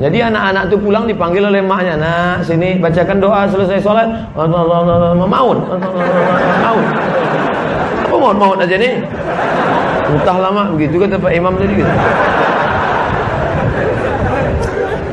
Jadi 0.00 0.24
anak-anak 0.24 0.72
itu 0.72 0.76
pulang 0.80 1.04
dipanggil 1.04 1.44
oleh 1.44 1.60
maknya. 1.60 2.00
Nah, 2.00 2.40
sini 2.40 2.80
bacakan 2.80 3.18
doa 3.20 3.44
selesai 3.50 3.78
sholat. 3.84 4.08
Maut. 8.22 8.38
Maut 8.38 8.58
aja 8.62 8.76
nih. 8.78 9.02
Entah 10.14 10.36
lama 10.38 10.70
begitu 10.70 11.02
kata 11.02 11.18
Pak 11.18 11.32
Imam 11.34 11.58
tadi 11.58 11.74
gitu. 11.74 11.92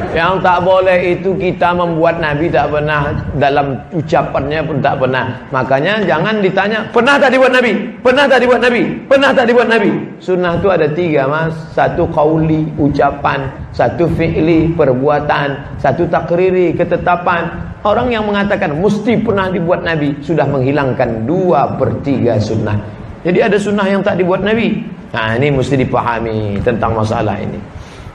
Yang 0.09 0.41
tak 0.41 0.57
boleh 0.65 0.99
itu 1.15 1.31
kita 1.37 1.69
membuat 1.71 2.19
Nabi 2.19 2.49
tak 2.49 2.73
pernah 2.73 3.13
dalam 3.39 3.77
ucapannya 3.93 4.59
pun 4.65 4.81
tak 4.83 4.99
pernah. 4.99 5.47
Makanya 5.53 6.03
jangan 6.03 6.43
ditanya, 6.43 6.83
pernah 6.91 7.15
tak 7.21 7.31
dibuat 7.31 7.53
Nabi? 7.53 7.71
Pernah 8.03 8.25
tak 8.27 8.39
dibuat 8.41 8.59
Nabi? 8.59 8.81
Pernah 9.05 9.29
tak 9.31 9.45
dibuat 9.47 9.67
Nabi? 9.69 9.89
Sunnah 10.19 10.59
itu 10.59 10.67
ada 10.67 10.87
tiga 10.91 11.23
mas. 11.29 11.55
Satu 11.71 12.03
kauli, 12.11 12.67
ucapan. 12.75 13.47
Satu 13.71 14.11
fi'li, 14.11 14.75
perbuatan. 14.75 15.79
Satu 15.79 16.03
takriri, 16.09 16.75
ketetapan. 16.75 17.69
Orang 17.87 18.11
yang 18.11 18.27
mengatakan 18.27 18.75
mesti 18.75 19.23
pernah 19.23 19.47
dibuat 19.47 19.87
Nabi 19.87 20.19
sudah 20.19 20.43
menghilangkan 20.51 21.23
dua 21.23 21.79
per 21.79 21.95
tiga 22.03 22.35
sunnah. 22.35 22.98
Jadi 23.19 23.39
ada 23.43 23.57
sunnah 23.59 23.87
yang 23.87 23.99
tak 23.99 24.19
dibuat 24.19 24.39
Nabi. 24.43 24.79
Nah 25.11 25.35
ini 25.35 25.51
mesti 25.51 25.75
dipahami 25.75 26.61
tentang 26.63 26.95
masalah 26.95 27.35
ini. 27.41 27.59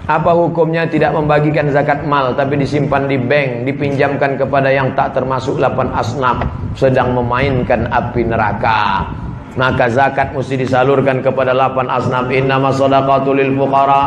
Apa 0.05 0.37
hukumnya 0.37 0.85
tidak 0.85 1.17
membagikan 1.17 1.73
zakat 1.73 2.05
mal 2.05 2.37
tapi 2.37 2.61
disimpan 2.61 3.09
di 3.09 3.17
bank, 3.17 3.65
dipinjamkan 3.65 4.37
kepada 4.37 4.69
yang 4.69 4.93
tak 4.93 5.17
termasuk 5.17 5.57
8 5.57 5.97
asnaf 5.97 6.45
sedang 6.77 7.17
memainkan 7.17 7.89
api 7.89 8.29
neraka. 8.29 9.09
Maka 9.57 9.89
zakat 9.89 10.37
mesti 10.37 10.61
disalurkan 10.61 11.25
kepada 11.25 11.57
8 11.57 11.89
asnaf. 11.89 12.29
Innama 12.29 12.69
sadaqatu 12.69 13.33
lil 13.33 13.57
fuqara 13.57 14.03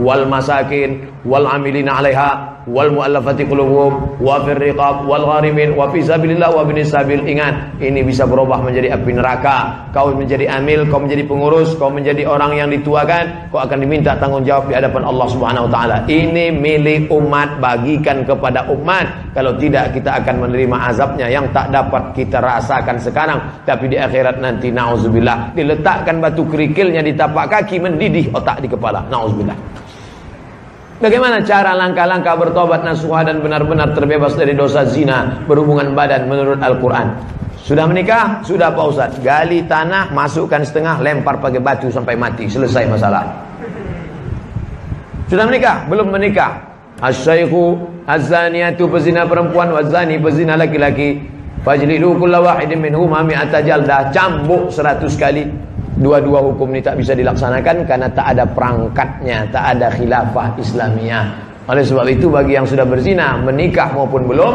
wal 0.00 0.24
masakin 0.24 1.04
wal 1.24 1.44
amilina 1.44 2.00
'alaiha 2.00 2.51
wal 2.68 2.94
muallafati 2.94 3.42
qulubuhum 3.46 4.22
wa 4.22 4.42
fir 4.46 4.58
riqab 4.58 5.02
wal 5.06 5.26
gharimin 5.26 5.74
wa 5.74 5.90
fi 5.90 5.98
sabilillah 6.02 6.50
wa 6.54 6.62
bin 6.62 6.78
sabil 6.86 7.22
ingat 7.26 7.74
ini 7.82 8.06
bisa 8.06 8.22
berubah 8.28 8.62
menjadi 8.62 8.94
api 8.94 9.10
neraka. 9.14 9.88
Kau 9.90 10.14
menjadi 10.14 10.48
amil 10.48 10.88
kau 10.88 11.02
menjadi 11.02 11.26
pengurus 11.26 11.74
kau 11.76 11.90
menjadi 11.90 12.24
orang 12.24 12.56
yang 12.56 12.68
dituakan 12.70 13.50
kau 13.50 13.60
akan 13.60 13.78
diminta 13.82 14.16
tanggung 14.16 14.46
jawab 14.46 14.70
di 14.70 14.74
hadapan 14.78 15.02
Allah 15.04 15.26
Subhanahu 15.28 15.66
wa 15.68 15.72
taala. 15.72 15.96
Ini 16.06 16.54
milik 16.54 17.10
umat 17.10 17.58
bagikan 17.58 18.22
kepada 18.22 18.70
umat. 18.70 19.34
Kalau 19.34 19.58
tidak 19.58 19.96
kita 19.96 20.22
akan 20.22 20.48
menerima 20.48 20.76
azabnya 20.92 21.26
yang 21.28 21.50
tak 21.50 21.72
dapat 21.74 22.14
kita 22.14 22.38
rasakan 22.38 22.96
sekarang. 23.02 23.38
Tapi 23.66 23.90
di 23.90 23.96
akhirat 23.98 24.38
nanti 24.38 24.70
nauzubillah 24.70 25.56
diletakkan 25.56 26.22
batu 26.22 26.46
kerikilnya 26.46 27.02
di 27.02 27.12
tapak 27.12 27.50
kaki 27.50 27.82
mendidih 27.82 28.30
otak 28.32 28.62
di 28.62 28.68
kepala. 28.70 29.04
Nauzubillah 29.10 29.81
Bagaimana 31.02 31.42
cara 31.42 31.74
langkah-langkah 31.74 32.38
bertobat 32.38 32.86
nasuha 32.86 33.26
dan 33.26 33.42
benar-benar 33.42 33.90
terbebas 33.90 34.38
dari 34.38 34.54
dosa 34.54 34.86
zina 34.86 35.42
berhubungan 35.50 35.98
badan 35.98 36.30
menurut 36.30 36.62
Al-Quran? 36.62 37.18
Sudah 37.58 37.90
menikah? 37.90 38.38
Sudah 38.46 38.70
Pak 38.70 38.86
Ustaz. 38.86 39.18
Gali 39.18 39.66
tanah, 39.66 40.14
masukkan 40.14 40.62
setengah, 40.62 41.02
lempar 41.02 41.42
pakai 41.42 41.58
batu 41.58 41.90
sampai 41.90 42.14
mati. 42.14 42.46
Selesai 42.46 42.86
masalah. 42.86 43.34
Sudah 45.26 45.42
menikah? 45.42 45.90
Belum 45.90 46.06
menikah. 46.06 46.70
Asyaihu 47.02 47.82
azaniyatu 48.06 48.86
pezina 48.86 49.26
perempuan 49.26 49.74
wazani 49.74 50.22
pezina 50.22 50.54
laki-laki. 50.54 51.18
Fajlidu 51.66 52.14
kulla 52.14 52.38
wahidin 52.38 52.78
minhuma 52.78 53.26
mi'ata 53.26 53.58
jaldah. 53.58 54.14
Cambuk 54.14 54.70
seratus 54.70 55.18
kali. 55.18 55.50
Dua-dua 56.02 56.42
hukum 56.42 56.74
ini 56.74 56.82
tak 56.82 56.98
bisa 56.98 57.14
dilaksanakan 57.14 57.86
karena 57.86 58.10
tak 58.10 58.34
ada 58.34 58.42
perangkatnya, 58.42 59.46
tak 59.54 59.78
ada 59.78 59.86
khilafah 59.94 60.58
Islamiyah. 60.58 61.24
Oleh 61.70 61.86
sebab 61.86 62.10
itu 62.10 62.26
bagi 62.26 62.58
yang 62.58 62.66
sudah 62.66 62.82
berzina, 62.82 63.38
menikah 63.38 63.94
maupun 63.94 64.26
belum, 64.26 64.54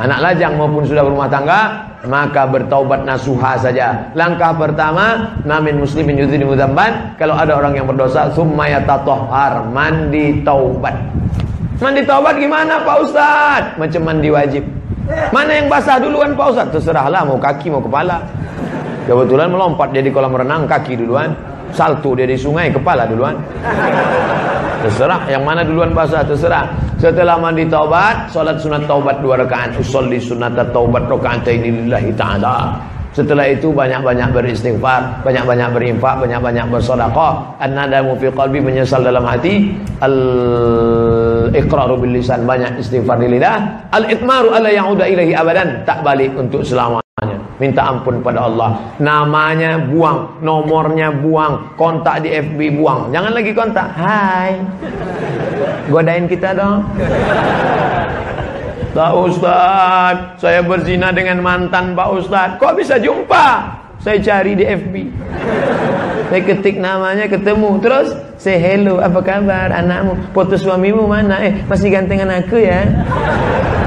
anak 0.00 0.24
lajang 0.24 0.56
maupun 0.56 0.88
sudah 0.88 1.04
berumah 1.04 1.28
tangga, 1.28 1.60
maka 2.08 2.48
bertaubat 2.48 3.04
nasuha 3.04 3.60
saja. 3.60 4.08
Langkah 4.16 4.56
pertama, 4.56 5.36
namin 5.44 5.84
muslimin 5.84 6.16
yudhini 6.16 6.48
mudamban, 6.48 7.12
kalau 7.20 7.36
ada 7.36 7.60
orang 7.60 7.76
yang 7.76 7.84
berdosa, 7.84 8.32
summa 8.32 8.64
yatatohar, 8.64 9.68
mandi 9.68 10.40
taubat. 10.48 10.96
Mandi 11.76 12.00
taubat 12.08 12.40
gimana 12.40 12.80
Pak 12.80 12.96
Ustaz? 13.04 13.62
Macam 13.76 14.00
mandi 14.00 14.32
wajib. 14.32 14.64
Mana 15.28 15.60
yang 15.60 15.68
basah 15.68 16.00
duluan 16.00 16.32
Pak 16.32 16.56
Ustaz? 16.56 16.66
Terserahlah 16.72 17.20
mau 17.28 17.36
kaki 17.36 17.68
mau 17.68 17.84
kepala. 17.84 18.24
Kebetulan 19.04 19.52
melompat 19.52 19.92
dia 19.92 20.00
di 20.00 20.08
kolam 20.08 20.32
renang 20.32 20.64
kaki 20.64 20.96
duluan, 20.96 21.36
salto 21.76 22.16
dia 22.16 22.24
di 22.24 22.40
sungai 22.40 22.72
kepala 22.72 23.04
duluan. 23.04 23.36
Terserah 24.84 25.28
yang 25.28 25.44
mana 25.44 25.64
duluan 25.64 25.92
basah 25.92 26.24
terserah. 26.24 26.68
Setelah 26.96 27.36
mandi 27.36 27.68
taubat, 27.68 28.32
salat 28.32 28.56
sunat 28.60 28.88
taubat 28.88 29.20
dua 29.20 29.36
rakaat, 29.44 29.76
usolli 29.76 30.16
sunat 30.16 30.56
taubat 30.72 31.04
ini 31.52 31.84
lillahi 31.84 32.12
taala. 32.16 32.80
Setelah 33.14 33.46
itu 33.46 33.70
banyak-banyak 33.70 34.34
beristighfar, 34.34 35.22
banyak-banyak 35.22 35.70
berinfak, 35.70 36.18
banyak-banyak 36.18 36.66
bersedekah. 36.66 37.46
An-nadamu 37.62 38.18
fi 38.18 38.26
qalbi 38.34 38.58
menyesal 38.58 39.06
dalam 39.06 39.22
hati. 39.22 39.70
Al-iqraru 40.02 41.94
bil 42.02 42.18
lisan 42.18 42.42
banyak 42.42 42.82
istighfar 42.82 43.22
di 43.22 43.30
lidah. 43.38 43.86
Al-itmaru 43.94 44.50
alla 44.50 44.66
ya'uda 44.66 45.06
ilaihi 45.06 45.30
abadan, 45.30 45.86
tak 45.86 46.02
balik 46.02 46.34
untuk 46.34 46.66
selamanya. 46.66 47.03
Minta 47.62 47.86
ampun 47.86 48.18
pada 48.18 48.50
Allah. 48.50 48.74
Namanya 48.98 49.78
buang, 49.86 50.42
nomornya 50.42 51.14
buang, 51.14 51.78
kontak 51.78 52.26
di 52.26 52.34
FB 52.34 52.74
buang. 52.74 53.14
Jangan 53.14 53.30
lagi 53.30 53.54
kontak. 53.54 53.86
Hai. 53.94 54.58
Godain 55.86 56.26
kita 56.26 56.58
dong. 56.58 56.82
Pak 58.90 59.12
Ustaz, 59.14 60.42
saya 60.42 60.66
berzina 60.66 61.14
dengan 61.14 61.38
mantan 61.38 61.94
Pak 61.94 62.08
Ustaz. 62.18 62.58
Kok 62.58 62.74
bisa 62.82 62.98
jumpa? 62.98 63.46
Saya 64.02 64.18
cari 64.18 64.58
di 64.58 64.66
FB. 64.66 64.94
Saya 66.34 66.42
ketik 66.42 66.82
namanya 66.82 67.30
ketemu. 67.30 67.78
Terus 67.78 68.10
say 68.42 68.58
hello, 68.58 68.98
apa 68.98 69.22
kabar 69.22 69.70
anakmu? 69.70 70.18
Foto 70.34 70.58
suamimu 70.58 71.06
mana? 71.06 71.46
Eh, 71.46 71.62
masih 71.70 71.94
gantengan 71.94 72.42
aku 72.42 72.58
ya. 72.58 72.82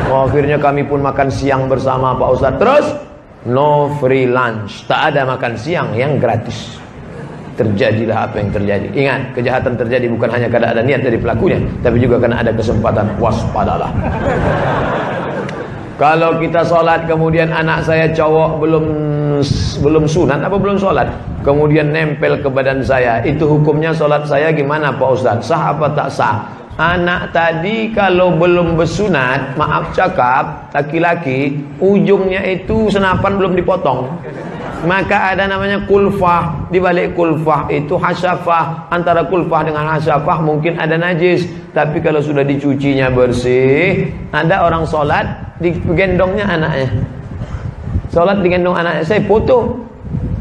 Oh, 0.08 0.24
akhirnya 0.24 0.56
kami 0.56 0.88
pun 0.88 1.04
makan 1.04 1.28
siang 1.28 1.68
bersama 1.68 2.16
Pak 2.16 2.30
Ustaz. 2.32 2.56
Terus 2.56 3.07
no 3.48 3.96
free 3.98 4.28
lunch. 4.28 4.86
Tak 4.86 5.16
ada 5.16 5.24
makan 5.24 5.56
siang 5.56 5.96
yang 5.96 6.20
gratis 6.20 6.78
terjadilah 7.58 8.30
apa 8.30 8.38
yang 8.38 8.54
terjadi. 8.54 8.88
Ingat, 8.94 9.22
kejahatan 9.34 9.74
terjadi 9.74 10.06
bukan 10.14 10.30
hanya 10.30 10.46
karena 10.46 10.78
ada 10.78 10.82
niat 10.86 11.02
dari 11.02 11.18
pelakunya, 11.18 11.58
tapi 11.82 11.98
juga 11.98 12.22
karena 12.22 12.46
ada 12.46 12.54
kesempatan. 12.54 13.18
Waspadalah. 13.18 13.90
Kalau 15.98 16.38
kita 16.38 16.62
sholat 16.62 17.10
kemudian 17.10 17.50
anak 17.50 17.82
saya 17.82 18.06
cowok 18.14 18.62
belum 18.62 18.86
belum 19.82 20.06
sunat 20.06 20.46
apa 20.46 20.58
belum 20.58 20.78
sholat 20.78 21.10
kemudian 21.46 21.94
nempel 21.94 22.42
ke 22.42 22.50
badan 22.50 22.82
saya 22.82 23.22
itu 23.22 23.46
hukumnya 23.46 23.94
sholat 23.94 24.26
saya 24.26 24.50
gimana 24.50 24.94
Pak 24.94 25.10
Ustaz 25.14 25.46
sah 25.46 25.74
apa 25.74 25.90
tak 25.94 26.10
sah 26.10 26.57
anak 26.78 27.34
tadi 27.34 27.90
kalau 27.90 28.38
belum 28.38 28.78
bersunat 28.78 29.58
maaf 29.58 29.92
cakap 29.98 30.70
laki-laki 30.72 31.58
ujungnya 31.82 32.46
itu 32.46 32.88
senapan 32.94 33.42
belum 33.42 33.54
dipotong. 33.58 34.14
Maka 34.86 35.34
ada 35.34 35.50
namanya 35.50 35.82
kulfah. 35.90 36.70
Di 36.70 36.78
balik 36.78 37.18
kulfah 37.18 37.66
itu 37.74 37.98
hasyafah. 37.98 38.94
Antara 38.94 39.26
kulfah 39.26 39.66
dengan 39.66 39.90
hasyafah 39.90 40.38
mungkin 40.46 40.78
ada 40.78 40.94
najis. 41.02 41.50
Tapi 41.74 41.98
kalau 41.98 42.22
sudah 42.22 42.46
dicucinya 42.46 43.10
bersih 43.10 44.14
ada 44.30 44.62
orang 44.62 44.86
sholat 44.86 45.58
digendongnya 45.58 46.46
anaknya. 46.46 46.94
Sholat 48.14 48.46
digendong 48.46 48.78
anaknya. 48.78 49.02
Saya 49.02 49.26
foto. 49.26 49.82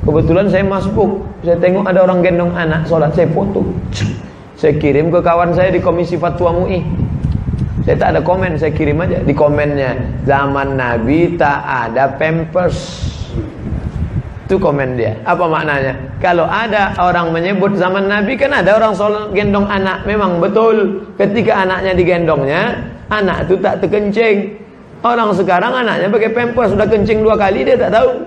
Kebetulan 0.05 0.47
saya 0.53 0.63
masuk 0.63 1.27
saya 1.47 1.63
tengok 1.63 1.87
ada 1.87 2.03
orang 2.03 2.27
gendong 2.27 2.51
anak 2.59 2.83
sholat 2.91 3.15
saya 3.15 3.31
foto 3.31 3.63
Saya 4.57 4.73
kirim 4.81 5.13
ke 5.13 5.21
kawan 5.21 5.53
saya 5.53 5.69
di 5.69 5.85
Komisi 5.85 6.17
Fatwa 6.17 6.65
MUI. 6.65 6.81
Saya 7.85 7.97
tak 8.01 8.09
ada 8.17 8.21
komen, 8.25 8.57
saya 8.57 8.73
kirim 8.73 8.99
aja 9.05 9.21
di 9.21 9.37
komennya. 9.37 10.25
Zaman 10.25 10.81
Nabi 10.81 11.37
tak 11.37 11.61
ada 11.61 12.17
pampers. 12.17 13.05
Itu 14.49 14.57
komen 14.57 14.97
dia. 14.97 15.13
Apa 15.29 15.45
maknanya? 15.45 15.95
Kalau 16.19 16.49
ada 16.49 16.97
orang 16.97 17.37
menyebut 17.37 17.77
zaman 17.77 18.09
Nabi 18.09 18.35
kan 18.35 18.51
ada 18.51 18.81
orang 18.81 18.97
soal 18.97 19.29
gendong 19.37 19.69
anak. 19.69 20.09
Memang 20.09 20.41
betul. 20.41 21.05
Ketika 21.21 21.63
anaknya 21.63 21.93
digendongnya, 21.93 22.63
anak 23.13 23.47
itu 23.47 23.61
tak 23.61 23.85
terkencing. 23.85 24.57
Orang 25.05 25.37
sekarang 25.37 25.71
anaknya 25.71 26.09
pakai 26.09 26.33
pampers 26.33 26.73
sudah 26.73 26.89
kencing 26.89 27.21
dua 27.21 27.37
kali 27.37 27.63
dia 27.63 27.77
tak 27.77 27.93
tahu. 27.93 28.25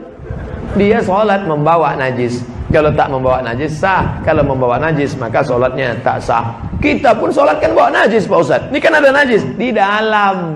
Dia 0.77 1.01
sholat 1.01 1.49
membawa 1.49 1.97
najis. 1.97 2.45
Kalau 2.69 2.93
tak 2.93 3.09
membawa 3.09 3.41
najis 3.41 3.81
sah. 3.81 4.21
Kalau 4.21 4.45
membawa 4.45 4.77
najis 4.77 5.17
maka 5.17 5.41
sholatnya 5.41 5.97
tak 6.05 6.21
sah. 6.21 6.53
Kita 6.77 7.17
pun 7.17 7.33
sholat 7.33 7.57
kan 7.57 7.73
bawa 7.73 7.89
najis 7.89 8.29
Pak 8.29 8.39
Ustaz. 8.39 8.61
Ini 8.69 8.77
kan 8.77 8.93
ada 8.93 9.09
najis 9.09 9.41
di 9.57 9.73
dalam. 9.73 10.53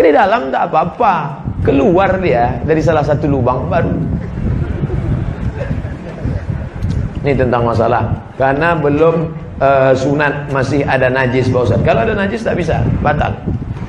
Di 0.00 0.10
dalam 0.10 0.48
tak 0.48 0.72
apa-apa. 0.72 1.14
Keluar 1.64 2.20
dia 2.20 2.60
dari 2.64 2.80
salah 2.80 3.04
satu 3.04 3.28
lubang 3.28 3.68
baru. 3.68 3.92
Ini 7.24 7.32
tentang 7.36 7.64
masalah. 7.64 8.12
Karena 8.36 8.76
belum 8.76 9.32
uh, 9.60 9.92
sunat 9.96 10.52
masih 10.52 10.84
ada 10.88 11.08
najis 11.12 11.52
Pak 11.52 11.68
Ustaz. 11.68 11.80
Kalau 11.84 12.04
ada 12.04 12.12
najis 12.16 12.44
tak 12.44 12.56
bisa, 12.60 12.80
batal. 13.04 13.32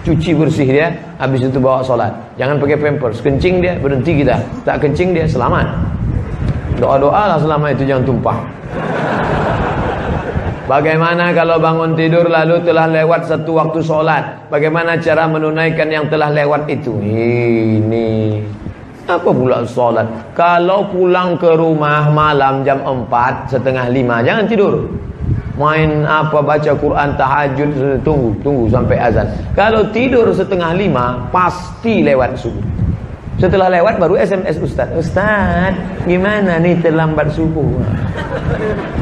Cuci 0.08 0.38
bersih 0.38 0.68
dia, 0.70 0.94
habis 1.18 1.42
itu 1.44 1.60
bawa 1.60 1.84
sholat. 1.84 2.12
Jangan 2.38 2.60
pakai 2.62 2.78
pampers. 2.80 3.20
Kencing 3.24 3.60
dia, 3.60 3.74
berhenti 3.80 4.24
kita. 4.24 4.38
Tak 4.64 4.84
kencing 4.84 5.18
dia, 5.18 5.26
selamat. 5.28 5.95
Doa-doa 6.76 7.22
lah 7.32 7.38
selama 7.40 7.72
itu 7.72 7.88
jangan 7.88 8.04
tumpah. 8.04 8.38
Bagaimana 10.66 11.30
kalau 11.30 11.62
bangun 11.62 11.94
tidur 11.94 12.26
lalu 12.26 12.58
telah 12.66 12.90
lewat 12.90 13.30
satu 13.30 13.54
waktu 13.54 13.86
sholat? 13.86 14.50
Bagaimana 14.50 14.98
cara 14.98 15.30
menunaikan 15.30 15.94
yang 15.94 16.10
telah 16.10 16.34
lewat 16.34 16.66
itu? 16.66 16.98
Ini 17.06 18.42
apa 19.06 19.30
pula 19.30 19.62
sholat? 19.62 20.10
Kalau 20.34 20.90
pulang 20.90 21.38
ke 21.38 21.54
rumah 21.54 22.10
malam 22.10 22.66
jam 22.66 22.82
4 22.82 23.46
setengah 23.46 23.94
5 23.94 24.26
jangan 24.26 24.46
tidur. 24.50 24.90
Main 25.56 26.04
apa 26.04 26.42
baca 26.44 26.72
Quran 26.76 27.10
tahajud 27.16 28.02
tunggu 28.02 28.34
tunggu 28.42 28.66
sampai 28.68 28.98
azan. 28.98 29.30
Kalau 29.54 29.88
tidur 29.94 30.34
setengah 30.34 30.74
5 30.74 31.30
pasti 31.30 32.02
lewat 32.02 32.42
subuh. 32.42 32.66
Setelah 33.36 33.68
lewat 33.68 34.00
baru 34.00 34.16
SMS 34.16 34.56
Ustaz. 34.64 34.88
Ustaz, 34.96 35.76
gimana 36.08 36.56
nih 36.56 36.80
terlambat 36.80 37.36
subuh? 37.36 37.68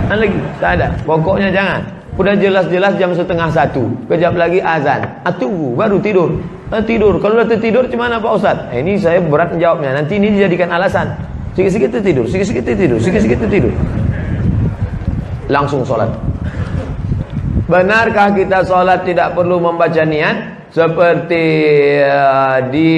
Nah, 0.09 0.17
lagi, 0.17 0.37
tak 0.57 0.81
ada. 0.81 0.87
Pokoknya 1.05 1.53
jangan. 1.53 1.81
Udah 2.17 2.33
jelas-jelas 2.37 2.97
jam 2.97 3.13
setengah 3.13 3.49
satu. 3.53 3.89
Kejap 4.09 4.33
lagi 4.33 4.57
azan. 4.57 5.05
Ah, 5.21 5.33
tunggu, 5.33 5.77
baru 5.77 6.01
tidur. 6.01 6.41
Ah, 6.73 6.81
tidur. 6.81 7.21
Kalau 7.21 7.37
udah 7.37 7.49
tertidur, 7.49 7.85
gimana 7.85 8.17
Pak 8.17 8.31
Ustaz? 8.33 8.57
Eh, 8.73 8.81
ini 8.81 8.97
saya 8.97 9.21
berat 9.21 9.53
menjawabnya. 9.53 10.01
Nanti 10.01 10.17
ini 10.17 10.33
dijadikan 10.33 10.69
alasan. 10.73 11.13
Sikit-sikit 11.53 12.01
tertidur, 12.01 12.25
sikit-sikit 12.25 12.65
tertidur, 12.65 12.97
sikit-sikit 12.97 13.45
tertidur. 13.45 13.73
Langsung 15.53 15.85
sholat. 15.85 16.09
Benarkah 17.69 18.33
kita 18.33 18.65
sholat 18.65 19.05
tidak 19.05 19.37
perlu 19.37 19.61
membaca 19.61 20.01
niat? 20.01 20.62
Seperti 20.73 21.45
uh, 22.01 22.57
di 22.73 22.91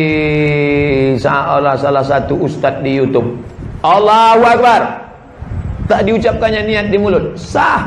salah 1.20 1.76
salah 1.76 2.04
satu 2.08 2.40
ustaz 2.48 2.80
di 2.80 2.96
YouTube. 2.96 3.36
Allahu 3.84 4.42
Akbar. 4.48 4.82
Tak 5.86 6.02
diucapkannya 6.08 6.66
niat 6.66 6.88
di 6.90 6.98
mulut. 6.98 7.36
Sah. 7.36 7.86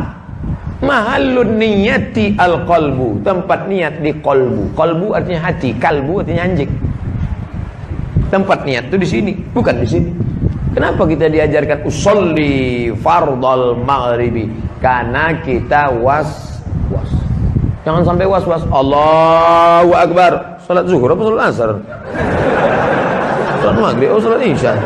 Mahallun 0.85 1.59
niyati 1.59 2.39
al-qalbu. 2.39 3.27
Tempat 3.27 3.67
niat 3.67 3.99
di 3.99 4.15
qalbu. 4.23 4.77
Qalbu 4.79 5.17
artinya 5.17 5.51
hati, 5.51 5.75
kalbu 5.75 6.23
artinya 6.23 6.47
anjing. 6.47 6.71
Tempat 8.29 8.63
niat 8.63 8.93
itu 8.93 8.97
di 9.01 9.09
sini, 9.09 9.33
bukan 9.57 9.83
di 9.83 9.89
sini. 9.89 10.11
Kenapa 10.77 11.09
kita 11.09 11.27
diajarkan 11.27 11.83
usolli 11.83 12.93
fardal 13.03 13.75
maghribi? 13.83 14.47
Karena 14.79 15.35
kita 15.43 15.91
was 15.91 16.48
Jangan 17.89 18.05
sampai 18.05 18.29
was-was. 18.29 18.61
Allahu 18.69 19.97
Akbar. 19.97 20.61
Salat 20.69 20.85
zuhur 20.93 21.09
apa 21.09 21.25
salat 21.25 21.41
asar? 21.49 21.71
Salat 23.65 23.77
maghrib 23.81 24.13
atau 24.13 24.21
salat 24.29 24.45
isya? 24.45 24.77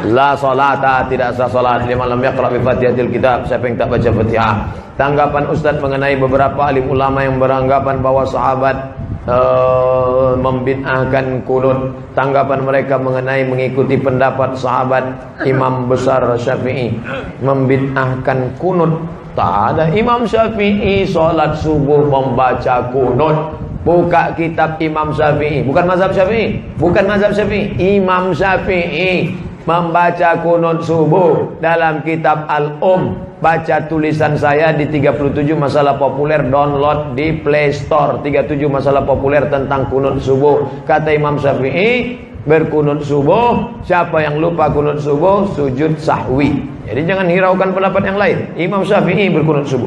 La 0.09 0.33
salata 0.33 1.05
tidak 1.05 1.37
sah 1.37 1.45
salat 1.45 1.85
liman 1.85 2.09
lam 2.09 2.25
yaqra 2.25 2.49
bi 2.49 2.57
Fatihatil 2.57 3.13
Kitab. 3.13 3.45
Siapa 3.45 3.69
yang 3.69 3.77
tak 3.77 3.93
baca 3.93 4.09
Fatihah? 4.09 4.55
Tanggapan 4.97 5.45
Ustaz 5.53 5.77
mengenai 5.77 6.17
beberapa 6.17 6.73
alim 6.73 6.89
ulama 6.89 7.21
yang 7.21 7.37
beranggapan 7.37 8.01
bahwa 8.01 8.25
sahabat 8.25 8.97
uh, 9.29 10.41
membid'ahkan 10.41 11.45
kunut. 11.45 11.93
Tanggapan 12.17 12.65
mereka 12.65 12.97
mengenai 12.97 13.45
mengikuti 13.45 14.01
pendapat 14.01 14.57
sahabat 14.57 15.05
Imam 15.45 15.85
besar 15.85 16.25
Syafi'i 16.41 16.97
membid'ahkan 17.45 18.57
kunut 18.57 19.20
ada 19.41 19.89
Imam 19.97 20.29
Syafi'i 20.29 21.09
solat 21.09 21.57
subuh 21.59 22.05
membaca 22.05 22.93
kunut. 22.93 23.57
Buka 23.81 24.37
kitab 24.37 24.77
Imam 24.77 25.09
Syafi'i. 25.17 25.65
Bukan 25.65 25.89
mazhab 25.89 26.13
Syafi'i. 26.13 26.61
Bukan 26.77 27.05
mazhab 27.09 27.33
Syafi'i. 27.33 27.97
Imam 27.97 28.37
Syafi'i 28.37 29.33
membaca 29.65 30.37
kunut 30.45 30.85
subuh 30.85 31.57
dalam 31.65 32.05
kitab 32.05 32.45
Al-Um. 32.49 33.17
Baca 33.41 33.89
tulisan 33.89 34.37
saya 34.37 34.77
di 34.77 34.85
37 34.85 35.57
masalah 35.57 35.97
populer 35.97 36.45
download 36.53 37.17
di 37.17 37.41
Play 37.41 37.73
Store. 37.73 38.21
37 38.21 38.69
masalah 38.69 39.01
populer 39.09 39.49
tentang 39.49 39.89
kunut 39.89 40.21
subuh. 40.21 40.85
Kata 40.85 41.09
Imam 41.09 41.41
Syafi'i, 41.41 42.21
berkunut 42.45 43.01
subuh. 43.01 43.81
Siapa 43.81 44.21
yang 44.21 44.45
lupa 44.45 44.69
kunut 44.69 45.01
subuh, 45.01 45.49
sujud 45.57 45.97
sahwi. 45.97 46.80
Jadi 46.91 47.07
jangan 47.07 47.31
hiraukan 47.31 47.71
pendapat 47.71 48.03
yang 48.03 48.19
lain. 48.19 48.39
Imam 48.59 48.83
Syafi'i 48.83 49.31
berkunut 49.31 49.71
subuh. 49.71 49.87